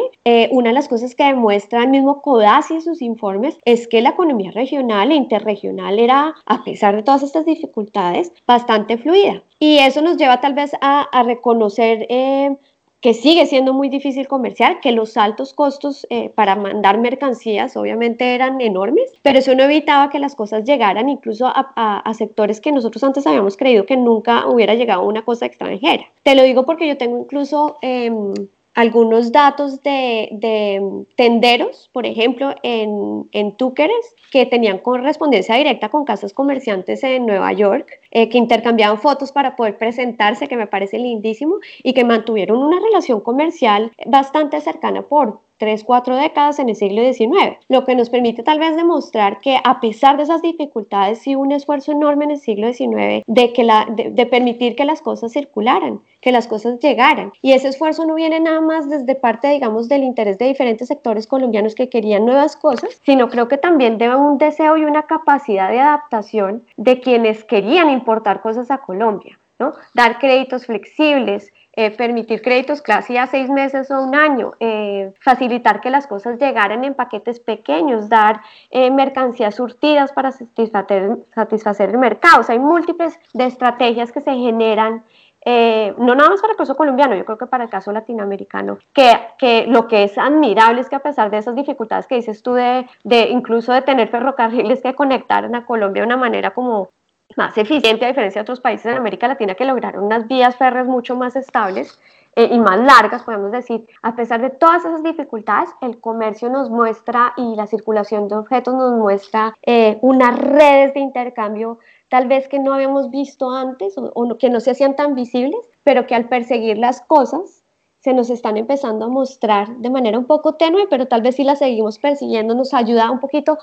una 0.50 0.70
de 0.70 0.74
las 0.74 0.88
cosas 0.88 1.14
que 1.14 1.24
demuestra 1.24 1.82
el 1.82 1.90
mismo 1.90 2.20
CODASI 2.22 2.74
en 2.74 2.82
sus 2.82 3.02
informes 3.02 3.58
es 3.64 3.86
que 3.88 4.00
la 4.00 4.10
economía 4.10 4.50
regional 4.50 5.12
e 5.12 5.14
interregional 5.14 5.98
era, 5.98 6.34
a 6.44 6.64
pesar 6.64 6.96
de 6.96 7.02
todas 7.16 7.22
estas 7.22 7.46
dificultades 7.46 8.30
bastante 8.46 8.98
fluida. 8.98 9.42
Y 9.58 9.78
eso 9.78 10.02
nos 10.02 10.18
lleva 10.18 10.40
tal 10.40 10.52
vez 10.52 10.72
a, 10.82 11.22
reconocer 11.24 12.06
eh, 12.10 12.54
que 13.00 13.14
sigue 13.14 13.46
siendo 13.46 13.72
muy 13.72 13.88
difícil 13.88 14.28
comerciar, 14.28 14.80
que 14.80 14.92
los 14.92 15.16
altos 15.16 15.54
costos 15.54 16.06
eh, 16.10 16.28
para 16.28 16.56
mandar 16.56 16.98
mercancías 16.98 17.74
obviamente 17.76 18.34
eran 18.34 18.60
enormes, 18.60 19.12
pero 19.22 19.38
eso 19.38 19.54
no 19.54 19.62
evitaba 19.62 20.10
que 20.10 20.18
las 20.18 20.34
cosas 20.34 20.64
llegaran 20.64 21.08
incluso 21.08 21.46
a, 21.46 22.12
sectores 22.14 22.60
que 22.60 22.72
nosotros 22.72 23.02
antes 23.02 23.26
habíamos 23.26 23.56
creído 23.56 23.86
que 23.86 23.96
nunca 23.96 24.46
hubiera 24.46 24.74
llegado 24.74 25.04
una 25.04 25.24
cosa 25.24 25.46
extranjera. 25.46 26.04
Te 26.22 26.34
lo 26.34 26.42
digo 26.42 26.64
porque 26.66 26.86
yo 26.86 26.98
tengo 26.98 27.18
incluso... 27.18 27.78
Em, 27.80 28.34
algunos 28.76 29.32
datos 29.32 29.82
de, 29.82 31.06
tenderos, 31.16 31.88
por 31.94 32.04
ejemplo, 32.04 32.54
en, 32.62 33.26
en 33.32 33.56
Túqueres, 33.56 34.14
que 34.30 34.44
tenían 34.44 34.78
correspondencia 34.78 35.54
directa 35.54 35.88
con 35.88 36.04
casas 36.04 36.34
comerciantes 36.34 37.02
en 37.02 37.24
Nueva 37.24 37.54
York, 37.54 37.98
eh, 38.10 38.28
que 38.28 38.36
intercambiaban 38.36 38.98
fotos 38.98 39.32
para 39.32 39.56
poder 39.56 39.78
presentarse, 39.78 40.46
que 40.46 40.58
me 40.58 40.66
parece 40.66 40.98
lindísimo, 40.98 41.56
y 41.82 41.94
que 41.94 42.04
mantuvieron 42.04 42.58
una 42.58 42.78
relación 42.78 43.22
comercial 43.22 43.92
bastante 44.04 44.60
cercana 44.60 45.00
por 45.00 45.40
tres, 45.58 45.84
cuatro 45.84 46.16
décadas 46.16 46.58
en 46.58 46.68
el 46.68 46.76
siglo 46.76 47.02
XIX, 47.02 47.56
lo 47.68 47.84
que 47.84 47.94
nos 47.94 48.10
permite 48.10 48.42
tal 48.42 48.58
vez 48.58 48.76
demostrar 48.76 49.38
que 49.38 49.58
a 49.62 49.80
pesar 49.80 50.16
de 50.16 50.24
esas 50.24 50.42
dificultades, 50.42 51.26
hubo 51.26 51.40
un 51.40 51.52
esfuerzo 51.52 51.92
enorme 51.92 52.24
en 52.24 52.32
el 52.32 52.38
siglo 52.38 52.72
XIX 52.72 53.24
de, 53.26 53.52
que 53.52 53.64
la, 53.64 53.86
de, 53.90 54.26
permitir 54.26 54.76
que 54.76 54.84
las 54.84 55.00
cosas 55.00 55.32
circularan, 55.32 56.00
que 56.20 56.32
las 56.32 56.46
cosas 56.46 56.78
llegaran. 56.80 57.32
Y 57.42 57.52
ese 57.52 57.68
esfuerzo 57.68 58.04
no 58.06 58.14
viene 58.14 58.40
nada 58.40 58.60
más 58.60 58.90
desde 58.90 59.14
parte, 59.14 59.48
digamos, 59.48 59.88
del 59.88 60.02
interés 60.02 60.38
de 60.38 60.46
diferentes 60.46 60.88
sectores 60.88 61.26
colombianos 61.26 61.74
que 61.74 61.88
querían 61.88 62.26
nuevas 62.26 62.56
cosas, 62.56 63.00
sino 63.04 63.28
creo 63.28 63.48
que 63.48 63.58
también 63.58 63.98
debe 63.98 64.16
un 64.16 64.38
deseo 64.38 64.76
y 64.76 64.84
una 64.84 65.04
capacidad 65.04 65.70
de 65.70 65.80
adaptación 65.80 66.64
de 66.76 67.00
quienes 67.00 67.44
querían 67.44 67.90
importar 67.90 68.42
cosas 68.42 68.70
a 68.70 68.78
Colombia. 68.78 69.38
¿no? 69.58 69.72
Dar 69.94 70.18
créditos 70.18 70.66
flexibles, 70.66 71.52
eh, 71.78 71.90
permitir 71.90 72.40
créditos 72.40 72.80
casi 72.80 73.18
a 73.18 73.26
seis 73.26 73.50
meses 73.50 73.90
o 73.90 74.02
un 74.02 74.14
año, 74.14 74.52
eh, 74.60 75.12
facilitar 75.20 75.82
que 75.82 75.90
las 75.90 76.06
cosas 76.06 76.38
llegaran 76.38 76.84
en 76.84 76.94
paquetes 76.94 77.38
pequeños, 77.38 78.08
dar 78.08 78.40
eh, 78.70 78.90
mercancías 78.90 79.56
surtidas 79.56 80.10
para 80.10 80.32
satisfacer, 80.32 81.18
satisfacer 81.34 81.90
el 81.90 81.98
mercado. 81.98 82.40
O 82.40 82.44
sea, 82.44 82.54
hay 82.54 82.60
múltiples 82.60 83.20
de 83.34 83.44
estrategias 83.44 84.10
que 84.10 84.22
se 84.22 84.32
generan 84.32 85.04
no 85.48 86.16
nada 86.16 86.30
más 86.30 86.40
para 86.40 86.54
el 86.54 86.56
caso 86.56 86.74
colombiano, 86.74 87.14
yo 87.14 87.24
creo 87.24 87.38
que 87.38 87.46
para 87.46 87.62
el 87.62 87.70
caso 87.70 87.92
latinoamericano, 87.92 88.78
que, 88.92 89.16
que, 89.38 89.66
lo 89.68 89.86
que 89.86 90.02
es 90.02 90.18
admirable 90.18 90.80
es 90.80 90.88
que 90.88 90.96
a 90.96 91.00
pesar 91.00 91.30
de 91.30 91.38
esas 91.38 91.54
dificultades 91.54 92.08
que 92.08 92.16
dices 92.16 92.42
tú 92.42 92.54
de, 92.54 92.88
de 93.04 93.28
incluso 93.28 93.72
de 93.72 93.82
tener 93.82 94.08
ferrocarriles 94.08 94.82
que 94.82 94.96
conectaran 94.96 95.54
a 95.54 95.64
Colombia 95.64 96.02
de 96.02 96.06
una 96.06 96.16
manera 96.16 96.50
como 96.50 96.90
más 97.36 97.56
eficiente 97.58 98.04
a 98.04 98.08
diferencia 98.08 98.40
de 98.40 98.42
otros 98.42 98.60
países 98.60 98.86
en 98.86 98.98
América 98.98 99.28
Latina 99.28 99.54
que 99.54 99.64
lograron 99.64 100.04
unas 100.04 100.26
vías 100.28 100.56
férreas 100.56 100.86
mucho 100.86 101.16
más 101.16 101.36
estables 101.36 101.98
eh, 102.36 102.50
y 102.52 102.58
más 102.58 102.78
largas, 102.78 103.22
podemos 103.22 103.50
decir. 103.50 103.86
A 104.02 104.14
pesar 104.14 104.40
de 104.42 104.50
todas 104.50 104.84
esas 104.84 105.02
dificultades, 105.02 105.70
el 105.80 106.00
comercio 106.00 106.50
nos 106.50 106.70
muestra 106.70 107.32
y 107.36 107.56
la 107.56 107.66
circulación 107.66 108.28
de 108.28 108.36
objetos 108.36 108.74
nos 108.74 108.92
muestra 108.92 109.54
eh, 109.62 109.98
unas 110.02 110.38
redes 110.38 110.94
de 110.94 111.00
intercambio 111.00 111.78
tal 112.08 112.28
vez 112.28 112.46
que 112.48 112.58
no 112.58 112.74
habíamos 112.74 113.10
visto 113.10 113.50
antes 113.50 113.94
o, 113.96 114.38
que 114.38 114.50
no 114.50 114.60
se 114.60 114.70
hacían 114.70 114.96
tan 114.96 115.14
visibles, 115.14 115.68
pero 115.82 116.06
que 116.06 116.14
al 116.14 116.28
perseguir 116.28 116.78
las 116.78 117.00
cosas 117.00 117.64
se 118.00 118.12
nos 118.12 118.30
están 118.30 118.56
empezando 118.56 119.06
a 119.06 119.08
mostrar 119.08 119.78
de 119.78 119.90
manera 119.90 120.18
un 120.18 120.26
poco 120.26 120.54
tenue, 120.54 120.86
pero 120.88 121.08
tal 121.08 121.22
vez 121.22 121.36
si 121.36 121.42
las 121.42 121.58
seguimos 121.58 121.98
persiguiendo 121.98 122.54
nos 122.54 122.72
ayuda 122.72 123.10
un 123.10 123.18
poquito 123.18 123.58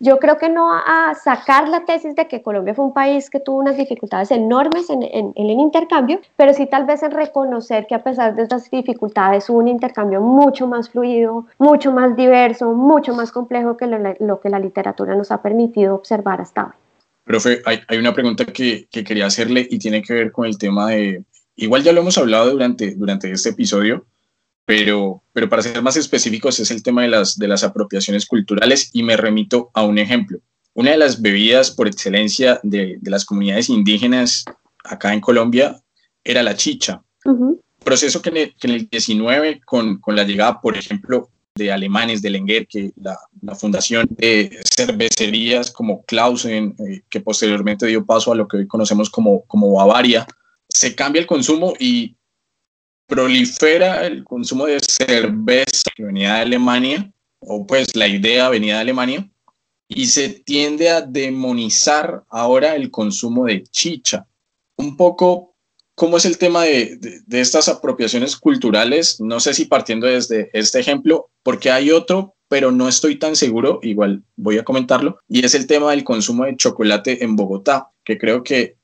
yo 0.00 0.18
creo 0.18 0.38
que 0.38 0.48
no 0.48 0.72
a 0.72 1.14
sacar 1.14 1.68
la 1.68 1.84
tesis 1.84 2.14
de 2.14 2.28
que 2.28 2.42
Colombia 2.42 2.74
fue 2.74 2.84
un 2.84 2.92
país 2.92 3.30
que 3.30 3.40
tuvo 3.40 3.58
unas 3.58 3.76
dificultades 3.76 4.30
enormes 4.30 4.90
en, 4.90 5.02
en, 5.02 5.32
el 5.36 5.50
intercambio, 5.50 6.20
pero 6.36 6.54
sí 6.54 6.66
tal 6.66 6.86
vez 6.86 7.02
en 7.02 7.10
reconocer 7.10 7.86
que 7.86 7.94
a 7.94 8.02
pesar 8.02 8.34
de 8.34 8.42
estas 8.42 8.70
dificultades 8.70 9.48
hubo 9.50 9.58
un 9.58 9.68
intercambio 9.68 10.20
mucho 10.20 10.66
más 10.66 10.90
fluido, 10.90 11.46
mucho 11.58 11.92
más 11.92 12.16
diverso, 12.16 12.72
mucho 12.72 13.14
más 13.14 13.32
complejo 13.32 13.76
que 13.76 13.86
lo, 13.86 13.98
lo 14.20 14.40
que 14.40 14.50
la 14.50 14.58
literatura 14.58 15.14
nos 15.14 15.30
ha 15.30 15.42
permitido 15.42 15.94
observar 15.94 16.40
hasta 16.40 16.66
hoy. 16.66 16.72
Profe, 17.24 17.60
hay, 17.66 17.80
hay 17.88 17.98
una 17.98 18.14
pregunta 18.14 18.46
que, 18.46 18.88
que, 18.90 19.04
quería 19.04 19.26
hacerle 19.26 19.66
y 19.68 19.78
tiene 19.78 20.02
que 20.02 20.14
ver 20.14 20.32
con 20.32 20.46
el 20.46 20.56
tema 20.56 20.88
de, 20.88 21.24
igual 21.56 21.82
ya 21.82 21.92
lo 21.92 22.00
hemos 22.00 22.16
hablado 22.16 22.50
durante, 22.50 22.94
durante 22.94 23.30
este 23.30 23.50
episodio, 23.50 24.06
pero, 24.68 25.22
pero 25.32 25.48
para 25.48 25.62
ser 25.62 25.80
más 25.80 25.96
específicos 25.96 26.60
es 26.60 26.70
el 26.70 26.82
tema 26.82 27.00
de 27.00 27.08
las, 27.08 27.38
de 27.38 27.48
las 27.48 27.64
apropiaciones 27.64 28.26
culturales 28.26 28.90
y 28.92 29.02
me 29.02 29.16
remito 29.16 29.70
a 29.72 29.82
un 29.82 29.96
ejemplo. 29.96 30.40
Una 30.74 30.90
de 30.90 30.98
las 30.98 31.22
bebidas 31.22 31.70
por 31.70 31.88
excelencia 31.88 32.60
de, 32.62 32.98
de 33.00 33.10
las 33.10 33.24
comunidades 33.24 33.70
indígenas 33.70 34.44
acá 34.84 35.14
en 35.14 35.22
Colombia 35.22 35.80
era 36.22 36.42
la 36.42 36.54
chicha. 36.54 37.02
Proceso 37.82 38.20
que 38.20 38.28
en, 38.28 38.36
el, 38.36 38.54
que 38.56 38.66
en, 38.66 38.74
el, 38.74 38.88
19, 38.90 39.62
con, 39.64 40.00
con, 40.00 40.14
la 40.14 40.24
llegada, 40.24 40.60
por 40.60 40.76
ejemplo, 40.76 41.30
de 41.54 41.72
alemanes 41.72 42.20
de 42.20 42.28
Lenguer, 42.28 42.66
que 42.66 42.92
la, 42.96 43.18
la 43.40 43.54
fundación 43.54 44.06
de 44.10 44.54
cervecerías 44.76 45.70
como 45.70 46.04
Clausen, 46.04 46.76
eh, 46.78 47.00
que 47.08 47.20
posteriormente 47.20 47.86
dio 47.86 48.04
paso 48.04 48.32
a 48.32 48.36
lo 48.36 48.46
que 48.46 48.58
hoy 48.58 48.66
conocemos 48.66 49.08
como, 49.08 49.44
como 49.46 49.72
Bavaria, 49.72 50.26
se 50.68 50.94
cambia 50.94 51.20
el 51.20 51.26
consumo 51.26 51.72
y 51.80 52.17
prolifera 53.08 54.06
el 54.06 54.22
consumo 54.22 54.66
de 54.66 54.78
cerveza 54.80 55.90
que 55.96 56.04
venía 56.04 56.34
de 56.34 56.40
Alemania, 56.42 57.10
o 57.40 57.66
pues 57.66 57.96
la 57.96 58.06
idea 58.06 58.50
venía 58.50 58.74
de 58.74 58.80
Alemania, 58.82 59.28
y 59.88 60.06
se 60.06 60.28
tiende 60.28 60.90
a 60.90 61.00
demonizar 61.00 62.22
ahora 62.28 62.76
el 62.76 62.90
consumo 62.90 63.46
de 63.46 63.62
chicha. 63.64 64.26
Un 64.76 64.96
poco, 64.98 65.54
¿cómo 65.94 66.18
es 66.18 66.26
el 66.26 66.36
tema 66.36 66.64
de, 66.64 66.98
de, 67.26 67.40
estas 67.40 67.68
apropiaciones 67.68 68.36
culturales? 68.36 69.18
No 69.20 69.40
sé 69.40 69.54
si 69.54 69.64
partiendo 69.64 70.06
desde 70.06 70.50
este 70.52 70.78
ejemplo, 70.78 71.30
porque 71.42 71.70
hay 71.70 71.90
otro, 71.90 72.34
pero 72.48 72.70
no 72.70 72.88
estoy 72.88 73.18
tan 73.18 73.36
seguro, 73.36 73.80
igual 73.82 74.22
voy 74.36 74.58
a 74.58 74.64
comentarlo, 74.64 75.18
y 75.26 75.44
es 75.44 75.54
el 75.54 75.66
tema 75.66 75.92
del 75.92 76.04
consumo 76.04 76.44
de 76.44 76.56
chocolate 76.56 77.24
en 77.24 77.36
Bogotá, 77.36 77.90
que 78.04 78.18
creo 78.18 78.42
que 78.42 78.76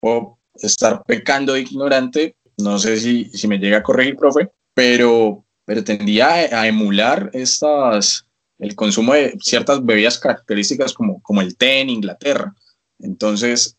puedo 0.00 0.38
estar 0.54 1.02
pecando 1.04 1.52
de 1.52 1.60
ignorante, 1.60 2.36
no 2.58 2.78
sé 2.78 2.96
si, 2.98 3.48
me 3.48 3.58
llega 3.58 3.78
a 3.78 3.82
corregir, 3.82 4.16
profe, 4.16 4.50
pero, 4.74 5.44
pero 5.64 5.84
tendía 5.84 6.28
a, 6.28 6.66
emular 6.66 7.30
estas, 7.32 8.26
el 8.58 8.74
consumo 8.74 9.14
de 9.14 9.36
ciertas 9.40 9.84
bebidas 9.84 10.18
características 10.18 10.92
como, 10.92 11.20
como 11.22 11.40
el 11.40 11.56
té 11.56 11.80
en 11.80 11.90
Inglaterra. 11.90 12.54
Entonces, 12.98 13.76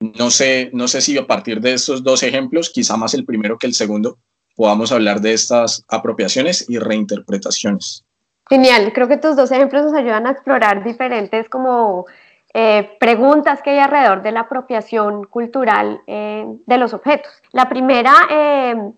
no 0.00 0.30
sé, 0.30 0.70
no 0.72 0.88
sé 0.88 1.00
si 1.00 1.16
a 1.16 1.26
partir 1.26 1.60
de 1.60 1.74
estos 1.74 2.02
dos 2.02 2.22
ejemplos, 2.22 2.70
quizá 2.70 2.96
más 2.96 3.14
el 3.14 3.24
primero 3.24 3.58
que 3.58 3.66
el 3.66 3.74
segundo, 3.74 4.18
podamos 4.56 4.92
hablar 4.92 5.20
de 5.20 5.32
estas 5.32 5.84
apropiaciones 5.88 6.68
y 6.68 6.78
reinterpretaciones. 6.78 8.04
Genial, 8.48 8.92
creo 8.92 9.08
que 9.08 9.16
tus 9.16 9.36
dos 9.36 9.50
ejemplos 9.50 9.84
nos 9.84 9.94
ayudan 9.94 10.26
a 10.26 10.32
explorar 10.32 10.84
diferentes 10.84 11.48
como 11.48 12.06
eh, 12.54 12.96
preguntas 13.00 13.62
que 13.62 13.70
hay 13.70 13.78
alrededor 13.78 14.20
de 14.20 14.30
la 14.30 14.40
apropiación 14.40 15.24
cultural 15.24 16.02
eh, 16.06 16.44
de 16.66 16.78
los 16.78 16.92
objetos. 16.92 17.32
La 17.52 17.70
primera 17.70 18.12
eh, 18.28 18.92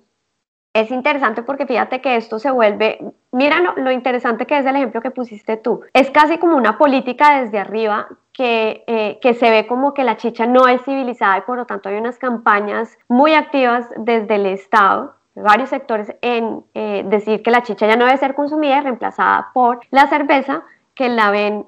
es 0.72 0.90
interesante 0.90 1.44
porque 1.44 1.64
fíjate 1.64 2.00
que 2.00 2.16
esto 2.16 2.40
se 2.40 2.50
vuelve, 2.50 2.98
mira 3.30 3.60
lo, 3.76 3.92
interesante 3.92 4.46
que 4.46 4.58
es 4.58 4.66
el 4.66 4.74
ejemplo 4.74 5.00
que 5.00 5.12
pusiste 5.12 5.56
tú, 5.56 5.82
es 5.92 6.10
casi 6.10 6.38
como 6.38 6.56
una 6.56 6.78
política 6.78 7.42
desde 7.42 7.60
arriba 7.60 8.08
que, 8.32 9.18
que 9.22 9.34
se 9.34 9.50
ve 9.50 9.68
como 9.68 9.94
que 9.94 10.02
la 10.02 10.16
chicha 10.16 10.46
no 10.46 10.66
es 10.66 10.82
civilizada 10.82 11.38
y 11.38 11.42
por 11.42 11.56
lo 11.56 11.64
tanto 11.64 11.88
hay 11.88 11.94
unas 11.94 12.18
campañas 12.18 12.98
muy 13.06 13.34
activas 13.34 13.86
desde 13.96 14.34
el 14.34 14.46
Estado 14.46 15.14
varios 15.36 15.70
sectores 15.70 16.12
en 16.22 16.64
decir 17.08 17.44
que 17.44 17.52
la 17.52 17.62
chicha 17.62 17.86
ya 17.86 17.94
no 17.94 18.06
debe 18.06 18.18
ser 18.18 18.34
consumida 18.34 18.78
y 18.78 18.80
reemplazada 18.80 19.50
por 19.54 19.78
la 19.90 20.08
cerveza, 20.08 20.64
que 20.94 21.08
la 21.08 21.30
ven 21.30 21.66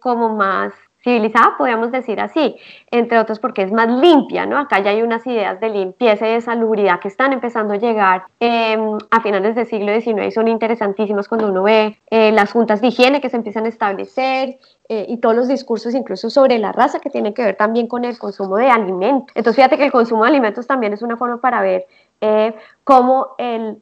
como 0.00 0.34
más 0.34 0.72
civilizada, 1.02 1.56
podríamos 1.56 1.92
decir 1.92 2.20
así, 2.20 2.56
entre 2.90 3.18
otros 3.18 3.38
porque 3.38 3.62
es 3.62 3.72
más 3.72 3.88
limpia, 3.88 4.46
¿no? 4.46 4.58
Acá 4.58 4.80
ya 4.80 4.90
hay 4.90 5.02
unas 5.02 5.26
ideas 5.26 5.60
de 5.60 5.70
limpieza 5.70 6.28
y 6.28 6.32
de 6.32 6.40
salubridad 6.40 7.00
que 7.00 7.08
están 7.08 7.32
empezando 7.32 7.74
a 7.74 7.76
llegar 7.76 8.24
em, 8.40 8.98
a 9.10 9.20
finales 9.20 9.54
del 9.54 9.66
siglo 9.66 9.92
XIX 10.00 10.34
son 10.34 10.48
interesantísimas 10.48 11.28
cuando 11.28 11.48
uno 11.48 11.62
ve 11.62 11.98
eh, 12.10 12.32
las 12.32 12.52
juntas 12.52 12.80
de 12.80 12.88
higiene 12.88 13.20
que 13.20 13.30
se 13.30 13.36
empiezan 13.36 13.64
a 13.66 13.68
establecer 13.68 14.58
eh, 14.88 15.06
y 15.08 15.18
todos 15.18 15.36
los 15.36 15.48
discursos 15.48 15.94
incluso 15.94 16.30
sobre 16.30 16.58
la 16.58 16.72
raza 16.72 16.98
que 16.98 17.10
tienen 17.10 17.34
que 17.34 17.44
ver 17.44 17.56
también 17.56 17.86
con 17.86 18.04
el 18.04 18.18
consumo 18.18 18.56
de 18.56 18.68
alimentos. 18.68 19.34
Entonces 19.36 19.56
fíjate 19.56 19.76
que 19.76 19.84
el 19.84 19.92
consumo 19.92 20.24
de 20.24 20.30
alimentos 20.30 20.66
también 20.66 20.92
es 20.92 21.02
una 21.02 21.16
forma 21.16 21.40
para 21.40 21.60
ver 21.60 21.86
eh, 22.20 22.54
cómo 22.84 23.34
el 23.38 23.80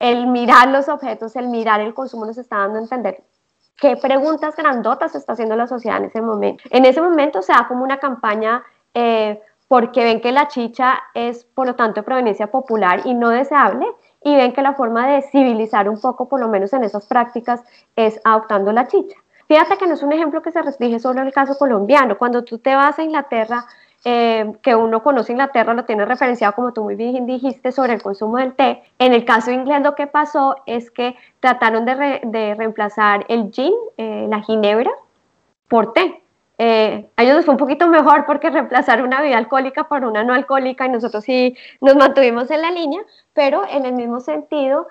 el 0.00 0.26
mirar 0.26 0.68
los 0.68 0.88
objetos, 0.88 1.34
el 1.36 1.48
mirar 1.48 1.80
el 1.80 1.94
consumo 1.94 2.26
nos 2.26 2.36
está 2.36 2.58
dando 2.58 2.78
a 2.78 2.82
entender 2.82 3.22
qué 3.78 3.96
preguntas 3.96 4.56
grandotas 4.56 5.14
está 5.14 5.32
haciendo 5.32 5.56
la 5.56 5.66
sociedad 5.66 5.98
en 5.98 6.04
ese 6.04 6.22
momento. 6.22 6.64
En 6.70 6.84
ese 6.84 7.00
momento 7.00 7.42
se 7.42 7.52
da 7.52 7.66
como 7.68 7.84
una 7.84 7.98
campaña 7.98 8.62
eh, 8.94 9.40
porque 9.68 10.04
ven 10.04 10.20
que 10.20 10.32
la 10.32 10.48
chicha 10.48 10.98
es, 11.14 11.44
por 11.44 11.66
lo 11.66 11.74
tanto, 11.74 12.00
de 12.00 12.04
proveniencia 12.04 12.48
popular 12.48 13.00
y 13.04 13.14
no 13.14 13.30
deseable, 13.30 13.86
y 14.22 14.36
ven 14.36 14.52
que 14.52 14.62
la 14.62 14.74
forma 14.74 15.06
de 15.08 15.22
civilizar 15.22 15.88
un 15.88 16.00
poco, 16.00 16.28
por 16.28 16.40
lo 16.40 16.48
menos 16.48 16.72
en 16.72 16.84
esas 16.84 17.06
prácticas, 17.06 17.62
es 17.96 18.20
adoptando 18.24 18.72
la 18.72 18.86
chicha. 18.86 19.16
Fíjate 19.48 19.76
que 19.76 19.86
no 19.86 19.94
es 19.94 20.02
un 20.02 20.12
ejemplo 20.12 20.42
que 20.42 20.52
se 20.52 20.62
restringe 20.62 20.98
solo 20.98 21.20
al 21.20 21.32
caso 21.32 21.56
colombiano. 21.58 22.16
Cuando 22.16 22.44
tú 22.44 22.58
te 22.58 22.74
vas 22.74 22.98
a 22.98 23.02
Inglaterra, 23.02 23.66
eh, 24.04 24.52
que 24.62 24.74
uno 24.74 25.02
conoce 25.02 25.32
Inglaterra, 25.32 25.72
lo 25.72 25.84
tiene 25.84 26.04
referenciado 26.04 26.54
como 26.54 26.72
tú 26.72 26.84
muy 26.84 26.94
bien 26.94 27.24
dijiste 27.24 27.72
sobre 27.72 27.94
el 27.94 28.02
consumo 28.02 28.36
del 28.36 28.54
té. 28.54 28.82
En 28.98 29.14
el 29.14 29.24
caso 29.24 29.50
inglés 29.50 29.82
lo 29.82 29.94
que 29.94 30.06
pasó 30.06 30.56
es 30.66 30.90
que 30.90 31.16
trataron 31.40 31.86
de, 31.86 32.54
reemplazar 32.54 33.24
el 33.28 33.50
gin, 33.50 33.72
eh, 33.96 34.26
la 34.28 34.42
ginebra, 34.42 34.90
por 35.68 35.92
té. 35.94 36.22
Eh, 36.58 37.06
a 37.16 37.22
ellos 37.22 37.36
les 37.36 37.44
fue 37.44 37.54
un 37.54 37.58
poquito 37.58 37.88
mejor 37.88 38.26
porque 38.26 38.50
reemplazar 38.50 39.02
una 39.02 39.20
bebida 39.20 39.38
alcohólica 39.38 39.88
por 39.88 40.04
una 40.04 40.22
no 40.22 40.34
alcohólica 40.34 40.86
y 40.86 40.90
nosotros 40.90 41.24
sí 41.24 41.56
nos 41.80 41.96
mantuvimos 41.96 42.50
en 42.50 42.62
la 42.62 42.70
línea, 42.70 43.02
pero 43.32 43.64
en 43.68 43.86
el 43.86 43.94
mismo 43.94 44.20
sentido 44.20 44.86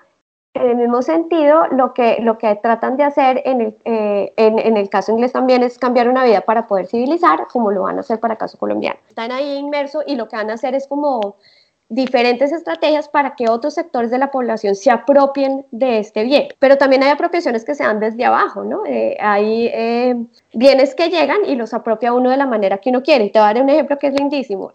en 0.54 0.68
el 0.68 0.76
mismo 0.76 1.02
sentido, 1.02 1.66
lo 1.72 1.92
que, 1.94 2.18
lo 2.20 2.38
que 2.38 2.54
tratan 2.54 2.96
de 2.96 3.02
hacer 3.02 3.42
en 3.44 3.60
el, 3.60 3.76
eh, 3.84 4.32
en, 4.36 4.76
el 4.76 4.88
caso 4.88 5.10
inglés 5.10 5.32
también 5.32 5.64
es 5.64 5.78
cambiar 5.78 6.08
una 6.08 6.24
vida 6.24 6.42
para 6.42 6.68
poder 6.68 6.86
civilizar, 6.86 7.48
como 7.52 7.72
lo 7.72 7.82
van 7.82 7.96
a 7.96 8.00
hacer 8.00 8.20
para 8.20 8.34
el 8.34 8.38
caso 8.38 8.56
colombiano. 8.56 8.98
Están 9.08 9.32
ahí 9.32 9.56
inmersos 9.56 10.04
y 10.06 10.14
lo 10.14 10.28
que 10.28 10.36
van 10.36 10.50
a 10.50 10.54
hacer 10.54 10.76
es 10.76 10.86
como 10.86 11.36
diferentes 11.88 12.52
estrategias 12.52 13.08
para 13.08 13.34
que 13.34 13.48
otros 13.48 13.74
sectores 13.74 14.10
de 14.10 14.18
la 14.18 14.30
población 14.30 14.74
se 14.76 14.90
apropien 14.90 15.66
de 15.72 15.98
este 15.98 16.22
bien. 16.22 16.48
Pero 16.60 16.78
también 16.78 17.02
hay 17.02 17.10
apropiaciones 17.10 17.64
que 17.64 17.74
se 17.74 17.82
dan 17.82 17.98
desde 17.98 18.24
abajo, 18.24 18.64
¿no? 18.64 18.86
Eh, 18.86 19.16
hay 19.20 19.66
eh, 19.66 20.16
bienes 20.54 20.94
que 20.94 21.10
llegan 21.10 21.44
y 21.46 21.56
los 21.56 21.74
apropia 21.74 22.12
uno 22.12 22.30
de 22.30 22.36
la 22.36 22.46
manera 22.46 22.78
que 22.78 22.90
uno 22.90 23.02
quiere. 23.02 23.24
Y 23.24 23.30
te 23.30 23.40
voy 23.40 23.48
a 23.48 23.54
dar 23.54 23.62
un 23.62 23.70
ejemplo 23.70 23.98
que 23.98 24.06
es 24.06 24.14
lindísimo. 24.14 24.70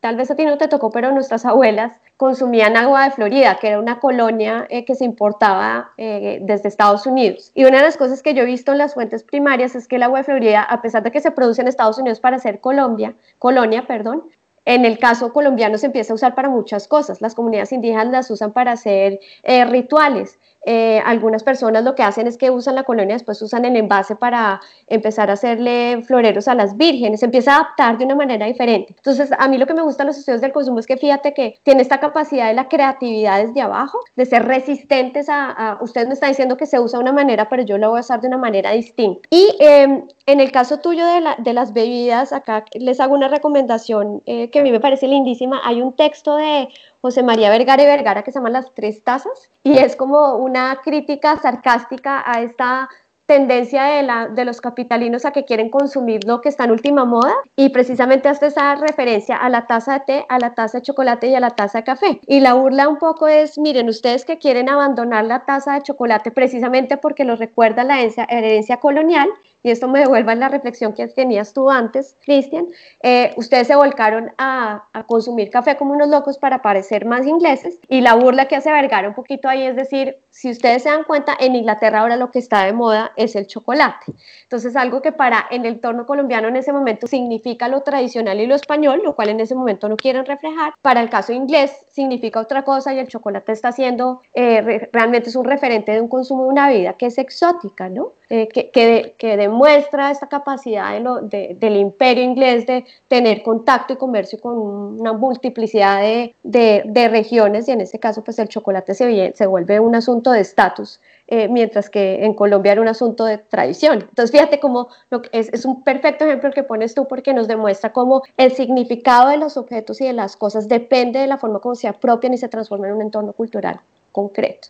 Tal 0.00 0.16
vez 0.16 0.30
a 0.30 0.36
ti 0.36 0.44
no 0.44 0.58
te 0.58 0.68
tocó, 0.68 0.90
pero 0.90 1.12
nuestras 1.12 1.44
abuelas 1.44 2.00
consumían 2.16 2.76
agua 2.76 3.04
de 3.04 3.10
Florida, 3.10 3.58
que 3.60 3.68
era 3.68 3.78
una 3.78 4.00
colonia 4.00 4.66
eh, 4.70 4.84
que 4.84 4.94
se 4.94 5.04
importaba 5.04 5.92
eh, 5.96 6.38
desde 6.42 6.68
Estados 6.68 7.06
Unidos. 7.06 7.52
Y 7.54 7.64
una 7.64 7.78
de 7.78 7.84
las 7.84 7.96
cosas 7.96 8.22
que 8.22 8.34
yo 8.34 8.42
he 8.42 8.46
visto 8.46 8.72
en 8.72 8.78
las 8.78 8.94
fuentes 8.94 9.22
primarias 9.24 9.74
es 9.74 9.88
que 9.88 9.96
el 9.96 10.02
agua 10.02 10.18
de 10.18 10.24
Florida, 10.24 10.62
a 10.62 10.82
pesar 10.82 11.02
de 11.02 11.10
que 11.10 11.20
se 11.20 11.30
produce 11.30 11.62
en 11.62 11.68
Estados 11.68 11.98
Unidos 11.98 12.20
para 12.20 12.36
hacer 12.36 12.60
Colombia, 12.60 13.14
colonia, 13.38 13.86
perdón, 13.86 14.24
en 14.68 14.84
el 14.84 14.98
caso 14.98 15.32
colombiano 15.32 15.78
se 15.78 15.86
empieza 15.86 16.12
a 16.12 16.16
usar 16.16 16.34
para 16.34 16.50
muchas 16.50 16.88
cosas. 16.88 17.22
Las 17.22 17.34
comunidades 17.34 17.72
indígenas 17.72 18.08
las 18.08 18.30
usan 18.30 18.52
para 18.52 18.72
hacer 18.72 19.18
eh, 19.42 19.64
rituales. 19.64 20.38
Eh, 20.64 21.00
algunas 21.04 21.44
personas 21.44 21.84
lo 21.84 21.94
que 21.94 22.02
hacen 22.02 22.26
es 22.26 22.36
que 22.36 22.50
usan 22.50 22.74
la 22.74 22.82
colonia, 22.82 23.14
después 23.14 23.40
usan 23.40 23.64
el 23.64 23.76
envase 23.76 24.16
para 24.16 24.60
empezar 24.86 25.30
a 25.30 25.34
hacerle 25.34 26.02
floreros 26.02 26.48
a 26.48 26.54
las 26.54 26.76
vírgenes, 26.76 27.20
se 27.20 27.26
empieza 27.26 27.52
a 27.52 27.60
adaptar 27.60 27.98
de 27.98 28.04
una 28.04 28.14
manera 28.14 28.46
diferente. 28.46 28.94
Entonces, 28.96 29.30
a 29.38 29.48
mí 29.48 29.56
lo 29.56 29.66
que 29.66 29.74
me 29.74 29.82
gusta 29.82 30.02
de 30.02 30.08
los 30.08 30.18
estudios 30.18 30.40
del 30.40 30.52
consumo 30.52 30.78
es 30.78 30.86
que 30.86 30.96
fíjate 30.96 31.32
que 31.32 31.58
tiene 31.62 31.82
esta 31.82 32.00
capacidad 32.00 32.48
de 32.48 32.54
la 32.54 32.68
creatividad 32.68 33.42
desde 33.44 33.60
abajo, 33.60 34.00
de 34.16 34.26
ser 34.26 34.44
resistentes 34.46 35.28
a, 35.28 35.78
usted 35.80 36.06
me 36.06 36.14
está 36.14 36.28
diciendo 36.28 36.56
que 36.56 36.66
se 36.66 36.78
usa 36.80 36.98
de 36.98 37.02
una 37.02 37.12
manera, 37.12 37.48
pero 37.48 37.62
yo 37.62 37.78
lo 37.78 37.90
voy 37.90 37.98
a 37.98 38.00
usar 38.00 38.20
de 38.20 38.28
una 38.28 38.38
manera 38.38 38.72
distinta. 38.72 39.20
Y 39.30 39.56
em, 39.60 40.06
en 40.26 40.40
el 40.40 40.52
caso 40.52 40.80
tuyo 40.80 41.06
de, 41.06 41.20
la, 41.20 41.36
de, 41.38 41.52
las 41.52 41.72
bebidas, 41.72 42.32
acá 42.32 42.64
les 42.74 43.00
hago 43.00 43.14
una 43.14 43.28
recomendación 43.28 44.22
eh, 44.26 44.50
que 44.50 44.60
a 44.60 44.62
mí 44.62 44.70
me 44.70 44.80
parece 44.80 45.08
lindísima. 45.08 45.60
Hay 45.64 45.80
un 45.80 45.94
texto 45.94 46.36
de 46.36 46.68
José 47.00 47.22
María 47.22 47.50
Vergara 47.50 47.82
y 47.82 47.86
Vergara 47.86 48.22
que 48.22 48.32
se 48.32 48.38
llama 48.38 48.50
Las 48.50 48.74
Tres 48.74 49.04
Tazas 49.04 49.50
y 49.62 49.78
es 49.78 49.96
como 49.96 50.36
una 50.36 50.80
crítica 50.82 51.36
sarcástica 51.36 52.22
a 52.26 52.42
esta 52.42 52.88
tendencia 53.28 53.84
de, 53.84 54.02
la, 54.02 54.28
de 54.28 54.46
los 54.46 54.62
capitalinos 54.62 55.26
a 55.26 55.32
que 55.32 55.44
quieren 55.44 55.68
consumir 55.68 56.24
lo 56.24 56.40
que 56.40 56.48
está 56.48 56.64
en 56.64 56.70
última 56.70 57.04
moda 57.04 57.34
y 57.56 57.68
precisamente 57.68 58.26
hace 58.26 58.46
esa 58.46 58.74
referencia 58.76 59.36
a 59.36 59.50
la 59.50 59.66
taza 59.66 59.92
de 59.98 60.00
té, 60.00 60.26
a 60.30 60.38
la 60.38 60.54
taza 60.54 60.78
de 60.78 60.82
chocolate 60.82 61.28
y 61.28 61.34
a 61.34 61.40
la 61.40 61.50
taza 61.50 61.78
de 61.78 61.84
café. 61.84 62.20
Y 62.26 62.40
la 62.40 62.54
burla 62.54 62.88
un 62.88 62.98
poco 62.98 63.28
es, 63.28 63.58
miren, 63.58 63.90
ustedes 63.90 64.24
que 64.24 64.38
quieren 64.38 64.70
abandonar 64.70 65.26
la 65.26 65.44
taza 65.44 65.74
de 65.74 65.82
chocolate 65.82 66.30
precisamente 66.30 66.96
porque 66.96 67.24
los 67.24 67.38
recuerda 67.38 67.84
la 67.84 67.98
herencia, 67.98 68.24
herencia 68.30 68.78
colonial 68.78 69.28
y 69.62 69.70
esto 69.70 69.88
me 69.88 70.00
devuelva 70.00 70.32
en 70.32 70.40
la 70.40 70.48
reflexión 70.48 70.92
que 70.92 71.06
tenías 71.08 71.52
tú 71.52 71.70
antes, 71.70 72.16
Cristian, 72.24 72.66
eh, 73.02 73.32
ustedes 73.36 73.66
se 73.66 73.76
volcaron 73.76 74.32
a, 74.38 74.84
consumir 75.06 75.50
café 75.50 75.76
como 75.76 75.92
unos 75.92 76.08
locos 76.08 76.38
para 76.38 76.60
parecer 76.60 77.04
más 77.06 77.26
ingleses 77.26 77.78
y 77.88 78.00
la 78.00 78.14
burla 78.14 78.46
que 78.46 78.56
hace 78.56 78.70
Vergara 78.70 79.08
un 79.08 79.14
poquito 79.14 79.48
ahí 79.48 79.62
es 79.62 79.76
decir, 79.76 80.18
si 80.30 80.50
ustedes 80.50 80.82
se 80.82 80.88
dan 80.88 81.04
cuenta, 81.04 81.36
en 81.38 81.56
Inglaterra 81.56 82.00
ahora 82.00 82.16
lo 82.16 82.30
que 82.30 82.38
está 82.38 82.64
de 82.64 82.72
moda 82.72 83.12
es 83.16 83.34
el 83.34 83.46
chocolate. 83.46 84.12
Entonces, 84.42 84.76
algo 84.76 85.02
que 85.02 85.12
para 85.12 85.46
en 85.50 85.64
el 85.66 85.74
entorno 85.74 86.06
colombiano 86.06 86.48
en 86.48 86.56
ese 86.56 86.72
momento 86.72 87.06
significa 87.06 87.68
lo 87.68 87.82
tradicional 87.82 88.40
y 88.40 88.46
lo 88.46 88.54
español, 88.54 89.02
lo 89.04 89.14
cual 89.14 89.30
en 89.30 89.40
ese 89.40 89.54
momento 89.54 89.88
no 89.88 89.96
quieren 89.96 90.24
reflejar, 90.26 90.74
para 90.82 91.00
el 91.00 91.10
caso 91.10 91.32
inglés 91.32 91.86
significa 91.90 92.40
otra 92.40 92.62
cosa 92.64 92.94
y 92.94 92.98
el 92.98 93.08
chocolate 93.08 93.52
está 93.52 93.72
siendo, 93.72 94.20
eh, 94.34 94.88
realmente 94.92 95.28
es 95.30 95.36
un 95.36 95.44
referente 95.44 95.92
de 95.92 96.00
un 96.00 96.08
consumo 96.08 96.44
de 96.44 96.48
una 96.50 96.70
vida 96.70 96.92
que 96.94 97.06
es 97.06 97.18
exótica, 97.18 97.88
¿no? 97.88 98.12
Eh, 98.30 98.46
que, 98.48 99.14
que, 99.16 99.36
demuestra 99.38 100.10
esta 100.10 100.28
capacidad 100.28 101.00
de 101.22 101.56
del 101.58 101.76
imperio 101.76 102.22
inglés 102.22 102.66
de 102.66 102.84
tener 103.08 103.42
contacto 103.42 103.94
y 103.94 103.96
comercio 103.96 104.38
con 104.38 104.58
una 104.58 105.14
multiplicidad 105.14 106.02
de, 106.02 106.34
de, 106.42 107.08
regiones 107.08 107.68
y 107.68 107.72
en 107.72 107.80
este 107.80 107.98
caso 107.98 108.22
pues 108.22 108.38
el 108.38 108.48
chocolate 108.48 108.92
se, 108.92 109.32
se 109.34 109.46
vuelve 109.46 109.80
un 109.80 109.94
asunto 109.94 110.30
de 110.30 110.40
estatus, 110.40 111.00
eh, 111.26 111.48
mientras 111.48 111.88
que 111.88 112.22
en 112.26 112.34
Colombia 112.34 112.72
era 112.72 112.82
un 112.82 112.88
asunto 112.88 113.24
de 113.24 113.38
tradición. 113.38 114.00
Entonces 114.00 114.30
fíjate 114.30 114.60
cómo 114.60 114.88
lo 115.08 115.22
que 115.22 115.30
es, 115.32 115.48
es 115.54 115.64
un 115.64 115.82
perfecto 115.82 116.26
ejemplo 116.26 116.50
el 116.50 116.54
que 116.54 116.64
pones 116.64 116.94
tú 116.94 117.08
porque 117.08 117.32
nos 117.32 117.48
demuestra 117.48 117.94
cómo 117.94 118.22
el 118.36 118.52
significado 118.52 119.30
de 119.30 119.38
los 119.38 119.56
objetos 119.56 120.02
y 120.02 120.04
de 120.04 120.12
las 120.12 120.36
cosas 120.36 120.68
depende 120.68 121.18
de 121.18 121.28
la 121.28 121.38
forma 121.38 121.60
como 121.60 121.74
se 121.74 121.88
apropian 121.88 122.34
y 122.34 122.36
se 122.36 122.48
transforman 122.50 122.90
en 122.90 122.96
un 122.96 123.02
entorno 123.02 123.32
cultural 123.32 123.80
concreto. 124.12 124.68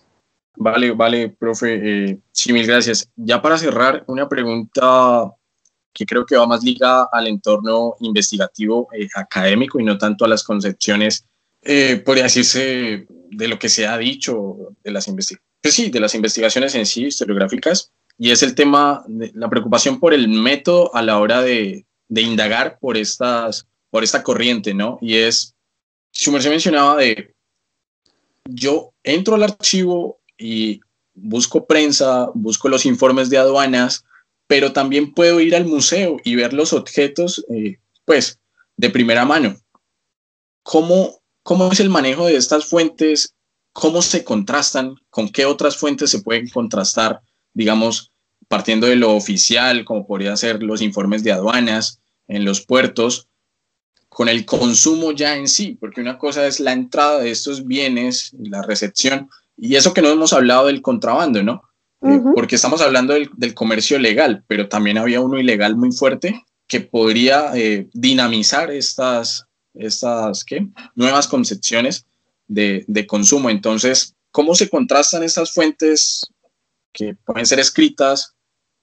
Vale, 0.60 0.90
vale, 0.90 1.28
profe. 1.30 1.80
Eh, 1.82 2.18
sí, 2.32 2.52
mil 2.52 2.66
gracias. 2.66 3.08
Ya 3.14 3.40
para 3.40 3.58
cerrar, 3.58 4.04
una 4.08 4.28
pregunta 4.28 5.32
que 5.92 6.04
creo 6.04 6.26
que 6.26 6.36
va 6.36 6.46
más 6.46 6.64
ligada 6.64 7.08
al 7.12 7.28
entorno 7.28 7.94
investigativo 8.00 8.88
eh, 8.92 9.08
académico 9.14 9.78
y 9.78 9.84
no 9.84 9.96
tanto 9.96 10.24
a 10.24 10.28
las 10.28 10.42
concepciones, 10.42 11.24
eh, 11.62 12.02
podría 12.04 12.24
decirse, 12.24 13.06
de 13.30 13.48
lo 13.48 13.58
que 13.58 13.68
se 13.68 13.86
ha 13.86 13.96
dicho 13.98 14.74
de 14.82 14.90
las. 14.90 15.06
Pues 15.60 15.74
sí, 15.74 15.90
de 15.90 16.00
las 16.00 16.14
investigaciones 16.14 16.74
en 16.74 16.86
sí, 16.86 17.06
historiográficas, 17.06 17.92
y 18.16 18.30
es 18.30 18.42
el 18.42 18.54
tema 18.54 19.04
de 19.06 19.30
la 19.34 19.48
preocupación 19.48 20.00
por 20.00 20.12
el 20.12 20.28
método 20.28 20.94
a 20.94 21.02
la 21.02 21.18
hora 21.18 21.40
de, 21.40 21.84
de 22.08 22.22
indagar 22.22 22.78
por, 22.80 22.96
estas, 22.96 23.66
por 23.90 24.02
esta 24.02 24.22
corriente, 24.22 24.74
¿no? 24.74 24.98
Y 25.00 25.16
es, 25.16 25.54
su 26.10 26.32
merced 26.32 26.50
mencionaba 26.50 26.96
de, 26.96 27.34
yo 28.44 28.92
entro 29.04 29.34
al 29.34 29.44
archivo 29.44 30.18
y 30.38 30.80
busco 31.14 31.66
prensa, 31.66 32.30
busco 32.34 32.68
los 32.68 32.86
informes 32.86 33.28
de 33.28 33.38
aduanas, 33.38 34.04
pero 34.46 34.72
también 34.72 35.12
puedo 35.12 35.40
ir 35.40 35.54
al 35.54 35.66
museo 35.66 36.16
y 36.24 36.36
ver 36.36 36.54
los 36.54 36.72
objetos, 36.72 37.44
eh, 37.50 37.78
pues, 38.04 38.40
de 38.76 38.90
primera 38.90 39.24
mano. 39.24 39.56
¿Cómo, 40.62 41.20
¿Cómo 41.42 41.70
es 41.72 41.80
el 41.80 41.90
manejo 41.90 42.26
de 42.26 42.36
estas 42.36 42.66
fuentes? 42.66 43.34
¿Cómo 43.72 44.00
se 44.00 44.24
contrastan? 44.24 44.94
¿Con 45.10 45.28
qué 45.30 45.44
otras 45.44 45.76
fuentes 45.76 46.10
se 46.10 46.20
pueden 46.20 46.48
contrastar? 46.48 47.20
Digamos, 47.52 48.12
partiendo 48.48 48.86
de 48.86 48.96
lo 48.96 49.14
oficial, 49.14 49.84
como 49.84 50.06
podrían 50.06 50.36
ser 50.36 50.62
los 50.62 50.80
informes 50.80 51.22
de 51.22 51.32
aduanas 51.32 52.00
en 52.26 52.44
los 52.44 52.64
puertos, 52.64 53.28
con 54.08 54.28
el 54.28 54.44
consumo 54.46 55.12
ya 55.12 55.36
en 55.36 55.48
sí, 55.48 55.76
porque 55.78 56.00
una 56.00 56.18
cosa 56.18 56.46
es 56.46 56.60
la 56.60 56.72
entrada 56.72 57.20
de 57.20 57.30
estos 57.30 57.66
bienes 57.66 58.32
la 58.38 58.62
recepción, 58.62 59.28
y 59.58 59.74
eso 59.74 59.92
que 59.92 60.02
no 60.02 60.08
hemos 60.08 60.32
hablado 60.32 60.66
del 60.66 60.80
contrabando, 60.80 61.42
¿no? 61.42 61.62
Eh, 62.00 62.20
porque 62.32 62.54
estamos 62.54 62.80
hablando 62.80 63.12
del, 63.12 63.54
comercio 63.54 63.98
legal, 63.98 64.44
pero 64.46 64.68
también 64.68 64.98
había 64.98 65.20
uno 65.20 65.36
ilegal 65.36 65.76
muy 65.76 65.90
fuerte 65.90 66.44
que 66.68 66.80
podría 66.80 67.50
eh, 67.56 67.88
dinamizar 67.92 68.70
estas, 68.70 69.46
estas 69.74 70.44
¿qué? 70.44 70.68
nuevas 70.94 71.26
concepciones 71.26 72.06
de, 72.46 72.84
de, 72.86 73.06
consumo. 73.06 73.50
Entonces, 73.50 74.14
¿cómo 74.30 74.54
se 74.54 74.68
contrastan 74.68 75.24
estas 75.24 75.50
fuentes 75.52 76.24
que 76.92 77.16
pueden 77.24 77.46
ser 77.46 77.58
escritas, 77.58 78.36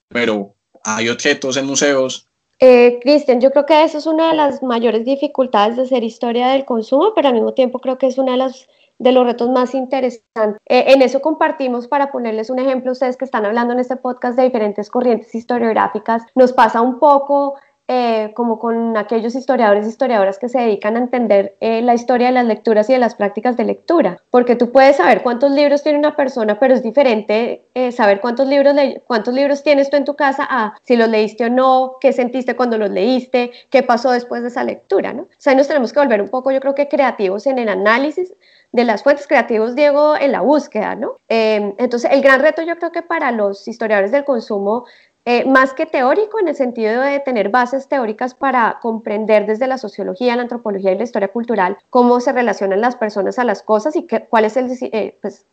pero 0.08 0.54
hay 0.84 1.08
objetos 1.08 1.56
en 1.56 1.64
museos? 1.64 2.26
Eh, 2.58 2.98
Cristian, 3.02 3.40
yo 3.40 3.50
creo 3.50 3.64
que 3.64 3.84
eso 3.84 3.96
es 3.96 4.06
una 4.06 4.30
de 4.30 4.36
las 4.36 4.62
mayores 4.62 5.04
dificultades 5.04 5.76
de 5.76 5.82
hacer 5.82 6.04
historia 6.04 6.48
del 6.48 6.64
consumo, 6.64 7.12
pero 7.14 7.28
al 7.28 7.34
mismo 7.34 7.54
tiempo 7.54 7.80
creo 7.80 7.96
que 7.96 8.06
es 8.06 8.18
una 8.18 8.32
de 8.32 8.38
las 8.38 8.66
de 8.98 9.12
los 9.12 9.26
retos 9.26 9.50
más 9.50 9.74
interesantes. 9.74 10.60
Eh, 10.66 10.84
en 10.88 11.02
eso 11.02 11.20
compartimos, 11.20 11.88
para 11.88 12.10
ponerles 12.10 12.50
un 12.50 12.58
ejemplo, 12.58 12.92
ustedes 12.92 13.16
que 13.16 13.24
están 13.24 13.44
hablando 13.44 13.72
en 13.72 13.80
este 13.80 13.96
podcast 13.96 14.36
de 14.36 14.44
diferentes 14.44 14.90
corrientes 14.90 15.34
historiográficas, 15.34 16.22
nos 16.34 16.52
pasa 16.52 16.80
un 16.80 16.98
poco 16.98 17.56
eh, 17.88 18.32
como 18.34 18.58
con 18.58 18.96
aquellos 18.96 19.36
historiadores 19.36 19.86
y 19.86 19.90
historiadoras 19.90 20.40
que 20.40 20.48
se 20.48 20.58
dedican 20.58 20.96
a 20.96 20.98
entender 20.98 21.56
eh, 21.60 21.82
la 21.82 21.94
historia 21.94 22.26
de 22.26 22.32
las 22.32 22.44
lecturas 22.44 22.90
y 22.90 22.94
de 22.94 22.98
las 22.98 23.14
prácticas 23.14 23.56
de 23.56 23.62
lectura, 23.62 24.24
porque 24.30 24.56
tú 24.56 24.72
puedes 24.72 24.96
saber 24.96 25.22
cuántos 25.22 25.52
libros 25.52 25.84
tiene 25.84 26.00
una 26.00 26.16
persona, 26.16 26.58
pero 26.58 26.74
es 26.74 26.82
diferente 26.82 27.62
saber 27.92 28.20
cuántos 28.20 28.48
libros, 28.48 28.74
cuántos 29.06 29.34
libros 29.34 29.62
tienes 29.62 29.88
tú 29.88 29.96
en 29.98 30.04
tu 30.04 30.16
casa 30.16 30.48
a 30.50 30.74
si 30.82 30.96
los 30.96 31.08
leíste 31.08 31.44
o 31.44 31.50
no, 31.50 31.98
qué 32.00 32.12
sentiste 32.12 32.56
cuando 32.56 32.76
los 32.76 32.90
leíste, 32.90 33.52
qué 33.70 33.84
pasó 33.84 34.10
después 34.10 34.42
de 34.42 34.48
esa 34.48 34.64
lectura, 34.64 35.12
¿no? 35.12 35.24
O 35.24 35.28
sea, 35.38 35.54
nos 35.54 35.68
tenemos 35.68 35.92
que 35.92 36.00
volver 36.00 36.20
un 36.20 36.28
poco, 36.28 36.50
yo 36.50 36.58
creo 36.58 36.74
que 36.74 36.88
creativos 36.88 37.46
en 37.46 37.58
el 37.58 37.68
análisis 37.68 38.34
de 38.72 38.84
las 38.84 39.02
fuentes 39.02 39.26
creativas, 39.26 39.74
Diego, 39.74 40.16
en 40.16 40.32
la 40.32 40.40
búsqueda, 40.40 40.94
¿no? 40.94 41.16
Em, 41.28 41.74
entonces, 41.78 42.10
el 42.12 42.20
gran 42.20 42.40
reto 42.40 42.62
yo 42.62 42.76
creo 42.76 42.92
que 42.92 43.02
para 43.02 43.32
los 43.32 43.66
historiadores 43.68 44.10
del 44.10 44.24
consumo, 44.24 44.84
eh, 45.24 45.44
más 45.44 45.74
que 45.74 45.86
teórico, 45.86 46.38
en 46.38 46.48
el 46.48 46.54
sentido 46.54 47.02
de 47.02 47.18
tener 47.18 47.48
bases 47.48 47.88
teóricas 47.88 48.34
para 48.34 48.78
comprender 48.80 49.46
desde 49.46 49.66
la 49.66 49.76
sociología, 49.76 50.36
la 50.36 50.42
antropología 50.42 50.92
y 50.92 50.98
la 50.98 51.02
historia 51.02 51.28
cultural 51.28 51.78
cómo 51.90 52.20
se 52.20 52.32
relacionan 52.32 52.80
las 52.80 52.94
personas 52.94 53.38
a 53.40 53.44
las 53.44 53.62
cosas 53.62 53.96
y 53.96 54.06
cuál 54.06 54.44
es 54.44 54.56
el, 54.56 54.70
eh, 54.80 55.18
pues, 55.20 55.44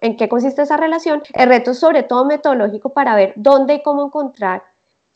en 0.00 0.16
qué 0.16 0.28
consiste 0.28 0.62
esa 0.62 0.76
relación. 0.76 1.22
El 1.34 1.48
reto 1.48 1.74
sobre 1.74 2.02
todo 2.04 2.24
metodológico 2.24 2.90
para 2.90 3.16
ver 3.16 3.32
dónde 3.36 3.74
y 3.74 3.82
cómo 3.82 4.06
encontrar 4.06 4.62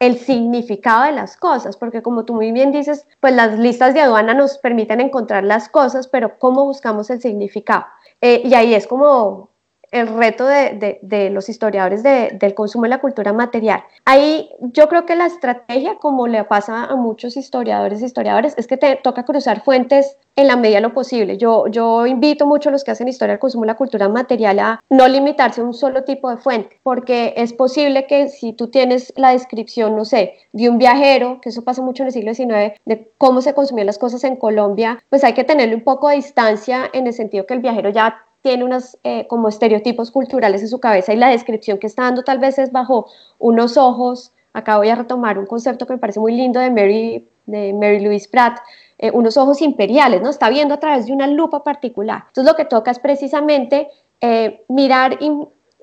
el 0.01 0.19
significado 0.19 1.05
de 1.05 1.13
las 1.13 1.37
cosas, 1.37 1.77
porque 1.77 2.03
como 2.03 2.25
tú 2.25 2.35
muy 2.35 2.51
bien 2.53 2.73
dices, 2.73 3.07
pues 3.21 3.35
las 3.35 3.59
listas 3.59 3.95
de 3.95 4.01
aduana 4.01 4.33
nos 4.35 4.57
permiten 4.59 5.01
encontrar 5.01 5.45
las 5.45 5.69
cosas, 5.69 6.09
pero 6.09 6.39
¿cómo 6.39 6.65
buscamos 6.65 7.11
el 7.11 7.21
significado? 7.21 7.85
Eh, 8.23 8.43
y 8.45 8.55
ahí 8.55 8.75
es 8.75 8.87
como 8.87 9.50
el 9.91 10.07
reto 10.09 10.47
de, 10.47 11.31
los 11.31 11.49
historiadores 11.49 12.03
del 12.03 12.55
consumo 12.55 12.85
de 12.85 12.91
la 12.91 13.01
cultura 13.01 13.33
material. 13.33 13.83
Ahí 14.05 14.51
yo 14.61 14.89
creo 14.89 15.07
que 15.07 15.17
la 15.17 15.27
estrategia, 15.27 15.97
como 15.97 16.27
le 16.27 16.45
pasa 16.45 16.85
a 16.85 16.97
muchos 16.97 17.37
historiadores 17.37 18.01
y 18.01 18.05
historiadores, 18.05 18.55
es 18.57 18.67
que 18.67 18.77
te 18.77 18.97
toca 18.97 19.25
cruzar 19.25 19.63
fuentes 19.63 20.17
en 20.37 20.47
la 20.47 20.57
medida 20.57 20.77
de 20.77 20.83
lo 20.83 20.95
posible. 20.95 21.37
Yo, 21.37 21.67
yo 21.67 22.07
invito 22.07 22.47
mucho 22.47 22.69
a 22.69 22.73
los 22.73 22.85
que 22.85 22.93
hacen 22.93 23.09
historia 23.09 23.33
del 23.33 23.41
consumo 23.41 23.65
de 23.65 23.69
la 23.69 23.77
cultura 23.77 24.09
material 24.09 24.59
a 24.61 24.83
no 24.89 25.09
limitarse 25.09 25.61
a 25.61 25.65
un 25.65 25.75
solo 25.75 26.05
tipo 26.05 26.31
de 26.31 26.37
fuente, 26.37 26.79
porque 26.83 27.35
es 27.37 27.53
posible 27.53 28.07
que 28.07 28.29
si 28.29 28.53
tú 28.53 28.69
tienes 28.69 29.13
la 29.17 29.31
descripción, 29.31 29.97
no 29.97 30.05
sé, 30.05 30.35
de 30.53 30.69
un 30.69 30.79
viajero, 30.79 31.41
que 31.41 31.49
eso 31.49 31.63
pasa 31.63 31.83
mucho 31.83 32.03
en 32.03 32.09
el 32.09 32.13
siglo 32.13 32.33
XIX, 32.33 32.79
de 32.85 33.11
cómo 33.19 33.43
se 33.43 33.55
consumían 33.55 33.87
las 33.87 33.99
cosas 33.99 34.25
en 34.25 34.37
Colombia, 34.37 35.03
pues 35.11 35.25
hay 35.25 35.35
que 35.35 35.45
tenerle 35.45 35.75
un 35.75 35.85
poco 35.85 36.09
de 36.09 36.17
distancia 36.17 36.89
en 36.93 37.07
el 37.07 37.13
sentido 37.13 37.47
que 37.47 37.55
el 37.55 37.61
viajero 37.61 37.91
ya 37.91 38.25
tiene 38.43 38.65
unos 38.65 38.99
eh, 39.05 39.27
como 39.29 39.49
estereotipos 39.49 40.11
culturales 40.11 40.63
en 40.63 40.69
su 40.69 40.81
cabeza 40.81 41.13
y 41.13 41.17
la 41.17 41.29
descripción 41.29 41.79
que 41.79 41.87
está 41.87 42.05
dando 42.05 42.23
tal 42.23 42.39
vez 42.39 42.59
es 42.59 42.73
bajo 42.73 43.07
unos 43.39 43.77
ojos, 43.77 44.33
acá 44.53 44.79
voy 44.79 44.89
a 44.89 44.97
retomar 44.97 45.39
un 45.39 45.47
concepto 45.47 45.87
que 45.87 45.95
me 45.95 45.99
parece 45.99 46.21
muy 46.21 46.33
lindo 46.33 46.61
de 46.61 46.71
Mary, 46.71 47.29
de 47.47 47.73
Mary 47.73 48.01
Louise 48.01 48.29
Pratt, 48.29 48.59
eh, 48.99 49.11
unos 49.13 49.37
ojos 49.37 49.63
imperiales, 49.63 50.23
¿no? 50.23 50.31
Está 50.31 50.51
viendo 50.51 50.75
a 50.75 50.81
través 50.81 51.07
de 51.07 51.13
una 51.13 51.27
lupa 51.27 51.63
particular. 51.63 52.25
Entonces 52.29 52.51
lo 52.51 52.57
que 52.57 52.65
toca 52.65 52.91
es 52.91 52.99
precisamente 52.99 53.89
eh, 54.21 54.65
mirar 54.69 55.19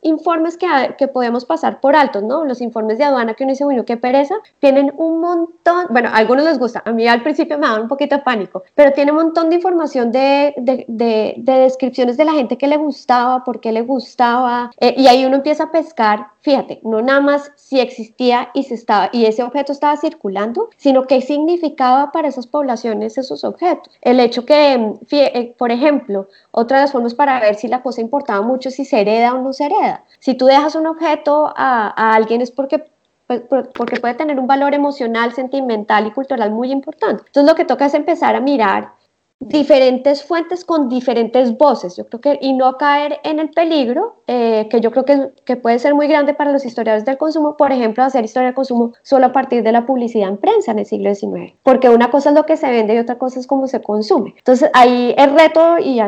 informes 0.08 0.58
que, 0.58 0.68
que, 0.97 1.08
podemos 1.08 1.45
pasar 1.45 1.80
por 1.80 1.95
altos, 1.95 2.24
¿no? 2.24 2.45
Los 2.45 2.62
informes 2.62 2.97
de 2.97 3.03
aduana 3.03 3.34
que 3.34 3.43
uno 3.43 3.51
dice, 3.51 3.66
bueno, 3.66 3.86
qué 3.86 3.97
pereza, 3.97 4.36
tienen 4.60 4.93
un 4.97 5.22
montón, 5.22 5.88
bueno, 5.89 6.10
a 6.10 6.18
algunos 6.18 6.45
les 6.45 6.58
gusta, 6.58 6.82
a 6.86 6.91
mí 6.91 7.08
al 7.08 7.24
principio 7.24 7.58
me 7.58 7.68
daban 7.68 7.84
un 7.84 7.88
poquito 7.88 8.16
de 8.16 8.24
pánico, 8.24 8.64
pero 8.76 8.91
tiene 8.93 9.12
un 9.12 9.18
montón 9.18 9.49
de 9.49 9.58
información 9.58 10.12
de, 10.12 10.53
de, 10.58 10.86
de, 10.88 11.60
descripciones 11.60 12.18
de 12.18 12.26
la 12.26 12.34
gente 12.34 12.58
que 12.58 12.68
le 12.68 12.78
gustaba, 12.78 13.43
por 13.43 13.60
qué 13.60 13.72
le 13.72 13.82
gustaba, 13.82 14.72
eh, 14.80 14.95
y 14.97 15.08
ahí 15.08 15.26
uno 15.26 15.36
empieza 15.36 15.66
a 15.66 15.72
pescar, 15.72 16.28
fíjate, 16.47 16.79
no 16.83 17.01
nada 17.01 17.19
más 17.19 17.51
si 17.57 17.81
existía 17.81 18.51
y, 18.53 18.63
se 18.63 18.73
estaba, 18.73 19.09
y 19.11 19.25
ese 19.25 19.43
objeto 19.43 19.73
estaba 19.73 19.97
circulando, 19.97 20.69
sino 20.77 21.03
qué 21.03 21.19
significaba 21.19 22.13
para 22.13 22.29
esas 22.29 22.47
poblaciones 22.47 23.17
esos 23.17 23.43
objetos. 23.43 23.93
El 24.01 24.21
hecho 24.21 24.45
que, 24.45 24.93
eh, 25.11 25.55
por 25.57 25.73
ejemplo, 25.73 26.29
otra 26.51 26.77
de 26.77 26.83
las 26.83 26.93
formas 26.93 27.15
para 27.15 27.41
ver 27.41 27.55
si 27.55 27.67
la 27.67 27.83
cosa 27.83 27.99
importaba 27.99 28.41
mucho 28.43 28.71
si 28.71 28.85
se 28.85 29.01
hereda 29.01 29.33
o 29.33 29.41
no 29.41 29.51
se 29.51 29.65
hereda, 29.65 30.05
si 30.19 30.35
tú 30.35 30.45
dejas 30.45 30.75
un 30.75 30.87
objeto 30.87 31.51
a, 31.53 32.13
alguien 32.15 32.39
es 32.39 32.51
porque 32.51 32.85
pues, 33.27 33.41
porque 33.73 33.99
puede 33.99 34.13
tener 34.13 34.39
un 34.39 34.47
valor 34.47 34.73
emocional, 34.73 35.33
sentimental 35.33 36.07
y 36.07 36.11
cultural 36.11 36.51
muy 36.51 36.71
importante. 36.71 37.23
Entonces 37.27 37.51
lo 37.51 37.55
que 37.55 37.65
toca 37.65 37.87
es 37.87 37.93
empezar 37.93 38.37
a 38.37 38.39
mirar 38.39 38.93
diferentes 39.39 40.23
fuentes 40.23 40.65
con 40.65 40.89
diferentes 40.89 41.55
voces, 41.57 41.95
yo 41.95 42.05
creo 42.07 42.21
que, 42.21 42.39
y 42.41 42.53
no 42.53 42.77
caer 42.77 43.19
en 43.23 43.39
el 43.39 43.51
peligro, 43.51 44.15
eh, 44.25 44.67
que 44.69 44.81
yo 44.81 44.91
creo 44.91 45.05
que, 45.05 45.29
que, 45.45 45.55
puede 45.55 45.77
ser 45.77 45.93
muy 45.93 46.07
grande 46.07 46.33
para 46.33 46.51
los 46.51 46.65
historiadores 46.65 47.05
del 47.05 47.17
consumo, 47.17 47.55
por 47.55 47.71
ejemplo, 47.71 48.03
hacer 48.03 48.25
historia 48.25 48.47
del 48.47 48.55
consumo 48.55 48.93
solo 49.03 49.27
a 49.27 49.31
partir 49.33 49.61
de 49.63 49.71
la 49.71 49.85
publicidad 49.85 50.29
en 50.29 50.38
prensa 50.38 50.71
en 50.71 50.79
el 50.79 50.85
siglo 50.85 51.13
XIX, 51.13 51.53
porque 51.61 51.89
una 51.89 52.09
cosa 52.09 52.29
es 52.29 52.35
lo 52.35 52.45
que 52.45 52.57
se 52.57 52.69
vende 52.69 52.95
y 52.95 52.97
otra 52.97 53.19
cosa 53.19 53.39
es 53.39 53.45
cómo 53.45 53.67
se 53.67 53.81
consume. 53.81 54.33
Entonces, 54.38 54.71
ahí 54.73 55.13
el 55.17 55.38
reto, 55.38 55.77
y 55.79 55.99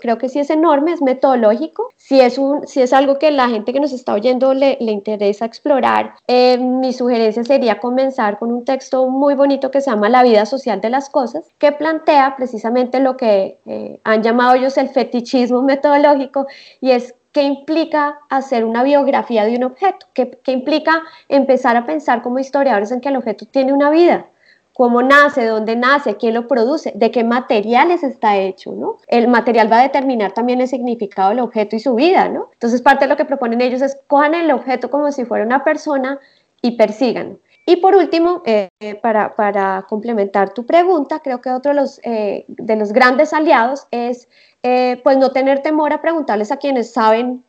creo 0.00 0.18
que 0.18 0.28
sí 0.28 0.38
es 0.38 0.50
enorme, 0.50 0.92
es 0.92 1.02
metodológico, 1.02 1.88
si 1.96 2.20
es, 2.20 2.38
un, 2.38 2.66
si 2.68 2.82
es 2.82 2.92
algo 2.92 3.18
que 3.18 3.32
la 3.32 3.48
gente 3.48 3.72
que 3.72 3.80
nos 3.80 3.92
está 3.92 4.14
oyendo 4.14 4.54
le, 4.54 4.78
le 4.80 4.92
interesa 4.92 5.44
explorar, 5.44 6.14
eh, 6.28 6.56
mi 6.58 6.92
sugerencia 6.92 7.42
sería 7.42 7.80
comenzar 7.80 8.38
con 8.38 8.52
un 8.52 8.64
texto 8.64 9.08
muy 9.08 9.34
bonito 9.34 9.72
que 9.72 9.80
se 9.80 9.90
llama 9.90 10.08
La 10.08 10.22
vida 10.22 10.46
social 10.46 10.80
de 10.80 10.90
las 10.90 11.10
cosas, 11.10 11.44
que 11.58 11.72
plantea 11.72 12.36
precisamente 12.36 12.59
precisamente 12.60 13.00
lo 13.00 13.16
que 13.16 13.58
eh, 13.64 14.00
han 14.04 14.22
llamado 14.22 14.54
ellos 14.54 14.76
el 14.76 14.90
fetichismo 14.90 15.62
metodológico 15.62 16.46
y 16.80 16.90
es 16.90 17.14
qué 17.32 17.42
implica 17.42 18.18
hacer 18.28 18.64
una 18.64 18.82
biografía 18.82 19.44
de 19.46 19.56
un 19.56 19.64
objeto, 19.64 20.06
qué, 20.12 20.38
implica 20.46 21.02
empezar 21.28 21.76
a 21.76 21.86
pensar 21.86 22.22
como 22.22 22.38
historiadores 22.38 22.92
en 22.92 23.00
que 23.00 23.08
el 23.08 23.16
objeto 23.16 23.46
tiene 23.46 23.72
una 23.72 23.88
vida, 23.88 24.26
cómo 24.74 25.00
nace, 25.00 25.46
dónde 25.46 25.74
nace, 25.74 26.16
quién 26.16 26.34
lo 26.34 26.46
produce, 26.46 26.92
de 26.94 27.10
qué 27.10 27.24
materiales 27.24 28.02
está 28.02 28.36
hecho, 28.36 28.72
¿no? 28.72 28.98
El 29.08 29.28
material 29.28 29.72
va 29.72 29.78
a 29.78 29.82
determinar 29.82 30.32
también 30.32 30.60
el 30.60 30.68
significado 30.68 31.30
del 31.30 31.40
objeto 31.40 31.76
y 31.76 31.80
su 31.80 31.94
vida, 31.94 32.28
¿no? 32.28 32.50
Entonces 32.52 32.82
parte 32.82 33.06
de 33.06 33.08
lo 33.08 33.16
que 33.16 33.24
proponen 33.24 33.62
ellos 33.62 33.80
es 33.80 33.96
cojan 34.06 34.34
el 34.34 34.50
objeto 34.50 34.90
como 34.90 35.10
si 35.12 35.24
fuera 35.24 35.46
una 35.46 35.64
persona 35.64 36.18
y 36.60 36.72
persigan. 36.72 37.38
Y 37.70 37.76
por 37.76 37.94
último, 37.94 38.42
eh, 38.46 38.68
para, 39.00 39.86
complementar 39.88 40.52
tu 40.52 40.66
pregunta, 40.66 41.20
creo 41.20 41.40
que 41.40 41.50
otro 41.50 41.70
de 41.70 41.80
los, 41.80 42.00
eh, 42.02 42.44
grandes 42.48 43.32
aliados 43.32 43.86
es 43.92 44.28
eh, 44.64 45.00
pues 45.04 45.18
no 45.18 45.30
tener 45.30 45.60
temor 45.60 45.92
a 45.92 46.02
preguntarles 46.02 46.50
a 46.50 46.56
quienes 46.56 46.92
saben 46.92 47.44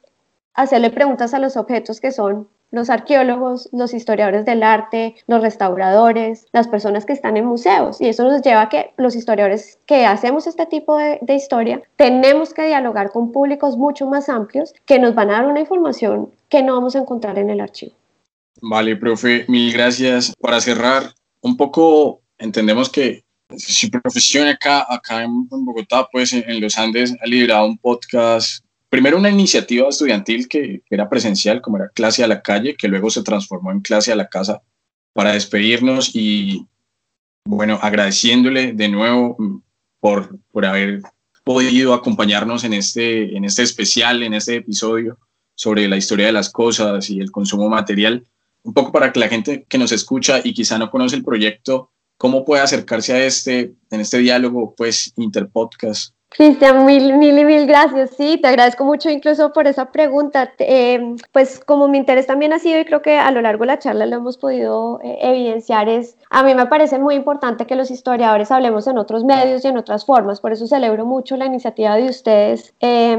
hacerle 0.53 0.91
preguntas 0.91 1.33
a 1.33 1.39
los 1.39 1.57
objetos 1.57 1.99
que 1.99 2.11
son 2.11 2.47
los 2.69 2.91
arqueólogos, 2.91 3.67
los 3.71 3.95
historiadores 3.95 4.45
del 4.45 4.61
arte, 4.61 5.15
los 5.25 5.41
restauradores, 5.41 6.45
las 6.51 6.67
personas 6.67 7.07
que 7.07 7.13
están 7.13 7.35
en 7.35 7.45
museos. 7.45 7.99
Y 7.99 8.07
eso 8.07 8.23
nos 8.23 8.43
lleva 8.43 8.61
a 8.61 8.69
que 8.69 8.93
los 8.97 9.15
historiadores 9.15 9.79
que 9.87 10.05
hacemos 10.05 10.45
este 10.45 10.67
tipo 10.67 10.97
de, 10.97 11.17
de, 11.23 11.33
historia 11.33 11.81
tenemos 11.95 12.53
que 12.53 12.67
dialogar 12.67 13.09
con 13.09 13.31
públicos 13.31 13.75
mucho 13.75 14.05
más 14.05 14.29
amplios 14.29 14.75
que 14.85 14.99
nos 14.99 15.15
van 15.15 15.31
a 15.31 15.41
dar 15.41 15.47
una 15.47 15.61
información 15.61 16.29
que 16.47 16.61
no 16.61 16.75
vamos 16.75 16.95
a 16.95 16.99
encontrar 16.99 17.39
en 17.39 17.49
el 17.49 17.59
archivo. 17.59 17.95
Vale, 18.61 18.95
profe, 18.95 19.45
mil 19.47 19.73
gracias. 19.73 20.33
Para 20.39 20.61
cerrar, 20.61 21.15
un 21.41 21.57
poco 21.57 22.21
entendemos 22.37 22.89
que 22.89 23.23
su 23.57 23.89
profesión 23.89 24.47
acá, 24.47 24.85
acá 24.87 25.23
en, 25.23 25.47
Bogotá, 25.49 26.07
pues 26.11 26.31
en, 26.31 26.61
los 26.61 26.77
Andes, 26.77 27.15
ha 27.21 27.25
liderado 27.25 27.65
un 27.65 27.77
podcast, 27.79 28.63
primero 28.87 29.17
una 29.17 29.31
iniciativa 29.31 29.89
estudiantil 29.89 30.47
que, 30.47 30.83
era 30.89 31.09
presencial, 31.09 31.59
como 31.59 31.77
era 31.77 31.89
clase 31.89 32.23
a 32.23 32.27
la 32.27 32.43
calle, 32.43 32.75
que 32.75 32.87
luego 32.87 33.09
se 33.09 33.23
transformó 33.23 33.71
en 33.71 33.81
clase 33.81 34.11
a 34.11 34.15
la 34.15 34.29
casa, 34.29 34.61
para 35.13 35.33
despedirnos 35.33 36.15
y, 36.15 36.67
bueno, 37.45 37.79
agradeciéndole 37.81 38.73
de 38.73 38.89
nuevo 38.89 39.63
por, 39.99 40.37
por 40.51 40.65
haber 40.67 41.01
podido 41.43 41.95
acompañarnos 41.95 42.63
en 42.63 42.73
este, 42.73 43.35
en 43.35 43.43
este 43.43 43.63
especial, 43.63 44.21
en 44.21 44.35
este 44.35 44.57
episodio 44.57 45.17
sobre 45.55 45.87
la 45.87 45.97
historia 45.97 46.27
de 46.27 46.31
las 46.31 46.49
cosas 46.49 47.09
y 47.09 47.19
el 47.19 47.31
consumo 47.31 47.67
material 47.67 48.25
un 48.63 48.73
poco 48.73 48.91
para 48.91 49.11
que 49.11 49.19
la 49.19 49.27
gente 49.27 49.65
que 49.67 49.77
nos 49.77 49.91
escucha 49.91 50.39
y 50.43 50.53
quizá 50.53 50.77
no 50.77 50.89
conoce 50.89 51.15
el 51.15 51.23
proyecto, 51.23 51.91
cómo 52.17 52.45
puede 52.45 52.61
acercarse 52.61 53.13
a 53.13 53.25
este, 53.25 53.73
en 53.89 54.01
este 54.01 54.19
diálogo, 54.19 54.75
pues, 54.75 55.13
interpodcast. 55.15 56.13
Cristian, 56.29 56.85
mil, 56.85 57.17
mil 57.17 57.37
y 57.37 57.43
mil 57.43 57.67
gracias. 57.67 58.11
Sí, 58.11 58.37
te 58.41 58.47
agradezco 58.47 58.85
mucho 58.85 59.09
incluso 59.09 59.51
por 59.51 59.67
esa 59.67 59.91
pregunta. 59.91 60.53
Eh, 60.59 61.15
pues 61.33 61.59
como 61.59 61.89
mi 61.89 61.97
interés 61.97 62.25
también 62.25 62.53
ha 62.53 62.59
sido, 62.59 62.79
y 62.79 62.85
creo 62.85 63.01
que 63.01 63.17
a 63.17 63.31
lo 63.31 63.41
largo 63.41 63.63
de 63.63 63.67
la 63.67 63.79
charla 63.79 64.05
lo 64.05 64.15
hemos 64.15 64.37
podido 64.37 65.01
eh, 65.03 65.17
evidenciar, 65.21 65.89
es, 65.89 66.15
a 66.29 66.43
mí 66.43 66.55
me 66.55 66.67
parece 66.67 66.99
muy 66.99 67.15
importante 67.15 67.67
que 67.67 67.75
los 67.75 67.91
historiadores 67.91 68.49
hablemos 68.49 68.87
en 68.87 68.97
otros 68.97 69.25
medios 69.25 69.65
y 69.65 69.67
en 69.67 69.77
otras 69.77 70.05
formas. 70.05 70.39
Por 70.39 70.53
eso 70.53 70.67
celebro 70.67 71.05
mucho 71.05 71.35
la 71.35 71.47
iniciativa 71.47 71.97
de 71.97 72.05
ustedes. 72.05 72.73
Eh, 72.79 73.17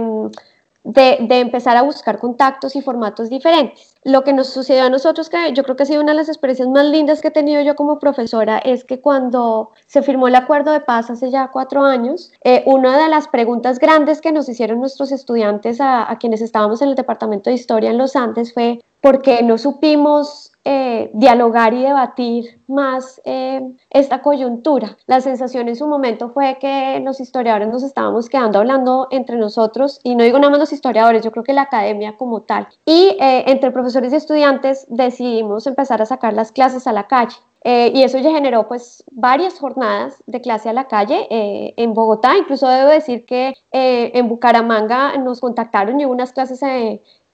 de, 0.85 1.41
empezar 1.41 1.77
a 1.77 1.83
buscar 1.83 2.19
contactos 2.19 2.77
y 2.77 2.83
formatos 2.83 3.31
diferentes. 3.31 3.92
Lo 4.05 4.25
que 4.25 4.33
nos 4.33 4.49
sucedió 4.49 4.85
a 4.85 4.91
nosotros, 4.91 5.29
que 5.29 5.53
yo 5.53 5.63
creo 5.63 5.77
que 5.77 5.85
ha 5.85 5.87
sido 5.87 6.03
una 6.03 6.13
de 6.13 6.19
las 6.19 6.29
experiencias 6.29 6.69
más 6.69 6.87
lindas 6.87 7.21
que 7.21 7.29
he 7.29 7.31
tenido 7.31 7.63
yo 7.63 7.77
como 7.77 8.01
profesora, 8.01 8.59
es 8.59 8.83
que 8.83 9.01
cuando 9.01 9.71
se 9.87 10.03
firmó 10.03 10.27
el 10.27 10.35
acuerdo 10.35 10.73
de 10.73 10.81
paz 10.81 11.09
hace 11.09 11.31
ya 11.31 11.51
cuatro 11.53 11.85
años, 11.85 12.33
eh, 12.43 12.65
una 12.67 12.99
de 13.01 13.09
las 13.09 13.29
preguntas 13.29 13.79
grandes 13.79 14.21
que 14.21 14.33
nos 14.33 14.49
hicieron 14.49 14.81
nuestros 14.81 15.13
estudiantes 15.13 15.81
a, 15.81 16.11
a 16.11 16.19
quienes 16.19 16.43
estábamos 16.43 16.83
en 16.83 16.89
el 16.89 16.95
Departamento 16.97 17.51
de 17.51 17.55
Historia 17.55 17.91
en 17.91 17.99
los 17.99 18.17
Andes 18.17 18.53
fue, 18.53 18.83
¿por 19.01 19.23
qué 19.23 19.43
no 19.43 19.57
supimos 19.57 20.52
eh, 20.65 21.11
dialogar 21.13 21.75
y 21.75 21.83
debatir 21.83 22.61
más 22.69 23.21
eh, 23.25 23.61
esta 23.91 24.23
coyuntura. 24.23 24.97
La 25.09 25.21
sensación 25.21 25.69
en 25.69 25.75
su 25.75 25.89
momento 25.89 26.31
fue 26.31 26.59
que 26.61 27.01
los 27.01 27.19
historiadores 27.19 27.67
nos 27.67 27.83
estábamos 27.83 28.29
quedando 28.29 28.61
hablando 28.61 29.09
entre 29.11 29.39
nosotros, 29.39 30.01
y 30.05 30.15
no 30.15 30.23
digo 30.23 30.39
nada 30.39 30.51
más 30.51 30.61
los 30.61 30.73
historiadores, 30.73 31.25
yo 31.25 31.33
creo 31.33 31.43
que 31.43 31.53
la 31.53 31.63
academia 31.63 32.17
como 32.17 32.43
tal. 32.43 32.69
Y 32.87 33.17
eh, 33.21 33.45
entre 33.49 33.73
profesores 33.73 34.13
y 34.13 34.17
estudiantes 34.17 34.87
decidimos 34.89 35.67
empezar 35.67 36.01
a 36.01 36.07
sacar 36.07 36.33
las 36.33 36.53
clases 36.53 36.87
a 36.87 36.93
la 36.93 37.09
calle. 37.09 37.37
y 37.65 38.03
eso 38.03 38.19
ya 38.19 38.33
generó 38.33 38.67
pues 38.67 39.05
varias 39.13 39.61
jornadas 39.61 40.23
de 40.27 40.41
clase 40.41 40.69
a 40.69 40.73
la 40.73 40.89
calle 40.89 41.29
en 41.31 41.95
Bogotá. 41.95 42.37
Incluso 42.37 42.67
debo 42.67 42.91
decir 42.91 43.25
que 43.25 43.55
en 43.71 44.29
Bucaramanga 44.29 45.17
nos 45.19 45.41
contactaron 45.41 46.01
y 46.01 46.05
unas 46.05 46.33
clases 46.33 46.61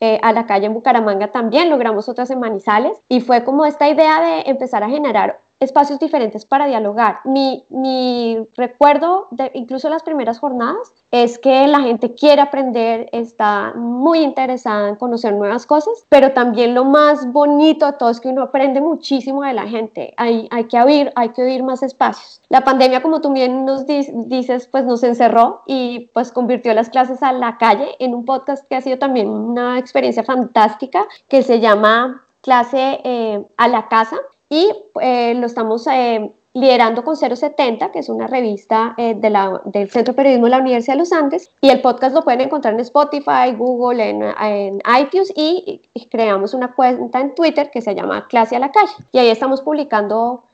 eh, 0.01 0.21
a 0.23 0.33
la 0.33 0.47
calle 0.47 0.67
en 0.67 0.75
Bucaramanga 0.75 1.33
también, 1.33 1.71
logramos 1.71 2.09
otras 2.09 2.31
en 2.31 2.41
Manizales 2.41 3.01
y 3.09 3.21
fue 3.21 3.45
como 3.45 3.65
esta 3.65 3.89
idea 3.89 4.21
de 4.21 4.51
empezar 4.51 4.83
a 4.85 4.89
generar 4.89 5.41
espacios 5.61 5.99
diferentes 5.99 6.45
para 6.45 6.67
dialogar. 6.67 7.21
Mi, 7.25 7.65
mi 7.69 8.39
recuerdo 8.55 9.29
de 9.31 9.51
incluso 9.55 9.89
las 9.89 10.03
primeras 10.03 10.39
jornadas 10.39 10.95
es 11.11 11.39
que 11.39 11.67
la 11.67 11.81
gente 11.81 12.15
quiere 12.15 12.43
aprender, 12.43 13.09
está 13.13 13.73
muy 13.75 14.21
interesada 14.21 14.91
en 14.91 14.97
conocer 14.97 15.35
nuevas 15.35 15.67
cosas, 15.67 16.05
pero 16.09 16.33
también 16.33 16.75
lo 16.75 16.85
más 16.85 17.33
bonito 17.33 17.87
de 17.87 17.93
todo 17.95 18.11
es 18.11 18.21
que 18.21 18.29
uno 18.29 18.43
aprende 18.43 18.81
muchísimo 18.81 19.43
de 19.43 19.55
la 19.55 19.67
gente. 19.67 20.15
Hay, 20.17 20.49
hay 20.51 20.65
que 20.65 20.81
oír, 20.81 21.13
hay 21.17 21.31
que 21.31 21.43
oír 21.43 21.63
más 21.63 21.83
espacios. 21.83 22.43
La 22.49 22.63
pandemia, 22.63 23.03
como 23.03 23.21
tú 23.21 23.33
bien 23.33 23.65
nos 23.65 23.87
dices, 23.87 24.69
pues 24.71 24.85
nos 24.85 25.03
encerró 25.03 25.63
y 25.67 26.11
pues 26.15 26.33
convirtió 26.33 26.73
las 26.75 26.89
clases 26.89 27.23
a 27.23 27.33
la 27.33 27.59
calle 27.59 27.97
en 27.99 28.15
un 28.15 28.25
podcast 28.25 28.67
que 28.69 28.77
ha 28.77 28.81
sido 28.81 28.99
también 28.99 29.29
una 29.29 29.79
experiencia 29.79 30.23
fantástica 30.23 31.07
que 31.29 31.43
se 31.43 31.61
llama 31.61 32.25
clase 32.43 33.01
eh, 33.05 33.45
a 33.57 33.69
la 33.69 33.89
casa 33.89 34.17
y 34.51 34.71
eh, 35.01 35.35
lo 35.35 35.47
estamos 35.47 35.87
eh, 35.87 36.33
liderando 36.55 37.05
con 37.05 37.17
070, 37.17 37.93
que 37.93 37.99
es 37.99 38.09
una 38.09 38.27
revista 38.27 38.95
eh, 38.97 39.15
de 39.15 39.31
la, 39.31 39.61
del 39.67 39.91
Centro 39.91 40.13
de 40.13 40.17
Periodismo 40.17 40.47
de 40.47 40.51
la 40.51 40.59
Universidad 40.59 40.95
de 40.95 41.01
los 41.01 41.13
Andes, 41.13 41.51
y 41.61 41.69
el 41.69 41.81
podcast 41.81 42.15
lo 42.15 42.25
pueden 42.25 42.41
encontrar 42.41 42.75
en 42.75 42.81
Spotify, 42.81 43.53
Google, 43.57 44.09
en, 44.09 44.23
en 44.23 44.81
iTunes, 45.01 45.33
y, 45.37 45.83
creamos 46.11 46.55
una 46.55 46.75
cuenta 46.75 47.21
en 47.21 47.35
Twitter 47.35 47.71
que 47.71 47.83
se 47.83 47.95
llama 47.95 48.27
Clase 48.29 48.57
a 48.57 48.61
la 48.61 48.73
Calle, 48.73 48.93
y 49.13 49.19
ahí 49.19 49.29
estamos 49.29 49.61
publicando 49.63 50.45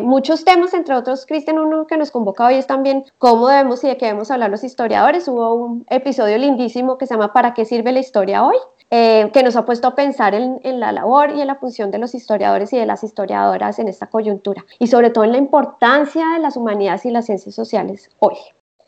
muchos 0.00 0.42
temas, 0.42 0.72
entre 0.72 0.94
otros, 0.94 1.26
Cristian, 1.26 1.58
uno 1.58 1.86
que 1.86 1.98
nos 1.98 2.10
convoca 2.10 2.46
hoy 2.46 2.54
es 2.54 2.66
también 2.66 3.04
cómo 3.18 3.46
debemos 3.46 3.84
y 3.84 3.88
de 3.88 3.98
qué 3.98 4.06
debemos 4.06 4.30
hablar 4.30 4.48
los 4.48 4.64
historiadores. 4.64 5.28
Hubo 5.28 5.52
un 5.52 5.84
episodio 5.90 6.38
lindísimo 6.38 6.96
que 6.96 7.06
se 7.06 7.12
llama 7.12 7.34
¿Para 7.34 7.52
qué 7.52 7.66
sirve 7.66 7.92
la 7.92 7.98
historia 8.00 8.42
hoy? 8.42 8.56
Eh, 8.92 9.30
que 9.32 9.42
nos 9.42 9.56
ha 9.56 9.64
puesto 9.66 9.88
a 9.88 9.96
pensar 9.96 10.32
en, 10.34 10.60
la 10.78 10.92
labor 10.92 11.32
y 11.34 11.40
en 11.40 11.48
la 11.48 11.56
función 11.56 11.90
de 11.90 11.98
los 11.98 12.14
historiadores 12.14 12.72
y 12.72 12.76
de 12.76 12.86
las 12.86 13.02
historiadoras 13.02 13.80
en 13.80 13.88
esta 13.88 14.06
coyuntura 14.06 14.64
y 14.78 14.86
sobre 14.86 15.10
todo 15.10 15.24
en 15.24 15.32
la 15.32 15.38
importancia 15.38 16.24
de 16.34 16.38
las 16.38 16.56
humanidades 16.56 17.04
y 17.04 17.10
las 17.10 17.26
ciencias 17.26 17.52
sociales 17.52 18.10
hoy. 18.20 18.36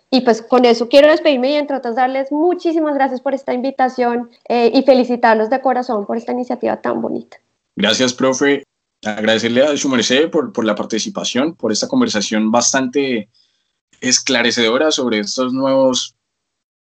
Y 0.09 0.21
pues 0.21 0.41
con 0.41 0.65
eso 0.65 0.89
quiero 0.89 1.09
despedirme 1.09 1.51
y 1.51 1.57
entre 1.57 1.77
otras 1.77 1.97
darles 1.97 2.31
muchísimas 2.31 2.95
gracias 2.95 3.21
por 3.21 3.35
esta 3.35 3.53
invitación 3.53 4.31
eh, 4.49 4.71
y 4.73 4.83
felicitarlos 4.85 5.51
de 5.51 5.61
corazón 5.61 6.07
por 6.07 6.17
esta 6.17 6.31
iniciativa 6.31 6.81
tan 6.81 7.03
bonita. 7.03 7.39
Gracias, 7.75 8.15
profe. 8.15 8.63
Agradecerle 9.05 9.65
a 9.65 9.77
su 9.77 9.89
merced 9.89 10.31
por, 10.31 10.53
por 10.53 10.65
la 10.65 10.77
participación, 10.77 11.57
por 11.57 11.73
esta 11.73 11.89
conversación 11.89 12.53
bastante 12.53 13.29
esclarecedora 14.01 14.93
sobre 14.93 15.19
estos 15.19 15.53
nuevos 15.53 16.15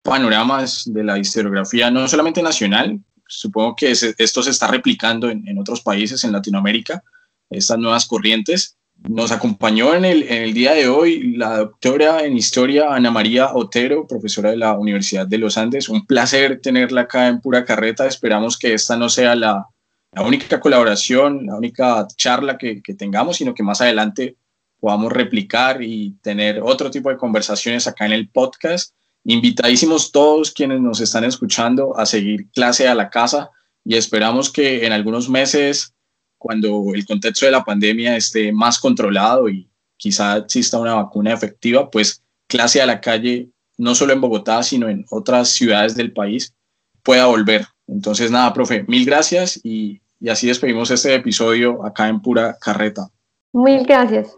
panoramas 0.05 0.84
de 0.84 1.02
la 1.02 1.18
historiografía, 1.18 1.90
no 1.90 2.07
solamente 2.07 2.42
nacional, 2.42 3.00
supongo 3.26 3.74
que 3.74 3.90
esto 3.90 4.42
se 4.42 4.50
está 4.50 4.68
replicando 4.68 5.30
en, 5.30 5.59
otros 5.59 5.80
países 5.80 6.22
en 6.24 6.32
Latinoamérica, 6.32 7.02
estas 7.50 7.78
nuevas 7.78 8.07
corrientes. 8.07 8.76
Nos 9.09 9.32
acompañó 9.32 9.94
en 9.94 10.05
el, 10.05 10.52
día 10.52 10.72
de 10.72 10.88
hoy 10.88 11.36
la 11.36 11.59
doctora 11.59 12.22
en 12.22 12.36
historia 12.36 12.94
Ana 12.94 13.11
María 13.11 13.55
Otero, 13.55 14.07
profesora 14.07 14.50
de 14.50 14.59
la 14.59 14.74
Universidad 14.78 15.26
de 15.26 15.38
los 15.38 15.57
Andes. 15.57 15.88
Un 15.88 16.07
placer 16.07 16.61
tenerla 16.61 17.02
acá 17.02 17.28
en 17.28 17.40
Pura 17.40 17.64
Carreta. 17.64 18.07
Esperamos 18.07 18.59
que 18.59 18.74
esta 18.74 18.96
no 18.98 19.09
sea 19.09 19.34
la, 19.34 19.66
la 20.12 20.22
única 20.22 20.61
colaboración, 20.61 21.46
la 21.46 21.57
única 21.57 22.07
charla 22.14 22.59
que, 22.59 22.82
que, 22.82 22.94
tengamos, 22.94 23.38
sino 23.38 23.55
que 23.55 23.62
más 23.62 23.80
adelante 23.80 24.36
podamos 24.78 25.12
replicar 25.12 25.82
y 25.82 26.14
tener 26.22 26.61
otro 26.62 26.90
tipo 26.90 27.09
de 27.09 27.16
conversaciones 27.16 27.86
acá 27.86 28.05
en 28.05 28.12
el 28.12 28.28
podcast. 28.28 28.94
Invitadísimos 29.25 30.12
todos 30.12 30.51
quienes 30.51 30.81
nos 30.81 31.01
están 31.01 31.25
escuchando 31.25 31.99
a 31.99 32.05
seguir 32.05 32.51
clase 32.51 32.87
a 32.87 32.95
la 32.95 33.09
casa 33.09 33.51
y 33.85 33.97
esperamos 33.97 34.53
que 34.53 34.85
en 34.85 34.93
algunos 34.93 35.29
meses, 35.29 35.95
cuando 36.37 36.93
el 36.95 37.07
contexto 37.07 37.47
de 37.47 37.53
la 37.53 37.64
pandemia 37.64 38.16
esté 38.16 38.53
más 38.53 38.79
controlado 38.79 39.49
y 39.49 39.68
quizá 39.97 40.37
exista 40.37 40.79
una 40.79 40.95
vacuna 40.95 41.33
efectiva, 41.33 41.91
pues 41.91 42.22
clase 42.47 42.83
a 42.83 42.87
la 42.87 43.01
calle, 43.01 43.49
no 43.79 43.95
solo 43.95 44.12
en 44.12 44.20
Bogotá, 44.20 44.62
sino 44.62 44.89
en 44.89 45.07
otras 45.11 45.49
ciudades 45.49 45.95
del 45.95 46.12
país, 46.12 46.55
pueda 47.03 47.27
volver. 47.27 47.66
Entonces, 47.87 48.31
nada, 48.31 48.53
profe, 48.53 48.85
mil 48.89 49.07
gracias 49.07 49.59
y, 49.64 50.01
y 50.20 50.29
así 50.29 50.47
despedimos 50.47 50.91
este 50.91 51.14
episodio 51.14 51.85
acá 51.85 52.09
en 52.09 52.20
Pura 52.20 52.57
Carreta. 52.61 53.09
Mil 53.53 53.85
gracias. 53.85 54.37